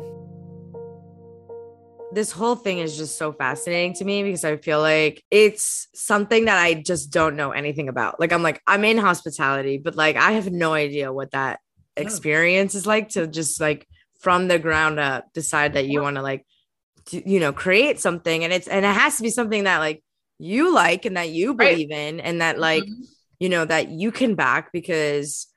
this 2.13 2.31
whole 2.31 2.55
thing 2.55 2.79
is 2.79 2.97
just 2.97 3.17
so 3.17 3.31
fascinating 3.31 3.93
to 3.93 4.03
me 4.03 4.21
because 4.21 4.43
I 4.43 4.57
feel 4.57 4.81
like 4.81 5.23
it's 5.31 5.87
something 5.95 6.43
that 6.43 6.57
I 6.57 6.73
just 6.73 7.09
don't 7.09 7.37
know 7.37 7.51
anything 7.51 7.87
about. 7.87 8.19
Like 8.19 8.33
I'm 8.33 8.43
like 8.43 8.61
I'm 8.67 8.83
in 8.83 8.97
hospitality, 8.97 9.77
but 9.77 9.95
like 9.95 10.17
I 10.17 10.33
have 10.33 10.51
no 10.51 10.73
idea 10.73 11.13
what 11.13 11.31
that 11.31 11.61
experience 11.95 12.75
is 12.75 12.85
like 12.85 13.09
to 13.09 13.27
just 13.27 13.61
like 13.61 13.87
from 14.19 14.49
the 14.49 14.59
ground 14.59 14.99
up 14.99 15.31
decide 15.33 15.73
that 15.73 15.87
you 15.87 16.01
want 16.01 16.17
to 16.17 16.21
like 16.21 16.45
you 17.11 17.39
know 17.39 17.53
create 17.53 17.99
something 17.99 18.43
and 18.43 18.51
it's 18.51 18.67
and 18.67 18.85
it 18.85 18.93
has 18.93 19.17
to 19.17 19.23
be 19.23 19.29
something 19.29 19.63
that 19.63 19.79
like 19.79 20.03
you 20.37 20.73
like 20.73 21.05
and 21.05 21.17
that 21.17 21.29
you 21.29 21.53
believe 21.53 21.89
right. 21.89 21.99
in 21.99 22.19
and 22.19 22.41
that 22.41 22.59
like 22.59 22.83
mm-hmm. 22.83 23.03
you 23.39 23.49
know 23.49 23.63
that 23.63 23.89
you 23.89 24.11
can 24.11 24.35
back 24.35 24.71
because 24.71 25.47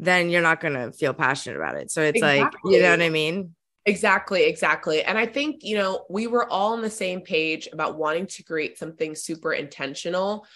then 0.00 0.30
you're 0.30 0.42
not 0.42 0.60
going 0.60 0.74
to 0.74 0.90
feel 0.92 1.12
passionate 1.12 1.56
about 1.56 1.76
it. 1.76 1.90
So 1.90 2.00
it's 2.00 2.16
exactly. 2.16 2.42
like, 2.42 2.74
you 2.74 2.82
know 2.82 2.90
what 2.90 3.02
I 3.02 3.10
mean? 3.10 3.54
Exactly, 3.84 4.44
exactly. 4.44 5.02
And 5.02 5.18
I 5.18 5.26
think, 5.26 5.62
you 5.62 5.76
know, 5.76 6.06
we 6.08 6.26
were 6.26 6.50
all 6.50 6.72
on 6.72 6.80
the 6.80 6.90
same 6.90 7.20
page 7.20 7.68
about 7.72 7.98
wanting 7.98 8.26
to 8.28 8.42
create 8.42 8.78
something 8.78 9.14
super 9.14 9.52
intentional, 9.52 10.46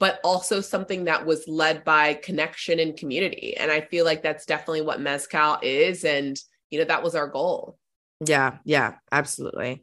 but 0.00 0.20
also 0.24 0.60
something 0.60 1.04
that 1.04 1.24
was 1.24 1.46
led 1.46 1.84
by 1.84 2.14
connection 2.14 2.80
and 2.80 2.96
community. 2.96 3.56
And 3.56 3.70
I 3.70 3.82
feel 3.82 4.06
like 4.06 4.22
that's 4.22 4.46
definitely 4.46 4.82
what 4.82 5.00
Mezcal 5.00 5.58
is. 5.62 6.04
And, 6.04 6.40
you 6.70 6.78
know, 6.78 6.86
that 6.86 7.02
was 7.02 7.14
our 7.14 7.28
goal. 7.28 7.78
Yeah, 8.24 8.58
yeah, 8.64 8.94
absolutely. 9.12 9.82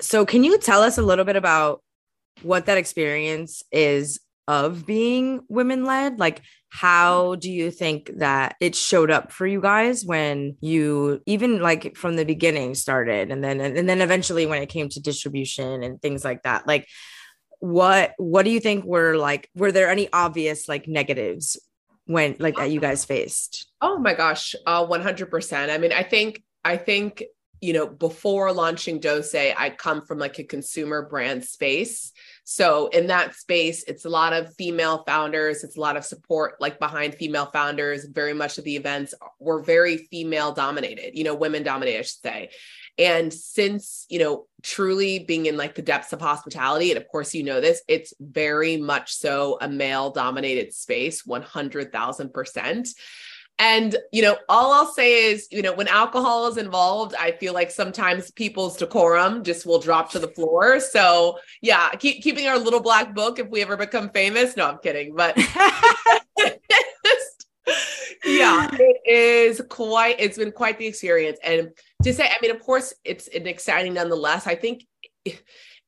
So, 0.00 0.26
can 0.26 0.44
you 0.44 0.58
tell 0.58 0.82
us 0.82 0.98
a 0.98 1.02
little 1.02 1.24
bit 1.24 1.36
about 1.36 1.82
what 2.42 2.66
that 2.66 2.76
experience 2.76 3.62
is 3.72 4.20
of 4.46 4.84
being 4.84 5.40
women 5.48 5.84
led? 5.84 6.18
Like, 6.18 6.42
how 6.70 7.34
do 7.36 7.50
you 7.50 7.70
think 7.70 8.10
that 8.18 8.56
it 8.60 8.74
showed 8.74 9.10
up 9.10 9.32
for 9.32 9.46
you 9.46 9.60
guys 9.60 10.04
when 10.04 10.56
you 10.60 11.22
even 11.26 11.60
like 11.60 11.96
from 11.96 12.16
the 12.16 12.24
beginning 12.24 12.74
started 12.74 13.30
and 13.30 13.42
then 13.42 13.60
and 13.60 13.88
then 13.88 14.00
eventually 14.00 14.46
when 14.46 14.62
it 14.62 14.68
came 14.68 14.88
to 14.90 15.00
distribution 15.00 15.82
and 15.82 16.00
things 16.02 16.24
like 16.24 16.42
that? 16.42 16.66
Like, 16.66 16.86
what 17.60 18.12
what 18.18 18.44
do 18.44 18.50
you 18.50 18.60
think 18.60 18.84
were 18.84 19.16
like 19.16 19.50
were 19.54 19.72
there 19.72 19.88
any 19.88 20.08
obvious 20.12 20.68
like 20.68 20.86
negatives 20.86 21.58
when 22.06 22.36
like 22.38 22.56
that 22.56 22.70
you 22.70 22.80
guys 22.80 23.04
faced 23.04 23.66
oh 23.80 23.98
my 23.98 24.14
gosh 24.14 24.54
uh 24.66 24.86
100% 24.86 25.70
i 25.70 25.78
mean 25.78 25.92
i 25.92 26.02
think 26.02 26.42
i 26.64 26.76
think 26.76 27.24
you 27.60 27.72
know 27.72 27.86
before 27.86 28.52
launching 28.52 29.00
Doce 29.00 29.54
i 29.56 29.70
come 29.70 30.04
from 30.04 30.18
like 30.18 30.38
a 30.38 30.44
consumer 30.44 31.08
brand 31.08 31.44
space 31.44 32.12
so 32.50 32.86
in 32.88 33.08
that 33.08 33.34
space, 33.34 33.84
it's 33.86 34.06
a 34.06 34.08
lot 34.08 34.32
of 34.32 34.54
female 34.54 35.04
founders. 35.06 35.64
It's 35.64 35.76
a 35.76 35.80
lot 35.80 35.98
of 35.98 36.04
support 36.06 36.54
like 36.60 36.78
behind 36.78 37.14
female 37.14 37.44
founders. 37.44 38.06
Very 38.06 38.32
much 38.32 38.56
of 38.56 38.64
the 38.64 38.74
events 38.74 39.12
were 39.38 39.60
very 39.60 39.98
female 39.98 40.52
dominated, 40.52 41.14
you 41.14 41.24
know, 41.24 41.34
women 41.34 41.62
dominated, 41.62 41.98
I 41.98 42.02
should 42.02 42.22
say. 42.22 42.50
And 42.96 43.30
since, 43.34 44.06
you 44.08 44.18
know, 44.18 44.46
truly 44.62 45.18
being 45.18 45.44
in 45.44 45.58
like 45.58 45.74
the 45.74 45.82
depths 45.82 46.14
of 46.14 46.22
hospitality, 46.22 46.90
and 46.90 46.96
of 46.96 47.06
course, 47.08 47.34
you 47.34 47.42
know 47.42 47.60
this, 47.60 47.82
it's 47.86 48.14
very 48.18 48.78
much 48.78 49.12
so 49.12 49.58
a 49.60 49.68
male 49.68 50.08
dominated 50.10 50.72
space, 50.72 51.24
100,000%. 51.24 52.88
And, 53.58 53.96
you 54.12 54.22
know, 54.22 54.38
all 54.48 54.72
I'll 54.72 54.92
say 54.92 55.30
is, 55.32 55.48
you 55.50 55.62
know, 55.62 55.72
when 55.72 55.88
alcohol 55.88 56.46
is 56.46 56.56
involved, 56.56 57.14
I 57.18 57.32
feel 57.32 57.54
like 57.54 57.72
sometimes 57.72 58.30
people's 58.30 58.76
decorum 58.76 59.42
just 59.42 59.66
will 59.66 59.80
drop 59.80 60.12
to 60.12 60.20
the 60.20 60.28
floor. 60.28 60.78
So, 60.78 61.38
yeah, 61.60 61.90
keep 61.90 62.22
keeping 62.22 62.46
our 62.46 62.56
little 62.58 62.80
black 62.80 63.14
book 63.14 63.40
if 63.40 63.48
we 63.48 63.60
ever 63.62 63.76
become 63.76 64.10
famous. 64.10 64.56
No, 64.56 64.68
I'm 64.68 64.78
kidding. 64.78 65.16
But 65.16 65.36
yeah, 68.24 68.68
it 68.72 69.00
is 69.04 69.60
quite, 69.68 70.20
it's 70.20 70.38
been 70.38 70.52
quite 70.52 70.78
the 70.78 70.86
experience. 70.86 71.40
And 71.42 71.70
to 72.04 72.14
say, 72.14 72.26
I 72.26 72.36
mean, 72.40 72.52
of 72.52 72.62
course, 72.62 72.94
it's 73.04 73.26
an 73.28 73.48
exciting 73.48 73.94
nonetheless. 73.94 74.46
I 74.46 74.54
think 74.54 74.84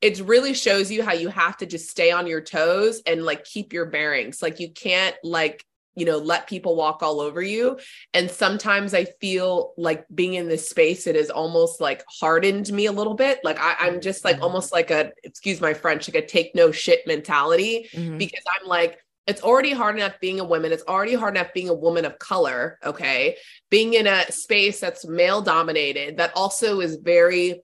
it 0.01 0.21
really 0.21 0.55
shows 0.55 0.91
you 0.91 1.05
how 1.05 1.13
you 1.13 1.29
have 1.29 1.59
to 1.59 1.67
just 1.67 1.91
stay 1.91 2.11
on 2.11 2.27
your 2.27 2.41
toes 2.41 3.03
and 3.07 3.25
like 3.25 3.45
keep 3.45 3.73
your 3.73 3.87
bearings. 3.87 4.41
Like 4.43 4.59
you 4.59 4.73
can't 4.73 5.15
like 5.23 5.65
you 5.95 6.05
know 6.05 6.19
let 6.19 6.49
people 6.49 6.77
walk 6.77 7.03
all 7.03 7.21
over 7.21 7.43
you. 7.43 7.79
And 8.15 8.31
sometimes 8.31 8.95
i 8.95 9.05
feel 9.21 9.75
like 9.77 10.05
being 10.15 10.35
in 10.35 10.49
this 10.49 10.69
space 10.69 11.07
it 11.07 11.17
has 11.17 11.31
almost 11.31 11.81
like 11.81 12.05
hardened 12.21 12.73
me 12.73 12.87
a 12.87 12.93
little 12.93 13.15
bit. 13.15 13.41
Like 13.45 13.59
I, 13.59 13.89
am 13.89 14.01
just 14.01 14.25
like 14.25 14.37
mm-hmm. 14.37 14.45
almost 14.45 14.73
like 14.73 14.91
a 14.91 15.13
excuse 15.23 15.61
my 15.61 15.75
french 15.75 16.09
like 16.09 16.23
a 16.23 16.27
take 16.27 16.55
no 16.55 16.71
shit 16.71 17.07
mentality 17.07 17.89
mm-hmm. 17.93 18.19
because 18.19 18.45
i'm 18.61 18.67
like 18.67 18.99
it's 19.27 19.43
already 19.43 19.73
hard 19.73 19.97
enough 19.97 20.19
being 20.21 20.41
a 20.41 20.45
woman. 20.45 20.73
It's 20.73 20.83
already 20.89 21.15
hard 21.15 21.37
enough 21.37 21.53
being 21.55 21.69
a 21.69 21.75
woman 21.75 22.05
of 22.05 22.19
color 22.19 22.79
okay? 22.85 23.37
Being 23.71 23.95
in 23.95 24.09
a 24.09 24.31
space 24.33 24.81
that's 24.81 25.07
male 25.07 25.41
dominated 25.41 26.17
that 26.17 26.33
also 26.35 26.81
is 26.81 26.97
very 26.97 27.63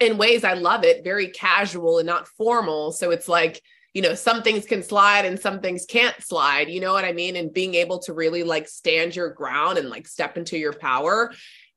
in 0.00 0.18
ways 0.18 0.42
i 0.42 0.54
love 0.54 0.82
it 0.82 1.04
very 1.04 1.28
casual 1.28 1.98
and 1.98 2.06
not 2.06 2.28
formal. 2.28 2.92
So 2.92 3.10
it's 3.10 3.28
like 3.28 3.60
you 3.94 4.02
know 4.02 4.14
some 4.14 4.42
things 4.42 4.66
can 4.66 4.82
slide 4.82 5.24
and 5.24 5.40
some 5.40 5.60
things 5.60 5.86
can't 5.86 6.20
slide 6.22 6.68
you 6.68 6.80
know 6.80 6.92
what 6.92 7.04
i 7.04 7.12
mean? 7.12 7.36
And 7.36 7.54
being 7.54 7.74
able 7.74 8.00
to 8.00 8.12
really 8.12 8.42
like 8.42 8.68
stand 8.68 9.16
your 9.16 9.30
ground 9.30 9.78
and 9.78 9.88
like 9.88 10.06
step 10.06 10.36
into 10.36 10.58
your 10.58 10.74
power 10.74 11.32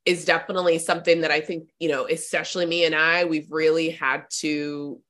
is 0.06 0.26
definitely 0.26 0.80
something 0.80 1.22
that 1.22 1.32
i 1.32 1.40
think 1.40 1.70
you 1.80 1.90
know 1.90 2.08
especially 2.08 2.66
me 2.66 2.86
and 2.86 2.96
i 2.96 3.24
we've 3.26 3.52
really 3.52 3.90
had 3.90 4.24
to 4.30 5.02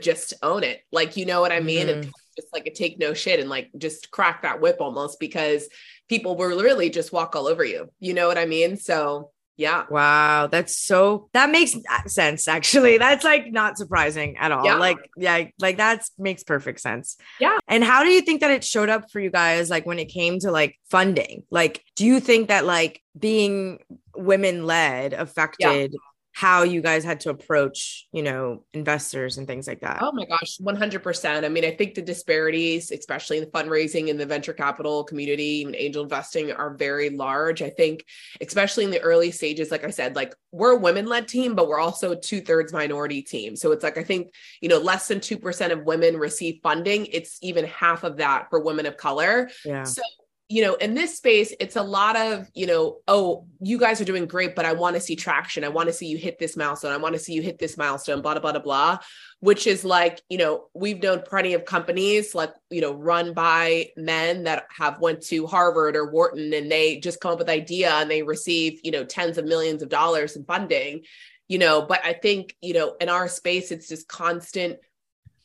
just 0.00 0.34
own 0.42 0.64
it. 0.64 0.80
Like 0.92 1.16
you 1.16 1.26
know 1.26 1.40
what 1.40 1.52
i 1.52 1.60
mean? 1.60 1.86
Mm-hmm. 1.86 2.02
and 2.02 2.12
just 2.36 2.52
like 2.52 2.66
a 2.66 2.70
take 2.72 2.98
no 2.98 3.14
shit 3.14 3.38
and 3.38 3.48
like 3.48 3.70
just 3.78 4.10
crack 4.10 4.42
that 4.42 4.60
whip 4.60 4.78
almost 4.80 5.20
because 5.20 5.68
people 6.08 6.36
will 6.36 6.48
really 6.48 6.90
just 6.90 7.12
walk 7.12 7.36
all 7.36 7.46
over 7.46 7.64
you. 7.64 7.88
You 8.00 8.14
know 8.14 8.26
what 8.26 8.38
i 8.38 8.46
mean? 8.46 8.76
So 8.76 9.30
yeah. 9.56 9.84
Wow. 9.90 10.48
That's 10.48 10.78
so, 10.78 11.28
that 11.32 11.50
makes 11.50 11.76
sense. 12.06 12.48
Actually, 12.48 12.98
that's 12.98 13.24
like 13.24 13.52
not 13.52 13.78
surprising 13.78 14.36
at 14.36 14.52
all. 14.52 14.64
Yeah. 14.64 14.76
Like, 14.76 14.98
yeah, 15.16 15.44
like 15.60 15.76
that 15.76 16.04
makes 16.18 16.42
perfect 16.42 16.80
sense. 16.80 17.16
Yeah. 17.40 17.58
And 17.68 17.84
how 17.84 18.02
do 18.02 18.10
you 18.10 18.20
think 18.20 18.40
that 18.40 18.50
it 18.50 18.64
showed 18.64 18.88
up 18.88 19.10
for 19.10 19.20
you 19.20 19.30
guys? 19.30 19.70
Like 19.70 19.86
when 19.86 19.98
it 19.98 20.06
came 20.06 20.38
to 20.40 20.50
like 20.50 20.78
funding, 20.90 21.44
like, 21.50 21.82
do 21.96 22.04
you 22.04 22.20
think 22.20 22.48
that 22.48 22.64
like 22.64 23.00
being 23.18 23.78
women 24.16 24.64
led 24.66 25.12
affected 25.12 25.92
yeah 25.92 25.98
how 26.34 26.64
you 26.64 26.80
guys 26.80 27.04
had 27.04 27.20
to 27.20 27.30
approach, 27.30 28.08
you 28.10 28.20
know, 28.20 28.64
investors 28.72 29.38
and 29.38 29.46
things 29.46 29.68
like 29.68 29.80
that. 29.82 30.00
Oh 30.02 30.10
my 30.10 30.24
gosh, 30.24 30.58
100%. 30.60 31.44
I 31.44 31.48
mean, 31.48 31.64
I 31.64 31.70
think 31.70 31.94
the 31.94 32.02
disparities, 32.02 32.90
especially 32.90 33.38
in 33.38 33.44
the 33.44 33.50
fundraising 33.50 34.10
and 34.10 34.18
the 34.18 34.26
venture 34.26 34.52
capital 34.52 35.04
community, 35.04 35.60
even 35.60 35.76
angel 35.76 36.02
investing, 36.02 36.50
are 36.50 36.74
very 36.74 37.10
large. 37.10 37.62
I 37.62 37.70
think, 37.70 38.04
especially 38.40 38.82
in 38.82 38.90
the 38.90 39.00
early 39.00 39.30
stages, 39.30 39.70
like 39.70 39.84
I 39.84 39.90
said, 39.90 40.16
like 40.16 40.34
we're 40.50 40.72
a 40.72 40.76
women 40.76 41.06
led 41.06 41.28
team, 41.28 41.54
but 41.54 41.68
we're 41.68 41.78
also 41.78 42.10
a 42.10 42.20
two 42.20 42.40
thirds 42.40 42.72
minority 42.72 43.22
team. 43.22 43.54
So 43.54 43.70
it's 43.70 43.84
like, 43.84 43.96
I 43.96 44.02
think, 44.02 44.34
you 44.60 44.68
know, 44.68 44.78
less 44.78 45.06
than 45.06 45.20
2% 45.20 45.70
of 45.70 45.84
women 45.84 46.16
receive 46.16 46.58
funding. 46.64 47.06
It's 47.06 47.38
even 47.42 47.64
half 47.66 48.02
of 48.02 48.16
that 48.16 48.48
for 48.50 48.60
women 48.60 48.86
of 48.86 48.96
color. 48.96 49.50
Yeah. 49.64 49.84
So 49.84 50.02
you 50.48 50.62
know, 50.62 50.74
in 50.74 50.92
this 50.92 51.16
space, 51.16 51.54
it's 51.58 51.76
a 51.76 51.82
lot 51.82 52.16
of, 52.16 52.50
you 52.52 52.66
know, 52.66 52.98
oh, 53.08 53.46
you 53.60 53.78
guys 53.78 54.00
are 54.00 54.04
doing 54.04 54.26
great, 54.26 54.54
but 54.54 54.66
I 54.66 54.74
want 54.74 54.94
to 54.94 55.00
see 55.00 55.16
traction. 55.16 55.64
I 55.64 55.70
want 55.70 55.88
to 55.88 55.92
see 55.92 56.06
you 56.06 56.18
hit 56.18 56.38
this 56.38 56.54
milestone. 56.54 56.92
I 56.92 56.98
want 56.98 57.14
to 57.14 57.18
see 57.18 57.32
you 57.32 57.40
hit 57.40 57.58
this 57.58 57.78
milestone, 57.78 58.20
blah, 58.20 58.38
blah, 58.38 58.52
blah, 58.52 58.60
blah, 58.60 58.98
which 59.40 59.66
is 59.66 59.86
like, 59.86 60.20
you 60.28 60.36
know, 60.36 60.66
we've 60.74 61.02
known 61.02 61.22
plenty 61.22 61.54
of 61.54 61.64
companies 61.64 62.34
like, 62.34 62.52
you 62.68 62.82
know, 62.82 62.92
run 62.92 63.32
by 63.32 63.88
men 63.96 64.44
that 64.44 64.66
have 64.76 65.00
went 65.00 65.22
to 65.22 65.46
Harvard 65.46 65.96
or 65.96 66.10
Wharton 66.10 66.52
and 66.52 66.70
they 66.70 67.00
just 67.00 67.20
come 67.20 67.32
up 67.32 67.38
with 67.38 67.48
idea 67.48 67.92
and 67.94 68.10
they 68.10 68.22
receive, 68.22 68.80
you 68.84 68.90
know, 68.90 69.04
tens 69.04 69.38
of 69.38 69.46
millions 69.46 69.82
of 69.82 69.88
dollars 69.88 70.36
in 70.36 70.44
funding, 70.44 71.04
you 71.48 71.58
know, 71.58 71.86
but 71.86 72.04
I 72.04 72.12
think, 72.12 72.54
you 72.60 72.74
know, 72.74 72.96
in 73.00 73.08
our 73.08 73.28
space, 73.28 73.70
it's 73.70 73.88
just 73.88 74.08
constant 74.08 74.76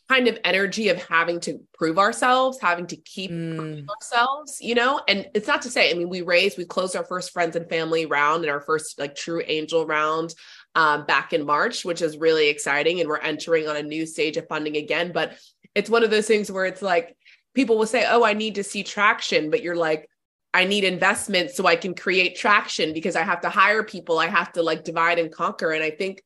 kind 0.09 0.27
of 0.27 0.39
energy 0.43 0.89
of 0.89 1.01
having 1.03 1.39
to 1.39 1.59
prove 1.75 1.99
ourselves, 1.99 2.59
having 2.59 2.87
to 2.87 2.95
keep 2.97 3.29
mm. 3.29 3.87
ourselves, 3.87 4.57
you 4.59 4.73
know? 4.73 4.99
And 5.07 5.27
it's 5.35 5.47
not 5.47 5.61
to 5.61 5.69
say, 5.69 5.91
I 5.91 5.93
mean, 5.93 6.09
we 6.09 6.21
raised, 6.21 6.57
we 6.57 6.65
closed 6.65 6.95
our 6.95 7.05
first 7.05 7.31
friends 7.31 7.55
and 7.55 7.69
family 7.69 8.07
round 8.07 8.43
and 8.43 8.51
our 8.51 8.61
first 8.61 8.99
like 8.99 9.15
true 9.15 9.43
angel 9.45 9.85
round 9.85 10.33
um, 10.73 11.05
back 11.05 11.31
in 11.31 11.45
March, 11.45 11.85
which 11.85 12.01
is 12.01 12.17
really 12.17 12.49
exciting. 12.49 12.99
And 12.99 13.07
we're 13.07 13.19
entering 13.19 13.67
on 13.67 13.77
a 13.77 13.83
new 13.83 14.07
stage 14.07 14.35
of 14.37 14.47
funding 14.47 14.77
again. 14.77 15.11
But 15.11 15.37
it's 15.75 15.91
one 15.91 16.03
of 16.03 16.09
those 16.09 16.27
things 16.27 16.51
where 16.51 16.65
it's 16.65 16.81
like 16.81 17.15
people 17.53 17.77
will 17.77 17.85
say, 17.85 18.05
Oh, 18.07 18.23
I 18.23 18.33
need 18.33 18.55
to 18.55 18.63
see 18.63 18.83
traction. 18.83 19.51
But 19.51 19.61
you're 19.61 19.75
like, 19.75 20.09
I 20.55 20.65
need 20.65 20.85
investment 20.85 21.51
so 21.51 21.67
I 21.67 21.75
can 21.75 21.93
create 21.93 22.35
traction 22.35 22.93
because 22.93 23.15
I 23.15 23.21
have 23.21 23.41
to 23.41 23.49
hire 23.49 23.83
people. 23.83 24.17
I 24.17 24.25
have 24.25 24.51
to 24.53 24.63
like 24.63 24.83
divide 24.83 25.19
and 25.19 25.31
conquer. 25.31 25.71
And 25.71 25.83
I 25.83 25.91
think 25.91 26.23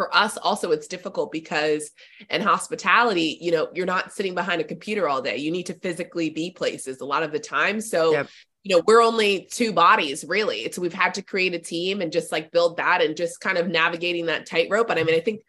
for 0.00 0.16
us 0.16 0.38
also 0.38 0.70
it's 0.70 0.86
difficult 0.86 1.30
because 1.30 1.90
in 2.30 2.40
hospitality 2.40 3.36
you 3.38 3.52
know 3.52 3.68
you're 3.74 3.84
not 3.84 4.14
sitting 4.14 4.34
behind 4.34 4.58
a 4.58 4.64
computer 4.64 5.06
all 5.06 5.20
day 5.20 5.36
you 5.36 5.50
need 5.50 5.66
to 5.66 5.74
physically 5.74 6.30
be 6.30 6.50
places 6.50 7.02
a 7.02 7.04
lot 7.04 7.22
of 7.22 7.32
the 7.32 7.38
time 7.38 7.82
so 7.82 8.12
yep. 8.12 8.26
you 8.62 8.74
know 8.74 8.82
we're 8.86 9.02
only 9.02 9.46
two 9.52 9.74
bodies 9.74 10.24
really 10.26 10.72
so 10.72 10.80
we've 10.80 10.94
had 10.94 11.12
to 11.12 11.20
create 11.20 11.52
a 11.52 11.58
team 11.58 12.00
and 12.00 12.12
just 12.12 12.32
like 12.32 12.50
build 12.50 12.78
that 12.78 13.02
and 13.02 13.14
just 13.14 13.42
kind 13.42 13.58
of 13.58 13.68
navigating 13.68 14.24
that 14.24 14.46
tightrope 14.46 14.88
and 14.88 14.98
i 14.98 15.04
mean 15.04 15.14
i 15.14 15.20
think 15.20 15.42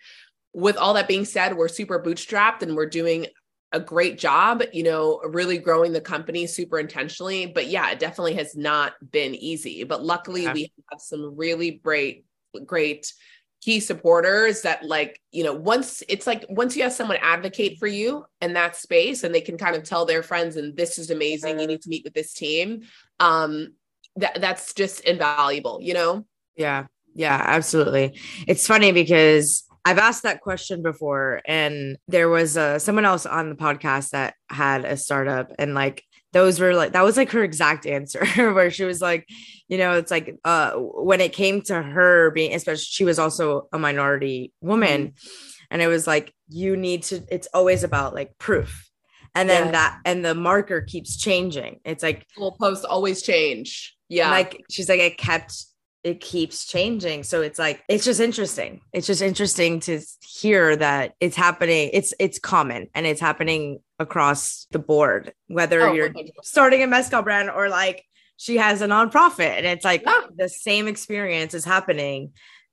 with 0.51 0.75
all 0.75 0.95
that 0.95 1.07
being 1.07 1.23
said 1.23 1.55
we're 1.55 1.69
super 1.69 1.97
bootstrapped 1.97 2.61
and 2.61 2.75
we're 2.75 2.85
doing 2.85 3.25
a 3.73 3.79
great 3.79 4.19
job, 4.19 4.61
you 4.73 4.83
know, 4.83 5.21
really 5.23 5.57
growing 5.57 5.93
the 5.93 6.01
company 6.01 6.45
super 6.45 6.77
intentionally. 6.77 7.45
But 7.45 7.67
yeah, 7.67 7.89
it 7.89 7.99
definitely 7.99 8.33
has 8.33 8.53
not 8.53 8.95
been 9.13 9.33
easy. 9.33 9.85
But 9.85 10.03
luckily, 10.03 10.43
yeah. 10.43 10.51
we 10.51 10.73
have 10.91 10.99
some 10.99 11.37
really 11.37 11.79
great, 11.81 12.25
great 12.65 13.13
key 13.61 13.79
supporters 13.79 14.63
that 14.63 14.83
like 14.83 15.21
you 15.31 15.43
know 15.43 15.53
once 15.53 16.01
it's 16.09 16.25
like 16.25 16.45
once 16.49 16.75
you 16.75 16.81
have 16.83 16.91
someone 16.91 17.17
advocate 17.21 17.77
for 17.77 17.87
you 17.87 18.25
in 18.41 18.53
that 18.53 18.75
space 18.75 19.23
and 19.23 19.33
they 19.33 19.41
can 19.41 19.57
kind 19.57 19.75
of 19.75 19.83
tell 19.83 20.05
their 20.05 20.23
friends 20.23 20.55
and 20.57 20.75
this 20.75 20.97
is 20.97 21.11
amazing. 21.11 21.59
You 21.59 21.67
need 21.67 21.81
to 21.81 21.89
meet 21.89 22.03
with 22.03 22.13
this 22.13 22.33
team 22.33 22.81
um 23.19 23.73
that 24.15 24.41
that's 24.41 24.73
just 24.73 25.01
invaluable 25.01 25.79
you 25.81 25.93
know? 25.93 26.25
Yeah. 26.55 26.87
Yeah 27.13 27.41
absolutely. 27.45 28.19
It's 28.47 28.65
funny 28.65 28.91
because 28.91 29.63
I've 29.83 29.97
asked 29.97 30.23
that 30.23 30.41
question 30.41 30.83
before, 30.83 31.41
and 31.45 31.97
there 32.07 32.29
was 32.29 32.55
uh, 32.55 32.77
someone 32.77 33.05
else 33.05 33.25
on 33.25 33.49
the 33.49 33.55
podcast 33.55 34.11
that 34.11 34.35
had 34.47 34.85
a 34.85 34.95
startup, 34.95 35.51
and 35.57 35.73
like 35.73 36.03
those 36.33 36.59
were 36.59 36.73
like 36.73 36.93
that 36.93 37.03
was 37.03 37.17
like 37.17 37.31
her 37.31 37.43
exact 37.43 37.85
answer 37.85 38.25
where 38.53 38.71
she 38.71 38.83
was 38.83 39.01
like 39.01 39.27
you 39.67 39.77
know 39.77 39.93
it's 39.93 40.11
like 40.11 40.37
uh 40.45 40.71
when 40.73 41.21
it 41.21 41.33
came 41.33 41.61
to 41.61 41.81
her 41.81 42.31
being 42.31 42.53
especially 42.53 42.83
she 42.83 43.03
was 43.03 43.19
also 43.19 43.67
a 43.73 43.79
minority 43.79 44.53
woman. 44.61 45.07
Mm-hmm. 45.07 45.63
and 45.71 45.81
it 45.81 45.87
was 45.87 46.07
like 46.07 46.33
you 46.49 46.75
need 46.77 47.03
to 47.03 47.23
it's 47.29 47.47
always 47.53 47.83
about 47.83 48.13
like 48.13 48.37
proof. 48.37 48.87
And 49.33 49.49
then 49.49 49.67
yeah. 49.67 49.71
that 49.71 49.99
and 50.03 50.25
the 50.25 50.35
marker 50.35 50.81
keeps 50.81 51.15
changing. 51.15 51.79
It's 51.85 52.03
like 52.03 52.27
posts 52.59 52.83
always 52.83 53.21
change. 53.21 53.95
Yeah. 54.09 54.29
Like 54.29 54.65
she's 54.69 54.89
like 54.89 54.99
it 54.99 55.17
kept 55.17 55.65
it 56.03 56.19
keeps 56.19 56.65
changing. 56.65 57.23
So 57.23 57.41
it's 57.41 57.57
like 57.57 57.81
it's 57.87 58.03
just 58.03 58.19
interesting. 58.19 58.81
It's 58.91 59.07
just 59.07 59.21
interesting 59.21 59.79
to 59.81 60.01
hear 60.21 60.75
that 60.75 61.13
it's 61.21 61.37
happening 61.37 61.91
it's 61.93 62.13
it's 62.19 62.39
common 62.39 62.89
and 62.93 63.05
it's 63.05 63.21
happening 63.21 63.79
across 64.01 64.67
the 64.71 64.79
board 64.79 65.33
whether 65.47 65.81
oh, 65.81 65.93
you're 65.93 66.09
100%. 66.09 66.29
starting 66.43 66.83
a 66.83 66.87
mezcal 66.87 67.21
brand 67.21 67.49
or 67.49 67.69
like 67.69 68.03
she 68.37 68.57
has 68.57 68.81
a 68.81 68.87
nonprofit 68.87 69.57
and 69.57 69.65
it's 69.65 69.85
like 69.85 70.03
yeah. 70.05 70.21
the 70.35 70.49
same 70.49 70.87
experience 70.87 71.53
is 71.53 71.63
happening 71.63 72.31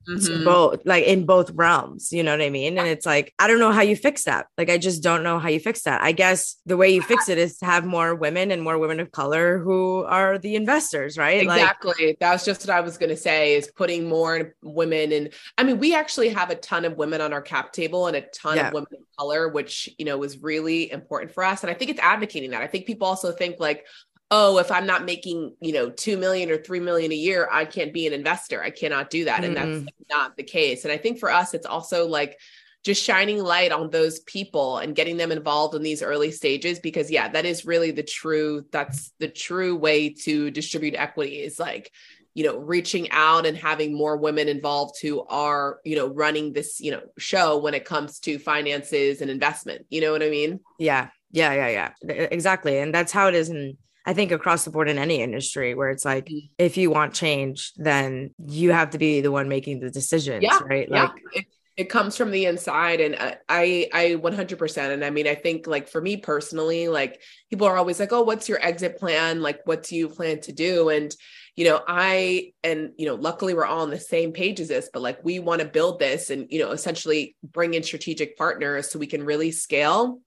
mm-hmm. 0.08 0.44
both 0.44 0.80
like 0.84 1.04
in 1.04 1.26
both 1.26 1.50
realms 1.50 2.12
you 2.12 2.22
know 2.22 2.32
what 2.32 2.42
i 2.42 2.50
mean? 2.50 2.78
And 2.78 2.88
it's 2.88 3.06
like 3.06 3.32
i 3.38 3.46
don't 3.46 3.58
know 3.58 3.72
how 3.72 3.82
you 3.82 3.96
fix 3.96 4.24
that. 4.24 4.46
Like 4.56 4.70
i 4.70 4.78
just 4.78 5.02
don't 5.02 5.22
know 5.22 5.38
how 5.38 5.48
you 5.48 5.60
fix 5.60 5.82
that. 5.82 6.02
I 6.02 6.12
guess 6.12 6.56
the 6.66 6.76
way 6.76 6.90
you 6.90 7.02
fix 7.02 7.28
it 7.28 7.38
is 7.38 7.58
to 7.58 7.66
have 7.66 7.84
more 7.84 8.14
women 8.14 8.50
and 8.50 8.62
more 8.62 8.78
women 8.78 9.00
of 9.00 9.10
color 9.12 9.58
who 9.58 10.04
are 10.04 10.38
the 10.38 10.56
investors 10.56 11.18
right? 11.18 11.42
Exactly. 11.42 12.08
Like, 12.08 12.18
that 12.20 12.32
was 12.32 12.44
just 12.44 12.66
what 12.66 12.74
i 12.74 12.80
was 12.80 12.98
going 12.98 13.10
to 13.10 13.16
say 13.16 13.54
is 13.54 13.70
putting 13.74 14.08
more 14.08 14.54
women 14.62 15.12
and 15.12 15.30
i 15.56 15.62
mean 15.62 15.78
we 15.78 15.94
actually 15.94 16.30
have 16.30 16.50
a 16.50 16.54
ton 16.54 16.84
of 16.84 16.96
women 16.96 17.20
on 17.20 17.32
our 17.32 17.42
cap 17.42 17.72
table 17.72 18.06
and 18.06 18.16
a 18.16 18.22
ton 18.22 18.56
yeah. 18.56 18.68
of 18.68 18.74
women 18.74 18.88
of 18.92 19.16
color 19.18 19.48
which 19.48 19.88
you 19.98 20.04
know 20.04 20.16
was 20.16 20.38
really 20.42 20.90
important 20.90 21.32
for 21.32 21.44
us. 21.44 21.62
And 21.62 21.70
i 21.70 21.74
think 21.74 21.90
it's 21.90 22.00
advocating 22.00 22.50
that. 22.50 22.62
I 22.62 22.66
think 22.66 22.86
people 22.86 23.06
also 23.06 23.32
think 23.32 23.56
like 23.58 23.86
oh 24.30 24.58
if 24.58 24.70
i'm 24.70 24.86
not 24.86 25.04
making 25.04 25.54
you 25.60 25.72
know 25.72 25.90
2 25.90 26.16
million 26.16 26.50
or 26.50 26.58
3 26.58 26.80
million 26.80 27.12
a 27.12 27.16
year 27.16 27.48
i 27.50 27.64
can't 27.64 27.92
be 27.92 28.06
an 28.06 28.12
investor. 28.12 28.62
I 28.62 28.70
cannot 28.70 29.10
do 29.10 29.24
that. 29.24 29.42
Mm-hmm. 29.42 29.56
and 29.56 29.84
that's 29.84 29.92
not 30.10 30.36
the 30.36 30.42
case. 30.42 30.84
And 30.84 30.92
i 30.92 30.96
think 30.96 31.18
for 31.18 31.30
us 31.30 31.54
it's 31.54 31.66
also 31.66 32.06
like 32.06 32.38
just 32.84 33.02
shining 33.02 33.42
light 33.42 33.72
on 33.72 33.90
those 33.90 34.20
people 34.20 34.78
and 34.78 34.94
getting 34.94 35.16
them 35.16 35.32
involved 35.32 35.74
in 35.74 35.82
these 35.82 36.02
early 36.02 36.30
stages 36.30 36.78
because 36.78 37.10
yeah 37.10 37.28
that 37.28 37.44
is 37.44 37.66
really 37.66 37.90
the 37.90 38.02
true 38.02 38.64
that's 38.70 39.12
the 39.18 39.28
true 39.28 39.76
way 39.76 40.10
to 40.10 40.50
distribute 40.50 40.94
equity 40.94 41.40
is 41.40 41.58
like 41.58 41.92
you 42.34 42.44
know 42.44 42.56
reaching 42.56 43.10
out 43.10 43.46
and 43.46 43.56
having 43.56 43.92
more 43.92 44.16
women 44.16 44.48
involved 44.48 44.94
who 45.02 45.24
are 45.24 45.80
you 45.84 45.96
know 45.96 46.06
running 46.06 46.52
this 46.52 46.80
you 46.80 46.92
know 46.92 47.02
show 47.18 47.58
when 47.58 47.74
it 47.74 47.84
comes 47.84 48.20
to 48.20 48.38
finances 48.38 49.20
and 49.20 49.30
investment. 49.30 49.84
You 49.90 50.00
know 50.00 50.12
what 50.12 50.22
i 50.22 50.30
mean? 50.30 50.60
Yeah. 50.78 51.08
Yeah 51.32 51.52
yeah 51.52 51.68
yeah. 51.68 52.26
Exactly. 52.30 52.78
And 52.78 52.94
that's 52.94 53.10
how 53.10 53.26
it 53.26 53.34
is 53.34 53.50
in 53.50 53.76
I 54.08 54.14
think 54.14 54.32
across 54.32 54.64
the 54.64 54.70
board 54.70 54.88
in 54.88 54.96
any 54.96 55.20
industry 55.20 55.74
where 55.74 55.90
it's 55.90 56.06
like 56.06 56.24
mm-hmm. 56.24 56.46
if 56.56 56.78
you 56.78 56.90
want 56.90 57.12
change, 57.12 57.74
then 57.76 58.30
you 58.38 58.72
have 58.72 58.90
to 58.90 58.98
be 58.98 59.20
the 59.20 59.30
one 59.30 59.50
making 59.50 59.80
the 59.80 59.90
decisions, 59.90 60.42
yeah, 60.42 60.60
right? 60.64 60.90
Like 60.90 61.10
yeah. 61.34 61.40
it, 61.40 61.46
it 61.76 61.90
comes 61.90 62.16
from 62.16 62.30
the 62.30 62.46
inside 62.46 63.02
and 63.02 63.16
I 63.50 63.86
I 63.92 64.16
100% 64.18 64.90
and 64.94 65.04
I 65.04 65.10
mean 65.10 65.28
I 65.28 65.34
think 65.34 65.66
like 65.66 65.88
for 65.88 66.00
me 66.00 66.16
personally 66.16 66.88
like 66.88 67.20
people 67.50 67.66
are 67.66 67.76
always 67.76 68.00
like 68.00 68.10
oh 68.10 68.22
what's 68.22 68.48
your 68.48 68.64
exit 68.64 68.96
plan 68.96 69.42
like 69.42 69.60
what 69.66 69.82
do 69.82 69.94
you 69.94 70.08
plan 70.08 70.40
to 70.40 70.52
do 70.52 70.88
and 70.88 71.14
you 71.54 71.66
know 71.66 71.82
I 71.86 72.54
and 72.64 72.92
you 72.96 73.04
know 73.04 73.14
luckily 73.14 73.52
we're 73.52 73.66
all 73.66 73.82
on 73.82 73.90
the 73.90 74.00
same 74.00 74.32
page 74.32 74.58
as 74.58 74.68
this 74.68 74.88
but 74.90 75.02
like 75.02 75.22
we 75.22 75.38
want 75.38 75.60
to 75.60 75.68
build 75.68 75.98
this 75.98 76.30
and 76.30 76.46
you 76.50 76.60
know 76.60 76.70
essentially 76.70 77.36
bring 77.42 77.74
in 77.74 77.82
strategic 77.82 78.38
partners 78.38 78.90
so 78.90 78.98
we 78.98 79.06
can 79.06 79.22
really 79.22 79.50
scale 79.50 80.20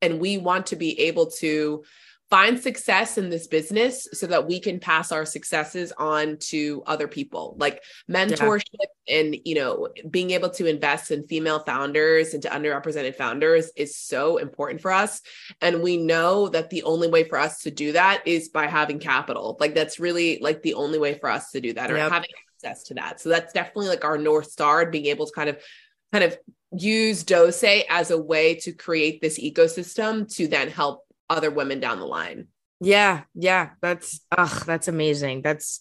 and 0.00 0.20
we 0.20 0.38
want 0.38 0.66
to 0.66 0.76
be 0.76 0.98
able 1.00 1.26
to 1.26 1.82
find 2.30 2.60
success 2.60 3.18
in 3.18 3.28
this 3.28 3.48
business 3.48 4.06
so 4.12 4.26
that 4.28 4.46
we 4.46 4.60
can 4.60 4.78
pass 4.78 5.10
our 5.10 5.26
successes 5.26 5.92
on 5.98 6.36
to 6.38 6.82
other 6.86 7.08
people 7.08 7.56
like 7.58 7.82
mentorship 8.08 8.62
yeah. 9.06 9.16
and 9.18 9.36
you 9.44 9.56
know 9.56 9.88
being 10.08 10.30
able 10.30 10.48
to 10.48 10.66
invest 10.66 11.10
in 11.10 11.26
female 11.26 11.58
founders 11.60 12.32
and 12.32 12.42
to 12.42 12.48
underrepresented 12.48 13.16
founders 13.16 13.70
is 13.76 13.96
so 13.96 14.36
important 14.36 14.80
for 14.80 14.92
us 14.92 15.20
and 15.60 15.82
we 15.82 15.96
know 15.96 16.48
that 16.48 16.70
the 16.70 16.84
only 16.84 17.08
way 17.08 17.24
for 17.24 17.36
us 17.36 17.60
to 17.60 17.70
do 17.70 17.92
that 17.92 18.22
is 18.26 18.48
by 18.48 18.66
having 18.66 19.00
capital 19.00 19.56
like 19.58 19.74
that's 19.74 19.98
really 19.98 20.38
like 20.40 20.62
the 20.62 20.74
only 20.74 20.98
way 20.98 21.14
for 21.18 21.28
us 21.28 21.50
to 21.50 21.60
do 21.60 21.72
that 21.72 21.90
or 21.90 21.96
yep. 21.96 22.12
having 22.12 22.30
access 22.54 22.84
to 22.84 22.94
that 22.94 23.20
so 23.20 23.28
that's 23.28 23.52
definitely 23.52 23.88
like 23.88 24.04
our 24.04 24.18
north 24.18 24.50
star 24.50 24.88
being 24.88 25.06
able 25.06 25.26
to 25.26 25.32
kind 25.32 25.50
of 25.50 25.58
kind 26.12 26.24
of 26.24 26.38
use 26.72 27.24
Doce 27.24 27.84
as 27.88 28.12
a 28.12 28.20
way 28.20 28.54
to 28.56 28.72
create 28.72 29.20
this 29.20 29.40
ecosystem 29.40 30.32
to 30.36 30.46
then 30.46 30.68
help 30.68 31.04
other 31.30 31.50
women 31.50 31.80
down 31.80 31.98
the 31.98 32.06
line. 32.06 32.48
Yeah, 32.80 33.22
yeah, 33.34 33.70
that's 33.80 34.20
ugh, 34.36 34.64
that's 34.66 34.88
amazing. 34.88 35.42
That's 35.42 35.80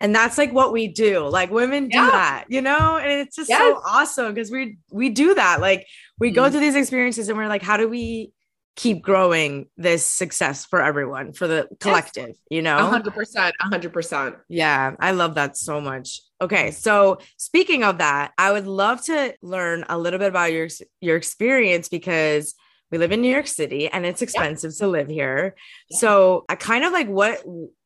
and 0.00 0.14
that's 0.14 0.38
like 0.38 0.52
what 0.52 0.72
we 0.72 0.88
do. 0.88 1.26
Like 1.26 1.50
women 1.50 1.88
do 1.88 1.98
yeah. 1.98 2.10
that, 2.10 2.44
you 2.48 2.60
know? 2.60 2.96
And 2.96 3.12
it's 3.12 3.36
just 3.36 3.48
yes. 3.48 3.60
so 3.60 3.80
awesome 3.86 4.34
because 4.34 4.50
we 4.50 4.78
we 4.90 5.10
do 5.10 5.34
that. 5.34 5.60
Like 5.60 5.86
we 6.18 6.28
mm-hmm. 6.28 6.36
go 6.36 6.50
through 6.50 6.60
these 6.60 6.74
experiences 6.74 7.28
and 7.28 7.38
we're 7.38 7.48
like, 7.48 7.62
how 7.62 7.76
do 7.76 7.88
we 7.88 8.32
keep 8.76 9.02
growing 9.02 9.66
this 9.76 10.04
success 10.04 10.64
for 10.64 10.82
everyone, 10.82 11.32
for 11.32 11.46
the 11.46 11.68
collective, 11.78 12.28
yes. 12.28 12.36
you 12.50 12.60
know? 12.60 12.76
100%, 12.76 13.52
100%. 13.62 14.36
Yeah, 14.48 14.96
I 14.98 15.12
love 15.12 15.36
that 15.36 15.56
so 15.56 15.80
much. 15.80 16.20
Okay, 16.40 16.72
so 16.72 17.18
speaking 17.36 17.84
of 17.84 17.98
that, 17.98 18.32
I 18.36 18.50
would 18.50 18.66
love 18.66 19.00
to 19.04 19.34
learn 19.42 19.84
a 19.88 19.96
little 19.96 20.18
bit 20.18 20.28
about 20.28 20.52
your 20.52 20.68
your 21.00 21.16
experience 21.16 21.88
because 21.88 22.54
we 22.94 22.98
live 22.98 23.10
in 23.10 23.22
New 23.22 23.30
York 23.30 23.48
City 23.48 23.88
and 23.88 24.06
it's 24.06 24.22
expensive 24.22 24.70
yeah. 24.76 24.84
to 24.86 24.88
live 24.88 25.08
here. 25.08 25.56
Yeah. 25.90 25.98
So 25.98 26.44
I 26.48 26.54
kind 26.54 26.84
of 26.84 26.92
like 26.92 27.08
what 27.08 27.42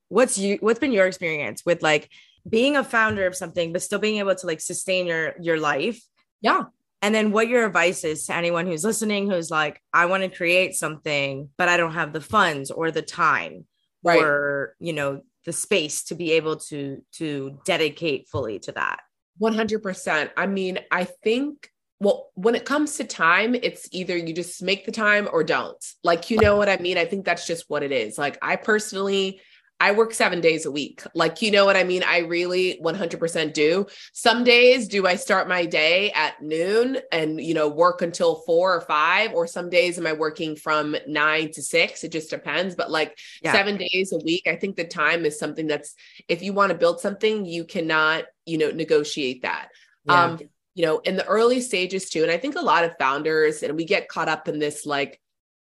what's 0.09 0.37
you 0.37 0.59
what's 0.61 0.79
been 0.79 0.93
your 0.93 1.07
experience 1.07 1.65
with 1.65 1.83
like 1.83 2.11
being 2.47 2.77
a 2.77 2.85
founder 2.85 3.27
of 3.27 3.35
something 3.35 3.73
but 3.73 3.81
still 3.81 3.99
being 3.99 4.19
able 4.19 4.35
to 4.35 4.47
like 4.47 4.61
sustain 4.61 5.07
your 5.07 5.35
your 5.41 5.59
life? 5.59 5.99
Yeah. 6.43 6.65
And 7.01 7.15
then 7.15 7.33
what 7.33 7.49
your 7.49 7.65
advice 7.65 8.05
is 8.05 8.27
to 8.27 8.35
anyone 8.35 8.67
who's 8.67 8.85
listening 8.85 9.31
who's 9.31 9.51
like 9.51 9.81
I 9.95 10.05
want 10.05 10.25
to 10.25 10.29
create 10.29 10.75
something 10.75 11.49
but 11.57 11.71
I 11.71 11.79
don't 11.79 11.95
have 11.95 12.13
the 12.13 12.21
funds 12.21 12.71
or 12.71 12.91
the 12.91 13.01
time 13.01 13.65
right. 14.05 14.23
or 14.23 14.77
you 14.79 14.93
know 14.93 15.23
the 15.47 15.55
space 15.55 16.05
to 16.05 16.15
be 16.15 16.33
able 16.33 16.57
to 16.57 17.03
to 17.13 17.59
dedicate 17.65 18.29
fully 18.29 18.59
to 18.59 18.73
that. 18.73 19.01
100%. 19.41 20.31
I 20.37 20.47
mean, 20.47 20.81
I 20.91 21.05
think 21.05 21.71
well, 22.01 22.31
when 22.35 22.55
it 22.55 22.65
comes 22.65 22.97
to 22.97 23.05
time, 23.05 23.55
it's 23.57 23.89
either 23.91 24.17
you 24.17 24.33
just 24.33 24.63
make 24.63 24.87
the 24.87 24.93
time 24.93 25.29
or 25.33 25.43
don't. 25.43 25.85
Like, 26.05 26.31
you 26.31 26.39
know 26.39 26.57
what 26.57 26.69
I 26.69 26.77
mean? 26.77 26.97
I 26.97 27.05
think 27.05 27.25
that's 27.25 27.47
just 27.47 27.65
what 27.69 27.83
it 27.83 27.91
is. 27.91 28.17
Like, 28.17 28.39
I 28.41 28.55
personally, 28.55 29.41
I 29.81 29.93
work 29.93 30.15
seven 30.15 30.41
days 30.41 30.65
a 30.65 30.71
week. 30.71 31.03
Like, 31.15 31.43
you 31.43 31.51
know 31.51 31.65
what 31.65 31.77
I 31.77 31.83
mean? 31.83 32.05
I 32.05 32.19
really 32.19 32.81
100% 32.83 33.53
do. 33.53 33.87
Some 34.13 34.45
days, 34.45 34.87
do 34.87 35.09
I 35.09 35.17
start 35.17 35.49
my 35.49 35.67
day 35.67 36.13
at 36.13 36.41
noon 36.41 36.99
and, 37.11 37.41
you 37.41 37.55
know, 37.55 37.69
work 37.69 38.01
until 38.01 38.37
four 38.47 38.75
or 38.75 38.81
five? 38.81 39.33
Or 39.35 39.49
some 39.49 39.69
days, 39.69 39.99
am 39.99 40.07
I 40.07 40.13
working 40.13 40.55
from 40.55 40.97
nine 41.09 41.51
to 41.53 41.63
six? 41.63 42.05
It 42.05 42.13
just 42.13 42.31
depends. 42.31 42.77
But 42.77 42.93
like 42.93 43.19
yeah. 43.43 43.53
seven 43.53 43.77
days 43.77 44.13
a 44.13 44.19
week, 44.19 44.47
I 44.47 44.55
think 44.55 44.77
the 44.77 44.85
time 44.85 45.25
is 45.25 45.39
something 45.39 45.67
that's, 45.67 45.95
if 46.29 46.43
you 46.43 46.53
want 46.53 46.71
to 46.71 46.79
build 46.79 47.01
something, 47.01 47.45
you 47.45 47.65
cannot, 47.65 48.25
you 48.47 48.59
know, 48.59 48.71
negotiate 48.71 49.43
that. 49.43 49.69
Yeah. 50.05 50.25
Um, 50.25 50.39
you 50.79 50.87
know, 50.87 51.01
in 51.01 51.17
the 51.17 51.27
early 51.27 51.61
stages 51.61 52.09
too. 52.09 52.23
And 52.23 52.31
I 52.31 52.39
think 52.39 52.55
a 52.55 52.61
lot 52.61 52.85
of 52.85 52.97
founders, 53.01 53.65
and 53.65 53.77
we 53.77 53.85
get 53.85 54.09
caught 54.09 54.29
up 54.29 54.47
in 54.47 54.61
this 54.61 54.87
like 54.87 55.21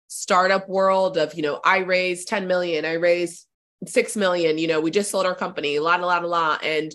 startup 0.10 0.69
world 0.69 1.17
of, 1.17 1.34
you 1.34 1.41
know, 1.41 1.60
I 1.65 1.80
raised 1.80 2.27
10 2.27 2.45
million, 2.45 2.86
I 2.86 2.93
raised 2.93 3.47
six 3.88 4.15
million, 4.15 4.60
you 4.60 4.67
know, 4.67 4.80
we 4.80 4.91
just 4.91 5.10
sold 5.10 5.25
our 5.25 5.34
company, 5.34 5.80
la, 5.80 5.95
la, 5.95 6.19
la, 6.19 6.19
la. 6.19 6.60
And 6.62 6.93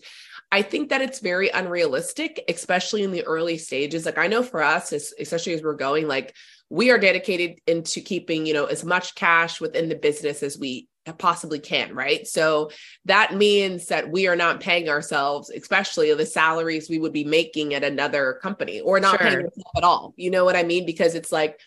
I 0.53 0.63
think 0.63 0.91
that 0.91 1.03
it's 1.03 1.19
very 1.19 1.49
unrealistic, 1.49 2.45
especially 2.49 3.03
in 3.03 3.11
the 3.11 3.25
early 3.25 3.59
stages. 3.59 4.07
Like 4.07 4.19
I 4.19 4.29
know 4.29 4.45
for 4.45 4.63
us, 4.63 4.93
especially 4.93 5.55
as 5.55 5.63
we're 5.65 5.75
going, 5.75 6.07
like 6.07 6.33
we 6.71 6.93
are 6.93 6.99
dedicated 6.99 7.59
into 7.67 8.01
keeping, 8.01 8.47
you 8.47 8.55
know, 8.55 8.67
as 8.67 8.85
much 8.85 9.17
cash 9.17 9.61
within 9.61 9.89
the 9.89 9.97
business 9.97 10.45
as 10.45 10.57
we 10.57 10.87
possibly 11.19 11.59
can, 11.59 11.95
right? 11.95 12.27
So 12.27 12.71
that 13.07 13.35
means 13.35 13.87
that 13.87 14.11
we 14.11 14.29
are 14.29 14.37
not 14.37 14.61
paying 14.61 14.89
ourselves, 14.89 15.51
especially 15.51 16.15
the 16.15 16.27
salaries 16.27 16.89
we 16.89 16.99
would 16.99 17.13
be 17.13 17.25
making 17.25 17.75
at 17.75 17.83
another 17.83 18.39
company 18.41 18.81
or 18.81 19.01
not 19.01 19.19
sure. 19.19 19.19
paying 19.19 19.37
ourselves 19.39 19.71
at 19.77 19.85
all. 19.85 20.15
You 20.17 20.31
know 20.31 20.45
what 20.45 20.57
I 20.57 20.63
mean? 20.63 20.87
Because 20.87 21.15
it's 21.15 21.33
like 21.33 21.59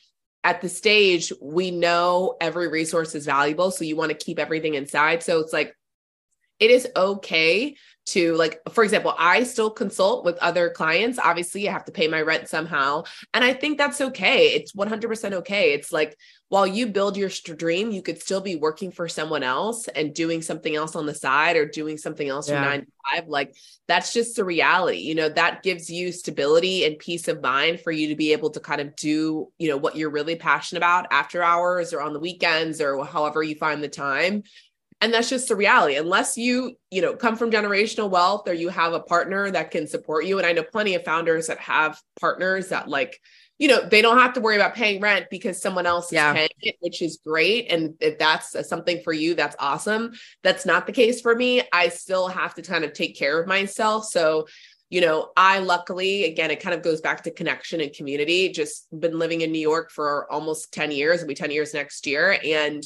at 0.43 0.61
the 0.61 0.69
stage, 0.69 1.33
we 1.41 1.71
know 1.71 2.37
every 2.39 2.69
resource 2.69 3.15
is 3.15 3.25
valuable. 3.25 3.71
So 3.71 3.83
you 3.83 3.95
want 3.95 4.11
to 4.11 4.17
keep 4.17 4.39
everything 4.39 4.75
inside. 4.75 5.23
So 5.23 5.39
it's 5.39 5.51
like, 5.51 5.75
it 6.59 6.71
is 6.71 6.87
okay 6.95 7.75
to 8.05 8.35
like 8.35 8.61
for 8.71 8.83
example 8.83 9.15
i 9.17 9.43
still 9.43 9.69
consult 9.69 10.25
with 10.25 10.37
other 10.37 10.69
clients. 10.69 11.19
Obviously 11.19 11.67
i 11.67 11.71
have 11.71 11.85
to 11.85 11.91
pay 11.91 12.07
my 12.07 12.21
rent 12.21 12.47
somehow. 12.47 13.03
And 13.33 13.43
i 13.43 13.53
think 13.53 13.77
that's 13.77 14.01
okay. 14.01 14.47
It's 14.53 14.73
100% 14.73 15.33
okay. 15.33 15.73
It's 15.73 15.91
like 15.91 16.17
while 16.49 16.67
you 16.67 16.87
build 16.87 17.17
your 17.17 17.29
dream 17.57 17.91
you 17.91 18.01
could 18.01 18.21
still 18.21 18.41
be 18.41 18.55
working 18.55 18.91
for 18.91 19.07
someone 19.07 19.43
else 19.43 19.87
and 19.87 20.13
doing 20.13 20.41
something 20.41 20.75
else 20.75 20.95
on 20.95 21.05
the 21.05 21.15
side 21.15 21.55
or 21.55 21.65
doing 21.65 21.97
something 21.97 22.27
else 22.27 22.49
yeah. 22.49 22.61
from 22.61 22.69
9 22.71 22.79
to 22.81 22.87
5 23.21 23.27
like 23.27 23.55
that's 23.87 24.13
just 24.13 24.35
the 24.35 24.43
reality. 24.43 24.97
You 24.97 25.15
know 25.15 25.29
that 25.29 25.63
gives 25.63 25.89
you 25.89 26.11
stability 26.11 26.85
and 26.85 26.97
peace 26.97 27.27
of 27.27 27.41
mind 27.41 27.81
for 27.81 27.91
you 27.91 28.09
to 28.09 28.15
be 28.15 28.33
able 28.33 28.49
to 28.51 28.59
kind 28.59 28.81
of 28.81 28.95
do 28.95 29.51
you 29.57 29.69
know 29.69 29.77
what 29.77 29.95
you're 29.95 30.09
really 30.09 30.35
passionate 30.35 30.79
about 30.79 31.07
after 31.11 31.43
hours 31.43 31.93
or 31.93 32.01
on 32.01 32.13
the 32.13 32.19
weekends 32.19 32.81
or 32.81 33.03
however 33.05 33.43
you 33.43 33.55
find 33.55 33.83
the 33.83 33.89
time 33.89 34.43
and 35.05 35.13
that's 35.13 35.29
just 35.29 35.47
the 35.47 35.55
reality. 35.55 35.97
Unless 35.97 36.35
you 36.35 36.75
you 36.89 36.99
know 36.99 37.15
come 37.15 37.35
from 37.35 37.51
generational 37.51 38.09
wealth 38.09 38.47
or 38.47 38.53
you 38.53 38.69
have 38.69 38.93
a 38.93 38.99
partner 38.99 39.51
that 39.51 39.69
can 39.69 39.87
support 39.87 40.25
you. 40.25 40.39
And 40.39 40.47
i 40.47 40.51
know 40.51 40.63
plenty 40.63 40.95
of 40.95 41.05
founders 41.05 41.47
that 41.47 41.59
have 41.59 42.01
partners 42.19 42.69
that 42.69 42.89
like 42.89 43.21
you 43.59 43.67
know 43.67 43.87
they 43.87 44.01
don't 44.01 44.17
have 44.17 44.33
to 44.33 44.41
worry 44.41 44.55
about 44.55 44.73
paying 44.73 44.99
rent 44.99 45.27
because 45.29 45.61
someone 45.61 45.85
else 45.85 46.11
is 46.11 46.19
paying 46.19 46.49
it 46.61 46.75
which 46.79 47.03
is 47.03 47.19
great. 47.25 47.71
And 47.71 47.93
if 47.99 48.17
that's 48.17 48.67
something 48.67 49.01
for 49.03 49.13
you 49.13 49.35
that's 49.35 49.55
awesome. 49.59 50.13
That's 50.43 50.65
not 50.65 50.87
the 50.87 50.91
case 50.91 51.21
for 51.21 51.35
me. 51.35 51.61
I 51.71 51.89
still 51.89 52.27
have 52.27 52.55
to 52.55 52.63
kind 52.63 52.83
of 52.83 52.93
take 52.93 53.15
care 53.15 53.39
of 53.39 53.47
myself. 53.47 54.05
So 54.05 54.47
you 54.91 55.01
know 55.01 55.31
i 55.35 55.57
luckily 55.57 56.25
again 56.25 56.51
it 56.51 56.61
kind 56.61 56.75
of 56.75 56.83
goes 56.83 57.01
back 57.01 57.23
to 57.23 57.31
connection 57.31 57.79
and 57.79 57.93
community. 57.93 58.49
Just 58.49 58.87
been 58.99 59.19
living 59.19 59.41
in 59.41 59.51
new 59.51 59.59
york 59.59 59.91
for 59.91 60.31
almost 60.31 60.73
10 60.73 60.91
years 60.91 61.21
it'll 61.21 61.27
be 61.27 61.35
10 61.35 61.51
years 61.51 61.75
next 61.75 62.07
year. 62.07 62.39
And 62.43 62.83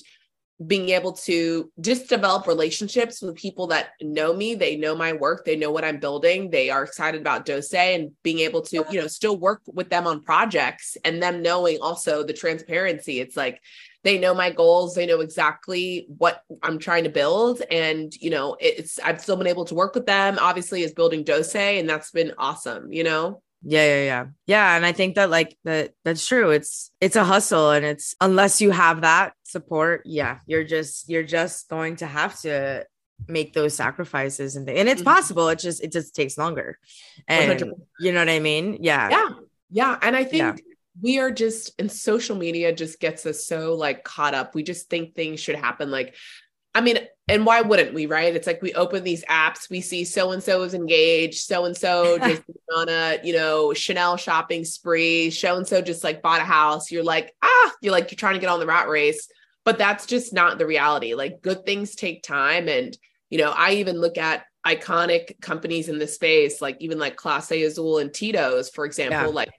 being 0.65 0.89
able 0.89 1.13
to 1.13 1.71
just 1.79 2.09
develop 2.09 2.45
relationships 2.45 3.21
with 3.21 3.35
people 3.35 3.67
that 3.67 3.91
know 4.01 4.33
me 4.33 4.55
they 4.55 4.75
know 4.75 4.93
my 4.93 5.13
work 5.13 5.45
they 5.45 5.55
know 5.55 5.71
what 5.71 5.85
i'm 5.85 5.99
building 5.99 6.49
they 6.49 6.69
are 6.69 6.83
excited 6.83 7.21
about 7.21 7.45
Doce 7.45 7.73
and 7.73 8.11
being 8.23 8.39
able 8.39 8.61
to 8.61 8.85
you 8.91 8.99
know 8.99 9.07
still 9.07 9.37
work 9.37 9.61
with 9.67 9.89
them 9.89 10.05
on 10.05 10.21
projects 10.21 10.97
and 11.05 11.23
them 11.23 11.41
knowing 11.41 11.77
also 11.81 12.23
the 12.23 12.33
transparency. 12.33 13.19
It's 13.19 13.37
like 13.37 13.61
they 14.03 14.17
know 14.17 14.33
my 14.33 14.49
goals 14.49 14.95
they 14.95 15.05
know 15.05 15.19
exactly 15.19 16.05
what 16.17 16.41
i'm 16.63 16.79
trying 16.79 17.03
to 17.03 17.09
build 17.09 17.61
and 17.69 18.13
you 18.15 18.29
know 18.29 18.55
it's 18.59 18.99
i've 18.99 19.21
still 19.21 19.35
been 19.35 19.47
able 19.47 19.65
to 19.65 19.75
work 19.75 19.93
with 19.93 20.05
them 20.05 20.37
obviously 20.39 20.83
as 20.83 20.93
building 20.93 21.23
Doce 21.23 21.79
and 21.79 21.89
that's 21.89 22.11
been 22.11 22.33
awesome 22.37 22.91
you 22.93 23.03
know 23.03 23.41
yeah, 23.61 23.83
yeah, 23.85 24.03
yeah. 24.03 24.25
Yeah, 24.45 24.75
and 24.75 24.85
I 24.85 24.91
think 24.91 25.15
that 25.15 25.29
like 25.29 25.57
that 25.65 25.91
that's 26.05 26.25
true. 26.25 26.51
It's 26.51 26.91
it's 27.01 27.15
a 27.15 27.23
hustle 27.23 27.71
and 27.71 27.85
it's 27.85 28.15
unless 28.21 28.61
you 28.61 28.71
have 28.71 29.01
that 29.01 29.33
support, 29.43 30.03
yeah, 30.05 30.39
you're 30.45 30.63
just 30.63 31.09
you're 31.09 31.23
just 31.23 31.69
going 31.69 31.97
to 31.97 32.07
have 32.07 32.39
to 32.41 32.85
make 33.27 33.53
those 33.53 33.75
sacrifices 33.75 34.55
and 34.55 34.69
and 34.69 34.87
it's 34.87 35.01
mm-hmm. 35.01 35.09
possible. 35.09 35.49
It 35.49 35.59
just 35.59 35.83
it 35.83 35.91
just 35.91 36.15
takes 36.15 36.37
longer. 36.37 36.77
And 37.27 37.59
100%. 37.59 37.71
you 37.99 38.13
know 38.13 38.19
what 38.19 38.29
I 38.29 38.39
mean? 38.39 38.77
Yeah. 38.81 39.09
Yeah. 39.09 39.29
Yeah, 39.71 39.99
and 40.01 40.15
I 40.15 40.23
think 40.23 40.41
yeah. 40.41 40.55
we 41.01 41.19
are 41.19 41.29
just 41.29 41.79
and 41.79 41.91
social 41.91 42.35
media 42.35 42.73
just 42.73 42.99
gets 42.99 43.25
us 43.25 43.45
so 43.45 43.75
like 43.75 44.03
caught 44.03 44.33
up. 44.33 44.55
We 44.55 44.63
just 44.63 44.89
think 44.89 45.15
things 45.15 45.39
should 45.39 45.55
happen 45.55 45.91
like 45.91 46.15
I 46.75 46.81
mean, 46.81 46.99
and 47.27 47.45
why 47.45 47.61
wouldn't 47.61 47.93
we, 47.93 48.05
right? 48.05 48.35
It's 48.35 48.47
like 48.47 48.61
we 48.61 48.73
open 48.73 49.03
these 49.03 49.23
apps, 49.25 49.69
we 49.69 49.81
see 49.81 50.03
so 50.03 50.31
and 50.31 50.41
so 50.41 50.63
is 50.63 50.73
engaged, 50.73 51.45
so 51.45 51.65
and 51.65 51.75
so 51.75 52.17
just 52.19 52.43
on 52.75 52.89
a, 52.89 53.19
you 53.23 53.33
know, 53.33 53.73
Chanel 53.73 54.17
shopping 54.17 54.65
spree, 54.65 55.29
so 55.31 55.57
and 55.57 55.67
so 55.67 55.81
just 55.81 56.03
like 56.03 56.21
bought 56.21 56.41
a 56.41 56.45
house. 56.45 56.91
You're 56.91 57.03
like, 57.03 57.35
ah, 57.41 57.71
you're 57.81 57.91
like, 57.91 58.11
you're 58.11 58.17
trying 58.17 58.35
to 58.35 58.39
get 58.39 58.49
on 58.49 58.59
the 58.59 58.65
rat 58.65 58.87
race. 58.87 59.27
But 59.65 59.77
that's 59.77 60.05
just 60.05 60.33
not 60.33 60.57
the 60.57 60.65
reality. 60.65 61.13
Like, 61.13 61.41
good 61.41 61.65
things 61.65 61.93
take 61.93 62.23
time. 62.23 62.67
And, 62.67 62.97
you 63.29 63.37
know, 63.37 63.51
I 63.51 63.73
even 63.73 63.99
look 63.99 64.17
at 64.17 64.45
iconic 64.65 65.39
companies 65.41 65.89
in 65.89 65.99
the 65.99 66.07
space, 66.07 66.61
like 66.61 66.77
even 66.79 66.97
like 66.97 67.17
Clase 67.17 67.65
Azul 67.65 67.99
and 67.99 68.13
Tito's, 68.13 68.69
for 68.69 68.85
example, 68.85 69.17
yeah. 69.17 69.25
like 69.27 69.51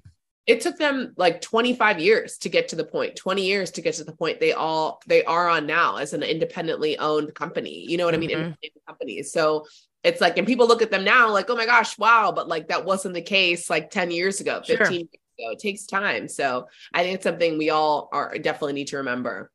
it 0.46 0.60
took 0.60 0.78
them 0.78 1.12
like 1.16 1.40
25 1.40 2.00
years 2.00 2.38
to 2.38 2.48
get 2.48 2.68
to 2.68 2.76
the 2.76 2.84
point 2.84 3.14
20 3.16 3.44
years 3.44 3.70
to 3.72 3.82
get 3.82 3.94
to 3.94 4.04
the 4.04 4.12
point 4.12 4.40
they 4.40 4.52
all 4.52 5.00
they 5.06 5.22
are 5.24 5.48
on 5.48 5.66
now 5.66 5.96
as 5.96 6.12
an 6.12 6.22
independently 6.22 6.98
owned 6.98 7.34
company 7.34 7.84
you 7.88 7.96
know 7.96 8.04
what 8.04 8.14
mm-hmm. 8.14 8.22
i 8.22 8.26
mean? 8.26 8.36
Mm-hmm. 8.36 8.44
independent 8.46 8.86
companies. 8.86 9.32
So 9.32 9.66
it's 10.02 10.20
like 10.20 10.38
and 10.38 10.46
people 10.46 10.66
look 10.66 10.82
at 10.82 10.90
them 10.90 11.04
now 11.04 11.30
like 11.30 11.50
oh 11.50 11.56
my 11.56 11.66
gosh 11.66 11.98
wow 11.98 12.32
but 12.32 12.48
like 12.48 12.68
that 12.68 12.84
wasn't 12.84 13.14
the 13.14 13.22
case 13.22 13.68
like 13.68 13.90
10 13.90 14.10
years 14.10 14.40
ago 14.40 14.62
15 14.66 14.76
sure. 14.76 14.92
years 14.92 15.02
ago. 15.02 15.50
It 15.52 15.58
takes 15.58 15.86
time. 15.86 16.28
So 16.28 16.68
i 16.92 17.02
think 17.02 17.16
it's 17.16 17.24
something 17.24 17.58
we 17.58 17.70
all 17.70 18.08
are 18.12 18.36
definitely 18.38 18.74
need 18.74 18.88
to 18.88 18.98
remember. 18.98 19.50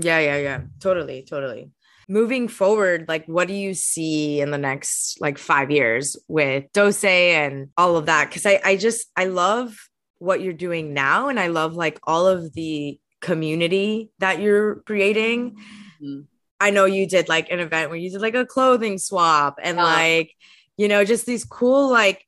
Yeah 0.00 0.18
yeah 0.18 0.36
yeah. 0.38 0.60
Totally 0.80 1.22
totally. 1.22 1.70
Moving 2.08 2.48
forward 2.48 3.06
like 3.08 3.26
what 3.26 3.48
do 3.48 3.54
you 3.54 3.74
see 3.74 4.40
in 4.40 4.50
the 4.50 4.58
next 4.58 5.20
like 5.20 5.38
five 5.38 5.70
years 5.70 6.16
with 6.26 6.72
Doce 6.72 7.04
and 7.04 7.68
all 7.76 7.96
of 7.96 8.06
that? 8.06 8.28
Because 8.28 8.46
i 8.46 8.60
i 8.64 8.76
just 8.76 9.08
i 9.16 9.26
love 9.26 9.76
what 10.22 10.40
you're 10.40 10.52
doing 10.52 10.94
now 10.94 11.28
and 11.28 11.40
i 11.40 11.48
love 11.48 11.74
like 11.74 11.98
all 12.04 12.28
of 12.28 12.52
the 12.54 12.98
community 13.20 14.10
that 14.20 14.40
you're 14.40 14.76
creating 14.86 15.56
mm-hmm. 16.00 16.20
i 16.60 16.70
know 16.70 16.84
you 16.84 17.08
did 17.08 17.28
like 17.28 17.50
an 17.50 17.58
event 17.58 17.90
where 17.90 17.98
you 17.98 18.08
did 18.08 18.20
like 18.20 18.34
a 18.34 18.46
clothing 18.46 18.98
swap 18.98 19.58
and 19.60 19.78
yeah. 19.78 19.84
like 19.84 20.32
you 20.76 20.86
know 20.86 21.04
just 21.04 21.26
these 21.26 21.44
cool 21.44 21.90
like 21.90 22.24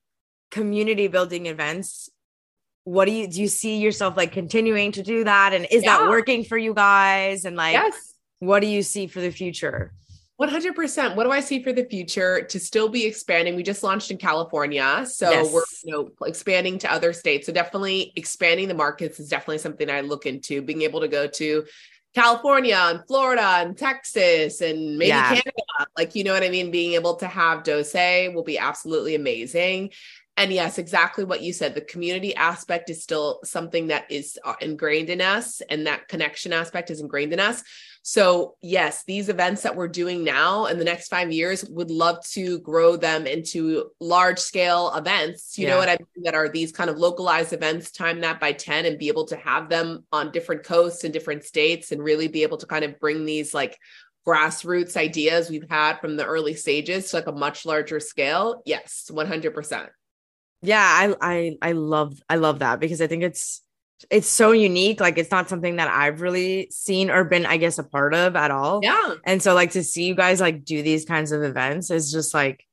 community 0.50 1.07
building 1.07 1.46
events 1.46 2.11
what 2.83 3.04
do 3.04 3.12
you 3.12 3.28
do 3.28 3.40
you 3.40 3.48
see 3.48 3.78
yourself 3.78 4.16
like 4.16 4.33
continuing 4.33 4.90
to 4.90 5.02
do 5.02 5.22
that 5.22 5.52
and 5.52 5.66
is 5.70 5.85
yeah. 5.85 5.98
that 5.98 6.09
working 6.09 6.44
for 6.44 6.59
you 6.59 6.74
guys 6.74 7.44
and 7.44 7.57
like 7.57 7.74
yes. 7.74 8.14
what 8.40 8.61
do 8.61 8.66
you 8.66 8.83
see 8.83 9.07
for 9.07 9.20
the 9.20 9.30
future 9.30 9.92
100%. 10.40 11.14
What 11.14 11.25
do 11.25 11.31
I 11.31 11.40
see 11.40 11.62
for 11.62 11.73
the 11.73 11.85
future 11.85 12.42
to 12.42 12.59
still 12.59 12.88
be 12.88 13.05
expanding? 13.07 13.55
We 13.55 13.62
just 13.62 13.85
launched 13.85 14.11
in 14.11 14.16
California. 14.16 15.07
So 15.09 15.31
yes. 15.31 15.53
we're 15.53 15.62
you 15.85 15.92
know 15.92 16.27
expanding 16.27 16.79
to 16.81 16.92
other 16.92 17.12
states. 17.12 17.47
So 17.47 17.53
definitely 17.53 18.12
expanding 18.16 18.66
the 18.66 18.75
markets 18.75 19.20
is 19.20 19.29
definitely 19.29 19.59
something 19.59 19.88
I 19.88 20.01
look 20.01 20.27
into. 20.27 20.61
Being 20.61 20.83
able 20.83 21.01
to 21.01 21.09
go 21.09 21.29
to 21.29 21.64
California 22.14 22.77
and 22.77 23.01
Florida 23.07 23.42
and 23.42 23.77
Texas 23.77 24.61
and 24.61 24.99
maybe 24.99 25.09
yeah. 25.09 25.29
Canada. 25.29 25.53
Like, 25.97 26.14
you 26.14 26.25
know 26.25 26.33
what 26.33 26.42
I 26.42 26.49
mean? 26.49 26.70
Being 26.70 26.94
able 26.94 27.14
to 27.16 27.27
have 27.29 27.62
Doce 27.62 28.33
will 28.35 28.44
be 28.44 28.59
absolutely 28.59 29.14
amazing. 29.14 29.90
And 30.37 30.53
yes, 30.53 30.79
exactly 30.79 31.23
what 31.23 31.42
you 31.42 31.53
said. 31.53 31.75
The 31.75 31.81
community 31.81 32.35
aspect 32.35 32.90
is 32.90 33.03
still 33.03 33.40
something 33.44 33.88
that 33.88 34.11
is 34.11 34.37
uh, 34.44 34.55
ingrained 34.61 35.11
in 35.11 35.20
us, 35.20 35.62
and 35.70 35.87
that 35.87 36.09
connection 36.09 36.53
aspect 36.53 36.90
is 36.90 37.01
ingrained 37.01 37.33
in 37.33 37.38
us. 37.38 37.62
So, 38.07 38.57
yes, 38.61 39.03
these 39.05 39.31
events 39.31 39.62
that 39.62 39.77
we're 39.77 39.88
doing 39.88 40.25
now 40.25 40.67
in 40.67 40.79
the 40.79 40.85
next 40.85 41.09
five 41.09 41.33
years 41.33 41.64
would 41.71 41.90
love 41.90 42.23
to 42.33 42.59
grow 42.59 42.97
them 42.97 43.27
into 43.27 43.93
large 43.99 44.38
scale 44.38 44.93
events. 44.95 45.57
You 45.57 45.67
yeah. 45.67 45.73
know 45.73 45.79
what 45.79 45.88
I 45.88 45.97
mean? 45.97 46.25
That 46.25 46.35
are 46.35 46.51
these 46.51 46.71
kind 46.71 46.90
of 46.90 46.99
localized 46.99 47.55
events, 47.55 47.90
time 47.90 48.21
that 48.21 48.40
by 48.40 48.53
10 48.53 48.85
and 48.85 48.99
be 48.99 49.09
able 49.09 49.25
to 49.29 49.37
have 49.37 49.71
them 49.71 50.05
on 50.12 50.33
different 50.33 50.64
coasts 50.64 51.05
and 51.05 51.14
different 51.14 51.45
states 51.45 51.93
and 51.93 52.05
really 52.05 52.29
be 52.29 52.43
able 52.43 52.59
to 52.59 52.67
kind 52.67 52.85
of 52.85 53.01
bring 53.01 53.25
these 53.25 53.55
like 53.55 53.79
grassroots 54.27 54.99
ideas 54.99 55.49
we've 55.49 55.71
had 55.71 55.99
from 55.99 56.19
the 56.19 56.27
early 56.27 56.53
stages 56.53 57.09
to 57.09 57.17
like 57.17 57.27
a 57.27 57.33
much 57.33 57.64
larger 57.64 58.01
scale. 58.01 58.61
Yes, 58.67 59.11
100%. 59.11 59.88
Yeah, 60.61 60.83
I 60.83 61.14
I 61.23 61.57
I 61.61 61.73
love 61.73 62.23
I 62.29 62.37
love 62.37 62.59
that 62.59 62.81
because 62.81 63.01
I 63.01 63.07
think 63.07 63.23
it's 63.23 63.62
it's 64.11 64.28
so 64.28 64.52
unique. 64.52 65.00
Like 65.00 65.18
it's 65.18 65.30
not 65.30 65.48
something 65.48 65.76
that 65.76 65.88
I've 65.88 66.20
really 66.20 66.68
seen 66.70 67.11
or 67.11 67.24
been, 67.24 67.46
I 67.46 67.57
guess, 67.57 67.78
a 67.78 67.85
part 67.85 68.14
of 68.14 68.37
at 68.37 68.50
all. 68.50 68.80
Yeah. 68.83 69.14
And 69.24 69.42
so 69.42 69.54
like 69.54 69.72
to 69.72 69.85
see 69.85 70.04
you 70.04 70.14
guys 70.14 70.40
like 70.40 70.64
do 70.64 70.83
these 70.83 71.04
kinds 71.04 71.33
of 71.33 71.42
events 71.42 71.90
is 71.90 72.12
just 72.12 72.35
like 72.35 72.66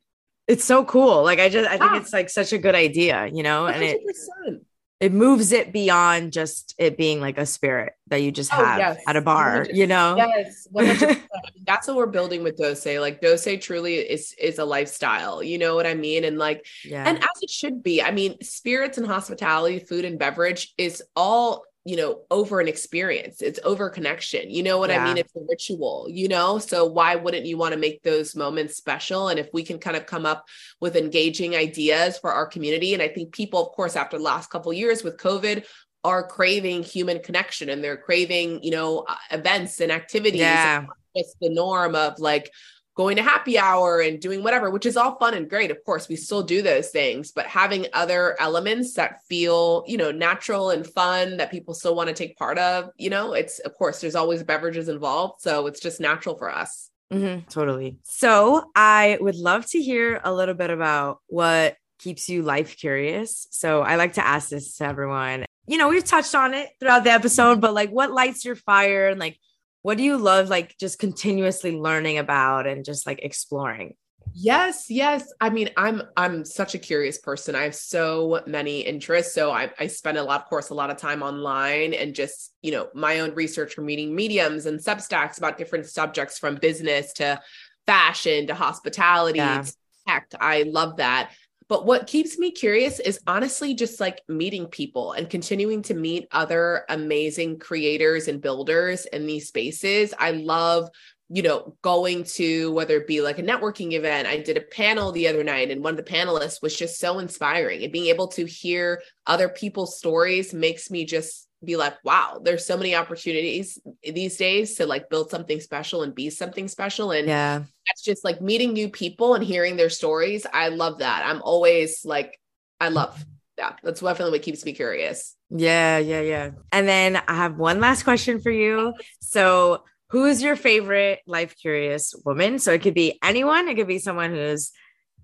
it's 0.48 0.64
so 0.64 0.84
cool. 0.84 1.24
Like 1.24 1.40
I 1.40 1.50
just 1.50 1.70
I 1.70 1.78
think 1.78 2.02
it's 2.02 2.14
like 2.14 2.30
such 2.30 2.54
a 2.54 2.58
good 2.58 2.76
idea, 2.76 3.28
you 3.28 3.44
know, 3.44 3.64
100%. 3.66 3.74
and 3.74 3.84
it 3.84 4.62
it 5.02 5.12
moves 5.12 5.52
it 5.52 5.74
beyond 5.74 6.32
just 6.32 6.76
it 6.78 6.96
being 6.96 7.20
like 7.20 7.40
a 7.40 7.46
spirit 7.46 7.94
that 8.08 8.22
you 8.22 8.32
just 8.32 8.54
oh, 8.54 8.64
have 8.64 8.78
yes. 8.78 9.02
at 9.08 9.16
a 9.16 9.22
bar, 9.22 9.66
100%. 9.66 9.74
you 9.74 9.88
know? 9.88 10.16
Yes, 10.16 10.68
that's 11.66 11.88
what 11.88 11.98
we're 11.98 12.06
building 12.06 12.44
with 12.44 12.56
Doce. 12.56 13.02
Like 13.02 13.20
Doce 13.20 13.60
truly 13.60 13.96
is 13.96 14.36
is 14.40 14.60
a 14.60 14.66
lifestyle. 14.66 15.42
You 15.42 15.58
know 15.58 15.76
what 15.76 15.88
I 15.88 15.96
mean? 15.96 16.24
And 16.24 16.38
like, 16.38 16.68
yeah. 16.86 17.04
and 17.08 17.18
as 17.18 17.42
it 17.42 17.50
should 17.50 17.82
be. 17.82 18.04
I 18.04 18.12
mean, 18.12 18.40
spirits 18.44 19.00
and 19.00 19.08
hospitality, 19.08 19.80
food 19.80 20.06
and 20.06 20.20
beverage 20.20 20.72
is 20.78 21.02
all 21.16 21.64
you 21.84 21.96
know, 21.96 22.22
over 22.30 22.60
an 22.60 22.68
experience. 22.68 23.42
It's 23.42 23.60
over 23.64 23.90
connection. 23.90 24.52
You 24.52 24.62
know 24.62 24.78
what 24.78 24.92
Yeah. 24.92 25.04
I 25.04 25.08
mean? 25.08 25.18
It's 25.18 25.36
a 25.36 25.40
ritual, 25.50 26.08
you 26.10 26.28
know? 26.28 26.60
So 26.60 26.86
why 26.86 27.16
wouldn't 27.16 27.46
you 27.46 27.58
want 27.58 27.74
to 27.74 27.80
make 27.80 28.04
those 28.04 28.36
moments 28.36 28.76
special? 28.78 29.30
And 29.30 29.40
if 29.40 29.50
we 29.52 29.64
can 29.64 29.80
kind 29.80 29.98
of 29.98 30.06
come 30.06 30.26
up 30.26 30.46
with 30.80 30.96
engaging 30.96 31.56
ideas 31.56 32.20
for 32.20 32.32
our 32.32 32.46
community, 32.46 32.94
and 32.94 33.02
I 33.02 33.08
think 33.08 33.34
people, 33.34 33.66
of 33.66 33.76
course, 33.76 33.96
after 33.96 34.18
the 34.18 34.24
last 34.24 34.52
couple 34.52 34.72
of 34.72 34.78
years 34.78 35.04
with 35.04 35.18
COVID, 35.18 35.66
are 36.04 36.26
craving 36.26 36.84
human 36.84 37.20
connection 37.20 37.70
and 37.70 37.84
they're 37.84 37.98
craving, 37.98 38.64
you 38.64 38.72
know, 38.72 39.06
uh, 39.08 39.16
events 39.32 39.80
and 39.82 39.92
activities. 39.92 40.42
Yeah. 40.42 40.86
It's 41.14 41.36
the 41.42 41.50
norm 41.50 41.96
of 41.96 42.20
like 42.20 42.52
going 42.96 43.16
to 43.16 43.24
happy 43.24 43.58
hour 43.58 44.02
and 44.02 44.20
doing 44.20 44.44
whatever, 44.44 44.70
which 44.70 44.86
is 44.86 44.98
all 44.98 45.18
fun 45.18 45.34
and 45.34 45.50
great. 45.50 45.72
Of 45.72 45.84
course, 45.86 46.10
we 46.10 46.16
still 46.16 46.44
do 46.44 46.62
those 46.62 46.90
things, 46.90 47.32
but 47.32 47.46
having 47.46 47.88
other 47.94 48.36
elements 48.40 48.96
that 48.96 49.24
feel, 49.30 49.84
you 49.88 49.98
know, 49.98 50.12
natural 50.12 50.72
and 50.72 50.86
fun 50.86 51.38
that 51.38 51.52
people 51.52 51.74
still 51.74 51.96
want 51.96 52.10
to 52.10 52.14
take 52.14 52.38
part 52.38 52.58
of, 52.58 52.90
you 52.98 53.10
know, 53.10 53.34
it's 53.34 53.60
of 53.60 53.74
course 53.76 54.02
there's 54.02 54.16
always 54.16 54.44
beverages 54.44 54.90
involved. 54.90 55.42
So 55.42 55.68
it's 55.68 55.80
just 55.80 56.02
natural 56.02 56.38
for 56.38 56.52
us. 56.54 56.90
Mhm, 57.12 57.48
totally. 57.50 57.98
So 58.04 58.70
I 58.76 59.18
would 59.20 59.36
love 59.36 59.66
to 59.68 59.82
hear 59.82 60.22
a 60.24 60.34
little 60.34 60.56
bit 60.56 60.70
about 60.70 61.20
what 61.28 61.76
keeps 62.00 62.30
you 62.30 62.42
life 62.42 62.78
curious. 62.78 63.48
So 63.52 63.82
I 63.82 63.96
like 63.96 64.14
to 64.14 64.26
ask 64.26 64.50
this 64.50 64.78
to 64.78 64.86
everyone. 64.86 65.46
You 65.68 65.78
know, 65.78 65.90
we've 65.90 66.04
touched 66.04 66.34
on 66.36 66.54
it 66.54 66.70
throughout 66.80 67.04
the 67.04 67.12
episode, 67.12 67.62
but 67.62 67.74
like 67.74 67.90
what 67.92 68.12
lights 68.12 68.44
your 68.44 68.56
fire 68.56 69.08
and 69.10 69.20
like 69.20 69.38
what 69.82 69.98
do 69.98 70.04
you 70.04 70.18
love 70.18 70.50
like 70.50 70.78
just 70.78 71.00
continuously 71.00 71.72
learning 71.78 72.18
about 72.18 72.68
and 72.68 72.86
just 72.86 73.06
like 73.08 73.20
exploring? 73.24 73.96
Yes, 74.34 74.86
yes. 74.90 75.34
I 75.42 75.50
mean, 75.50 75.70
I'm 75.76 76.04
I'm 76.16 76.46
such 76.46 76.74
a 76.74 76.80
curious 76.80 77.18
person. 77.18 77.54
I 77.54 77.64
have 77.64 77.76
so 77.76 78.42
many 78.48 78.82
interests. 78.82 79.34
So 79.34 79.52
I, 79.52 79.72
I 79.78 79.88
spend 79.88 80.18
a 80.18 80.24
lot, 80.24 80.42
of 80.42 80.48
course, 80.48 80.70
a 80.70 80.74
lot 80.74 80.90
of 80.90 80.98
time 80.98 81.22
online 81.22 81.94
and 81.94 82.16
just, 82.16 82.54
you 82.62 82.72
know, 82.72 82.88
my 82.94 83.20
own 83.20 83.34
research 83.34 83.74
from 83.74 83.86
reading 83.86 84.16
mediums 84.16 84.68
and 84.68 84.80
substacks 84.80 85.38
about 85.38 85.58
different 85.58 85.86
subjects 85.88 86.38
from 86.38 86.56
business 86.56 87.12
to 87.14 87.42
fashion 87.88 88.48
to 88.48 88.54
hospitality 88.54 89.40
Yeah. 89.40 89.64
to 89.64 89.74
tech. 90.08 90.28
I 90.40 90.64
love 90.64 90.98
that. 90.98 91.32
But 91.72 91.86
what 91.86 92.06
keeps 92.06 92.38
me 92.38 92.52
curious 92.52 93.00
is 93.00 93.22
honestly 93.28 93.74
just 93.74 94.02
like 94.02 94.20
meeting 94.28 94.66
people 94.66 95.14
and 95.14 95.30
continuing 95.30 95.82
to 95.84 95.94
meet 95.94 96.28
other 96.34 96.84
amazing 96.90 97.60
creators 97.60 98.28
and 98.28 98.42
builders 98.42 99.06
in 99.06 99.26
these 99.26 99.48
spaces. 99.48 100.14
I 100.20 100.32
love 100.32 100.90
you 101.30 101.42
know, 101.42 101.78
going 101.82 102.26
to 102.26 102.74
whether 102.74 102.98
it 102.98 103.08
be 103.08 103.22
like 103.22 103.40
a 103.40 103.42
networking 103.42 103.94
event. 103.94 104.28
I 104.28 104.36
did 104.36 104.58
a 104.58 104.62
panel 104.62 105.14
the 105.14 105.30
other 105.30 105.46
night, 105.46 105.72
and 105.72 105.82
one 105.82 105.98
of 105.98 106.06
the 106.06 106.12
panelists 106.12 106.62
was 106.62 106.76
just 106.76 107.00
so 107.00 107.20
inspiring. 107.20 107.84
And 107.84 107.94
being 107.94 108.08
able 108.08 108.28
to 108.28 108.46
hear 108.46 109.02
other 109.26 109.48
people's 109.48 109.98
stories 109.98 110.54
makes 110.54 110.92
me 110.92 111.06
just 111.06 111.48
be 111.64 111.76
like, 111.76 111.96
wow, 112.04 112.40
there's 112.44 112.66
so 112.66 112.78
many 112.78 112.96
opportunities 112.96 113.80
these 114.04 114.38
days 114.38 114.76
to 114.76 114.86
like 114.86 115.10
build 115.10 115.30
something 115.30 115.60
special 115.60 116.04
and 116.04 116.16
be 116.16 116.30
something 116.30 116.68
special. 116.68 117.12
And 117.12 117.28
Yeah. 117.28 117.64
that's 117.88 118.02
just 118.02 118.24
like 118.24 118.42
meeting 118.42 118.74
new 118.74 118.90
people 118.90 119.36
and 119.36 119.44
hearing 119.44 119.76
their 119.78 119.90
stories. 119.90 120.46
I 120.52 120.70
love 120.70 121.00
that. 121.00 121.24
I'm 121.26 121.42
always 121.42 122.04
like, 122.04 122.40
I 122.80 122.90
love 122.90 123.24
that. 123.58 123.80
That's 123.84 124.02
definitely 124.02 124.32
what 124.32 124.42
keeps 124.42 124.66
me 124.66 124.74
curious. 124.74 125.36
Yeah, 125.50 125.98
yeah, 126.00 126.22
yeah. 126.22 126.50
And 126.72 126.88
then 126.88 127.22
I 127.28 127.36
have 127.36 127.58
one 127.58 127.80
last 127.80 128.04
question 128.04 128.40
for 128.42 128.52
you. 128.52 128.94
So, 129.22 129.84
who 130.10 130.26
is 130.26 130.42
your 130.42 130.56
favorite 130.56 131.20
life 131.26 131.56
curious 131.62 132.14
woman? 132.26 132.60
So, 132.60 132.72
it 132.74 132.82
could 132.82 132.94
be 132.96 133.20
anyone, 133.24 133.68
it 133.68 133.76
could 133.76 133.88
be 133.88 134.00
someone 134.00 134.32
who's 134.32 134.72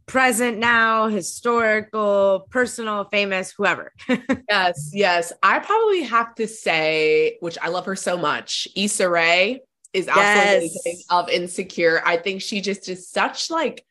present 0.08 0.58
now, 0.58 1.08
historical, 1.08 2.48
personal, 2.50 3.06
famous, 3.12 3.52
whoever. 3.52 3.94
Yes, 4.50 4.92
yes. 4.94 5.34
I 5.44 5.60
probably 5.60 6.04
have 6.04 6.34
to 6.36 6.48
say, 6.48 7.38
which 7.42 7.58
I 7.62 7.68
love 7.68 7.86
her 7.86 7.98
so 7.98 8.18
much, 8.18 8.66
Issa 8.78 9.10
Rae 9.10 9.60
is 9.92 10.08
absolutely 10.08 10.72
Yes. 10.86 11.04
of 11.10 11.30
Insecure. 11.30 12.02
I 12.06 12.16
think 12.16 12.42
she 12.42 12.62
just 12.62 12.88
is 12.88 13.10
such 13.10 13.52
like 13.52 13.84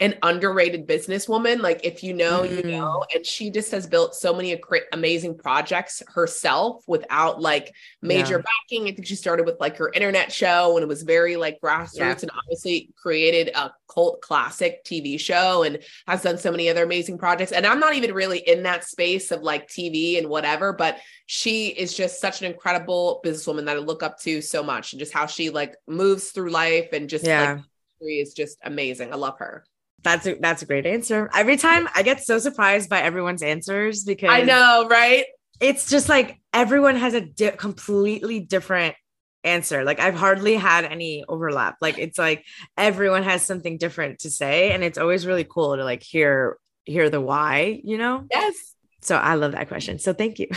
an 0.00 0.16
underrated 0.22 0.86
businesswoman. 0.86 1.60
Like 1.60 1.84
if 1.84 2.02
you 2.04 2.12
know, 2.14 2.42
you 2.44 2.62
Mm. 2.62 2.70
know, 2.70 3.04
and 3.14 3.24
she 3.26 3.50
just 3.50 3.70
has 3.72 3.86
built 3.86 4.14
so 4.14 4.34
many 4.34 4.60
amazing 4.92 5.36
projects 5.38 6.02
herself 6.08 6.84
without 6.86 7.40
like 7.40 7.74
major 8.00 8.36
Yeah. 8.36 8.42
backing. 8.70 8.88
I 8.88 8.92
think 8.94 9.06
she 9.06 9.16
started 9.16 9.44
with 9.46 9.58
like 9.60 9.76
her 9.78 9.90
internet 9.92 10.30
show 10.32 10.76
and 10.76 10.84
it 10.84 10.88
was 10.88 11.02
very 11.02 11.36
like 11.36 11.60
grassroots 11.60 11.96
Yeah. 11.96 12.16
and 12.22 12.30
obviously 12.36 12.90
created 12.96 13.50
a 13.54 13.72
cult 13.92 14.20
classic 14.22 14.84
TV 14.84 15.18
show 15.18 15.62
and 15.64 15.78
has 16.06 16.22
done 16.22 16.38
so 16.38 16.50
many 16.50 16.68
other 16.70 16.84
amazing 16.84 17.18
projects. 17.18 17.52
And 17.52 17.66
I'm 17.66 17.80
not 17.80 17.94
even 17.94 18.14
really 18.14 18.38
in 18.38 18.62
that 18.62 18.84
space 18.84 19.30
of 19.30 19.42
like 19.42 19.68
TV 19.68 20.18
and 20.18 20.28
whatever, 20.28 20.72
but 20.72 20.98
she 21.26 21.68
is 21.68 21.94
just 21.94 22.20
such 22.20 22.40
an 22.42 22.50
incredible 22.50 23.20
businesswoman 23.24 23.66
that 23.66 23.76
I 23.76 23.80
look 23.80 24.02
up 24.02 24.18
to 24.20 24.40
so 24.40 24.62
much 24.62 24.92
and 24.92 25.00
just 25.00 25.12
how 25.12 25.26
she 25.26 25.50
like 25.50 25.74
moves 25.86 26.30
through 26.30 26.50
life 26.50 26.88
and 26.92 27.08
just 27.08 27.24
Yeah. 27.24 27.54
like 27.54 27.64
is 28.04 28.34
just 28.34 28.58
amazing. 28.64 29.12
I 29.12 29.16
love 29.16 29.38
her. 29.38 29.64
That's 30.02 30.26
a 30.26 30.34
that's 30.34 30.62
a 30.62 30.66
great 30.66 30.86
answer. 30.86 31.30
Every 31.34 31.56
time 31.56 31.88
I 31.94 32.02
get 32.02 32.22
so 32.24 32.38
surprised 32.38 32.90
by 32.90 33.00
everyone's 33.00 33.42
answers 33.42 34.04
because 34.04 34.30
I 34.30 34.42
know, 34.42 34.86
right? 34.90 35.24
it's 35.60 35.88
just 35.88 36.08
like 36.08 36.40
everyone 36.52 36.96
has 36.96 37.14
a 37.14 37.20
di- 37.20 37.52
completely 37.52 38.40
different 38.40 38.96
answer. 39.44 39.84
Like 39.84 40.00
I've 40.00 40.16
hardly 40.16 40.54
had 40.56 40.84
any 40.84 41.24
overlap. 41.28 41.76
Like 41.80 41.98
it's 41.98 42.18
like 42.18 42.44
everyone 42.76 43.22
has 43.22 43.42
something 43.42 43.78
different 43.78 44.20
to 44.20 44.30
say 44.30 44.72
and 44.72 44.82
it's 44.82 44.98
always 44.98 45.24
really 45.24 45.44
cool 45.44 45.76
to 45.76 45.84
like 45.84 46.02
hear 46.02 46.58
hear 46.84 47.08
the 47.10 47.20
why, 47.20 47.80
you 47.84 47.96
know? 47.96 48.26
Yes. 48.30 48.54
So 49.02 49.16
I 49.16 49.34
love 49.34 49.52
that 49.52 49.68
question. 49.68 49.98
So 49.98 50.12
thank 50.12 50.38
you. 50.40 50.48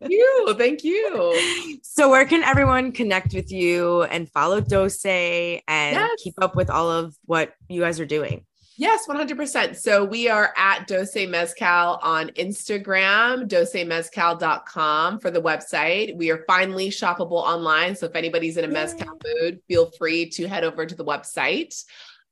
You. 0.00 0.54
Thank 0.56 0.84
you. 0.84 1.78
so 1.82 2.10
where 2.10 2.24
can 2.24 2.42
everyone 2.42 2.92
connect 2.92 3.34
with 3.34 3.50
you 3.52 4.02
and 4.04 4.30
follow 4.30 4.60
Doce 4.60 5.60
and 5.66 5.96
Yes. 5.96 6.10
keep 6.22 6.34
up 6.40 6.56
with 6.56 6.70
all 6.70 6.90
of 6.90 7.14
what 7.24 7.52
you 7.68 7.80
guys 7.82 8.00
are 8.00 8.06
doing? 8.06 8.44
Yes, 8.78 9.06
100%. 9.06 9.74
So 9.76 10.04
we 10.04 10.28
are 10.28 10.52
at 10.56 10.86
Doce 10.86 11.28
Mezcal 11.28 11.98
on 12.02 12.28
Instagram, 12.30 13.48
docemezcal.com 13.48 15.18
for 15.18 15.30
the 15.30 15.40
website. 15.40 16.14
We 16.14 16.30
are 16.30 16.44
finally 16.46 16.90
shoppable 16.90 17.42
online. 17.42 17.96
So 17.96 18.04
if 18.04 18.14
anybody's 18.14 18.58
in 18.58 18.64
a 18.64 18.68
mezcal 18.68 19.18
mood, 19.24 19.60
feel 19.66 19.90
free 19.98 20.28
to 20.30 20.46
head 20.46 20.62
over 20.62 20.84
to 20.84 20.94
the 20.94 21.04
website. 21.04 21.84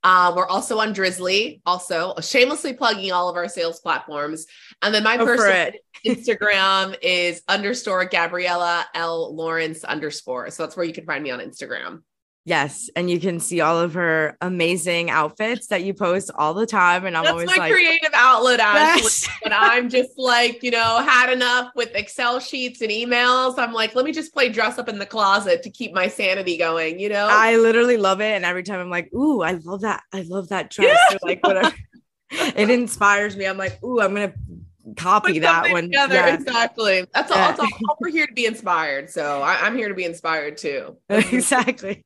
Um, 0.02 0.34
we're 0.34 0.46
also 0.46 0.78
on 0.80 0.92
Drizzly, 0.92 1.62
also 1.64 2.14
shamelessly 2.20 2.74
plugging 2.74 3.10
all 3.10 3.30
of 3.30 3.36
our 3.36 3.48
sales 3.48 3.80
platforms. 3.80 4.46
And 4.82 4.94
then 4.94 5.02
my 5.02 5.16
Go 5.16 5.24
personal. 5.24 5.72
Instagram 6.06 6.94
is 7.00 7.40
underscore 7.48 8.04
Gabriela 8.04 8.84
L 8.94 9.34
Lawrence 9.34 9.82
underscore. 9.82 10.50
So 10.50 10.62
that's 10.62 10.76
where 10.76 10.84
you 10.84 10.92
can 10.92 11.06
find 11.06 11.24
me 11.24 11.30
on 11.30 11.40
Instagram. 11.40 12.02
Yes, 12.46 12.90
and 12.94 13.08
you 13.08 13.18
can 13.18 13.40
see 13.40 13.62
all 13.62 13.78
of 13.80 13.94
her 13.94 14.36
amazing 14.42 15.08
outfits 15.08 15.68
that 15.68 15.82
you 15.82 15.94
post 15.94 16.30
all 16.34 16.52
the 16.52 16.66
time, 16.66 17.06
and 17.06 17.16
I'm 17.16 17.24
That's 17.24 17.32
always 17.32 17.46
my 17.46 17.56
like, 17.56 17.72
creative 17.72 18.10
outlet, 18.12 18.60
Ashley. 18.60 19.02
Yes. 19.02 19.28
But 19.42 19.52
I'm 19.54 19.88
just 19.88 20.18
like, 20.18 20.62
you 20.62 20.70
know, 20.70 21.00
had 21.00 21.32
enough 21.32 21.70
with 21.74 21.94
Excel 21.94 22.40
sheets 22.40 22.82
and 22.82 22.90
emails. 22.90 23.58
I'm 23.58 23.72
like, 23.72 23.94
let 23.94 24.04
me 24.04 24.12
just 24.12 24.34
play 24.34 24.50
dress 24.50 24.78
up 24.78 24.90
in 24.90 24.98
the 24.98 25.06
closet 25.06 25.62
to 25.62 25.70
keep 25.70 25.94
my 25.94 26.06
sanity 26.06 26.58
going, 26.58 27.00
you 27.00 27.08
know? 27.08 27.28
I 27.30 27.56
literally 27.56 27.96
love 27.96 28.20
it, 28.20 28.34
and 28.34 28.44
every 28.44 28.62
time 28.62 28.78
I'm 28.78 28.90
like, 28.90 29.10
"Ooh, 29.14 29.40
I 29.42 29.52
love 29.52 29.80
that! 29.80 30.02
I 30.12 30.20
love 30.22 30.48
that 30.50 30.68
dress!" 30.70 30.98
Or 31.14 31.18
like 31.22 31.42
whatever, 31.46 31.74
it 32.30 32.68
inspires 32.68 33.38
me. 33.38 33.46
I'm 33.46 33.56
like, 33.56 33.82
"Ooh, 33.82 34.02
I'm 34.02 34.12
gonna 34.12 34.34
copy 34.98 35.38
that 35.38 35.72
one." 35.72 35.84
together. 35.84 36.14
Yeah. 36.16 36.34
Exactly. 36.34 37.06
That's 37.14 37.30
all, 37.30 37.38
Yeah. 37.38 37.46
that's 37.48 37.60
all. 37.60 37.68
all 37.88 37.96
we're 38.00 38.10
here 38.10 38.26
to 38.26 38.34
be 38.34 38.44
inspired. 38.44 39.08
So 39.08 39.40
I, 39.40 39.66
I'm 39.66 39.74
here 39.78 39.88
to 39.88 39.94
be 39.94 40.04
inspired 40.04 40.58
too. 40.58 40.98
exactly. 41.08 42.04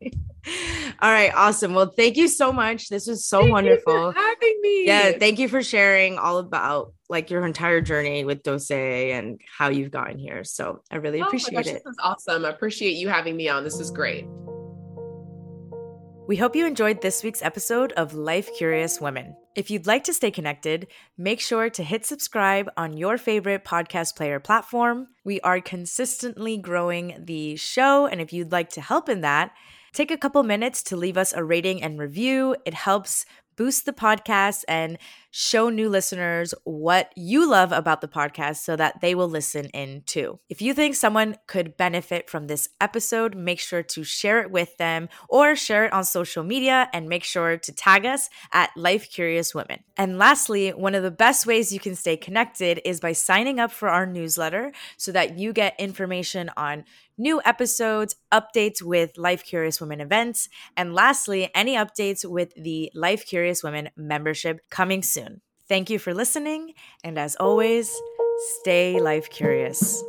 All 1.01 1.11
right, 1.11 1.33
awesome. 1.35 1.75
Well, 1.75 1.93
thank 1.97 2.17
you 2.17 2.29
so 2.29 2.53
much. 2.53 2.89
This 2.89 3.07
was 3.07 3.25
so 3.25 3.39
Thank 3.39 3.49
you 3.49 3.53
wonderful. 3.53 4.13
for 4.13 4.19
having 4.19 4.59
me. 4.63 4.87
Yeah, 4.87 5.13
thank 5.13 5.39
you 5.39 5.49
for 5.49 5.63
sharing 5.63 6.19
all 6.19 6.39
about 6.39 6.93
like 7.09 7.31
your 7.31 7.47
entire 7.47 7.81
journey 7.81 8.25
with 8.25 8.43
Doce 8.43 8.71
and 8.71 9.41
how 9.59 9.69
you've 9.69 9.91
gotten 9.91 10.19
here. 10.19 10.45
So 10.45 10.83
I 10.91 10.97
really 10.97 11.19
Oh 11.19 11.23
my 11.23 11.27
appreciate 11.29 11.55
gosh, 11.55 11.67
it. 11.67 11.83
This 11.85 11.93
is 11.93 11.99
awesome. 12.03 12.45
I 12.45 12.51
appreciate 12.51 12.97
you 12.97 13.09
having 13.09 13.37
me 13.37 13.49
on. 13.49 13.65
This 13.65 13.79
is 13.79 13.91
great. 13.91 14.27
We 16.27 16.37
hope 16.37 16.55
you 16.55 16.67
enjoyed 16.67 17.01
this 17.01 17.25
week's 17.25 17.43
episode 17.43 17.93
of 17.93 18.13
Life 18.13 18.51
Curious 18.55 19.01
Women. 19.01 19.35
If 19.55 19.71
you'd 19.71 19.87
like 19.87 20.05
to 20.05 20.13
stay 20.13 20.31
connected, 20.31 20.89
make 21.17 21.41
sure 21.41 21.71
to 21.71 21.83
hit 21.83 22.05
subscribe 22.05 22.69
on 22.77 22.99
your 22.99 23.17
favorite 23.17 23.65
podcast 23.65 24.15
player 24.15 24.39
platform. 24.39 25.09
We 25.25 25.41
are 25.41 25.61
consistently 25.63 26.59
growing 26.59 27.17
the 27.19 27.57
show, 27.57 28.07
and 28.07 28.21
if 28.21 28.35
you'd 28.35 28.53
like 28.53 28.69
to 28.71 28.83
help 28.83 29.09
in 29.09 29.23
that, 29.23 29.53
take 29.93 30.11
a 30.11 30.19
couple 30.19 30.43
minutes 30.43 30.83
to 30.85 30.97
leave 30.97 31.17
us 31.17 31.33
a 31.33 31.45
rating 31.45 31.83
and 31.83 31.99
review. 31.99 32.57
It 32.65 32.75
helps 32.75 33.25
boost 33.59 33.85
the 33.85 33.93
podcast 33.93 34.63
and 34.69 34.97
show 35.33 35.69
new 35.69 35.89
listeners 35.89 36.55
what 36.63 37.13
you 37.17 37.47
love 37.47 37.73
about 37.73 38.01
the 38.01 38.09
podcast 38.09 38.59
so 38.59 38.77
that 38.77 39.01
they 39.01 39.17
will 39.17 39.29
listen 39.29 39.67
in 39.71 40.01
too. 40.07 40.39
If 40.49 40.63
you 40.63 40.73
think 40.73 40.95
someone 40.95 41.37
could 41.49 41.77
benefit 41.77 42.31
from 42.31 42.47
this 42.47 42.69
episode, 42.81 43.35
make 43.37 43.59
sure 43.59 43.83
to 43.83 44.05
share 44.05 44.41
it 44.41 44.53
with 44.53 44.77
them 44.77 45.09
or 45.29 45.57
share 45.57 45.85
it 45.85 45.93
on 45.93 46.05
social 46.05 46.45
media 46.45 46.89
and 46.93 47.09
make 47.09 47.25
sure 47.25 47.59
to 47.59 47.73
tag 47.73 48.07
us 48.07 48.31
at 48.53 48.71
Life 48.77 49.11
Curious 49.11 49.55
Women. 49.55 49.81
And 49.97 50.19
lastly, 50.19 50.71
one 50.71 50.95
of 50.95 51.03
the 51.03 51.11
best 51.11 51.45
ways 51.45 51.73
you 51.73 51.81
can 51.81 51.97
stay 51.97 52.17
connected 52.17 52.81
is 52.85 53.01
by 53.01 53.13
signing 53.13 53.59
up 53.59 53.73
for 53.73 53.89
our 53.89 54.07
newsletter 54.07 54.71
so 54.97 55.11
that 55.11 55.37
you 55.37 55.53
get 55.53 55.75
information 55.81 56.49
on 56.57 56.85
new 57.19 57.43
episodes, 57.45 58.17
updates 58.33 58.81
with 58.81 59.19
Life 59.19 59.45
Curious 59.45 59.81
Women 59.81 60.01
events, 60.01 60.49
and 60.77 60.95
lastly, 60.95 61.51
any 61.55 61.75
updates 61.75 62.25
with 62.25 62.55
the 62.55 62.91
Life 62.95 63.27
Curious 63.27 63.63
Women 63.63 63.91
membership 63.97 64.61
coming 64.71 65.03
soon. 65.03 65.41
Thank 65.69 65.91
you 65.91 65.99
for 65.99 66.15
listening, 66.15 66.75
and 67.05 67.19
as 67.19 67.37
always, 67.37 67.95
stay 68.61 69.01
life 69.01 69.29
curious. 69.29 70.03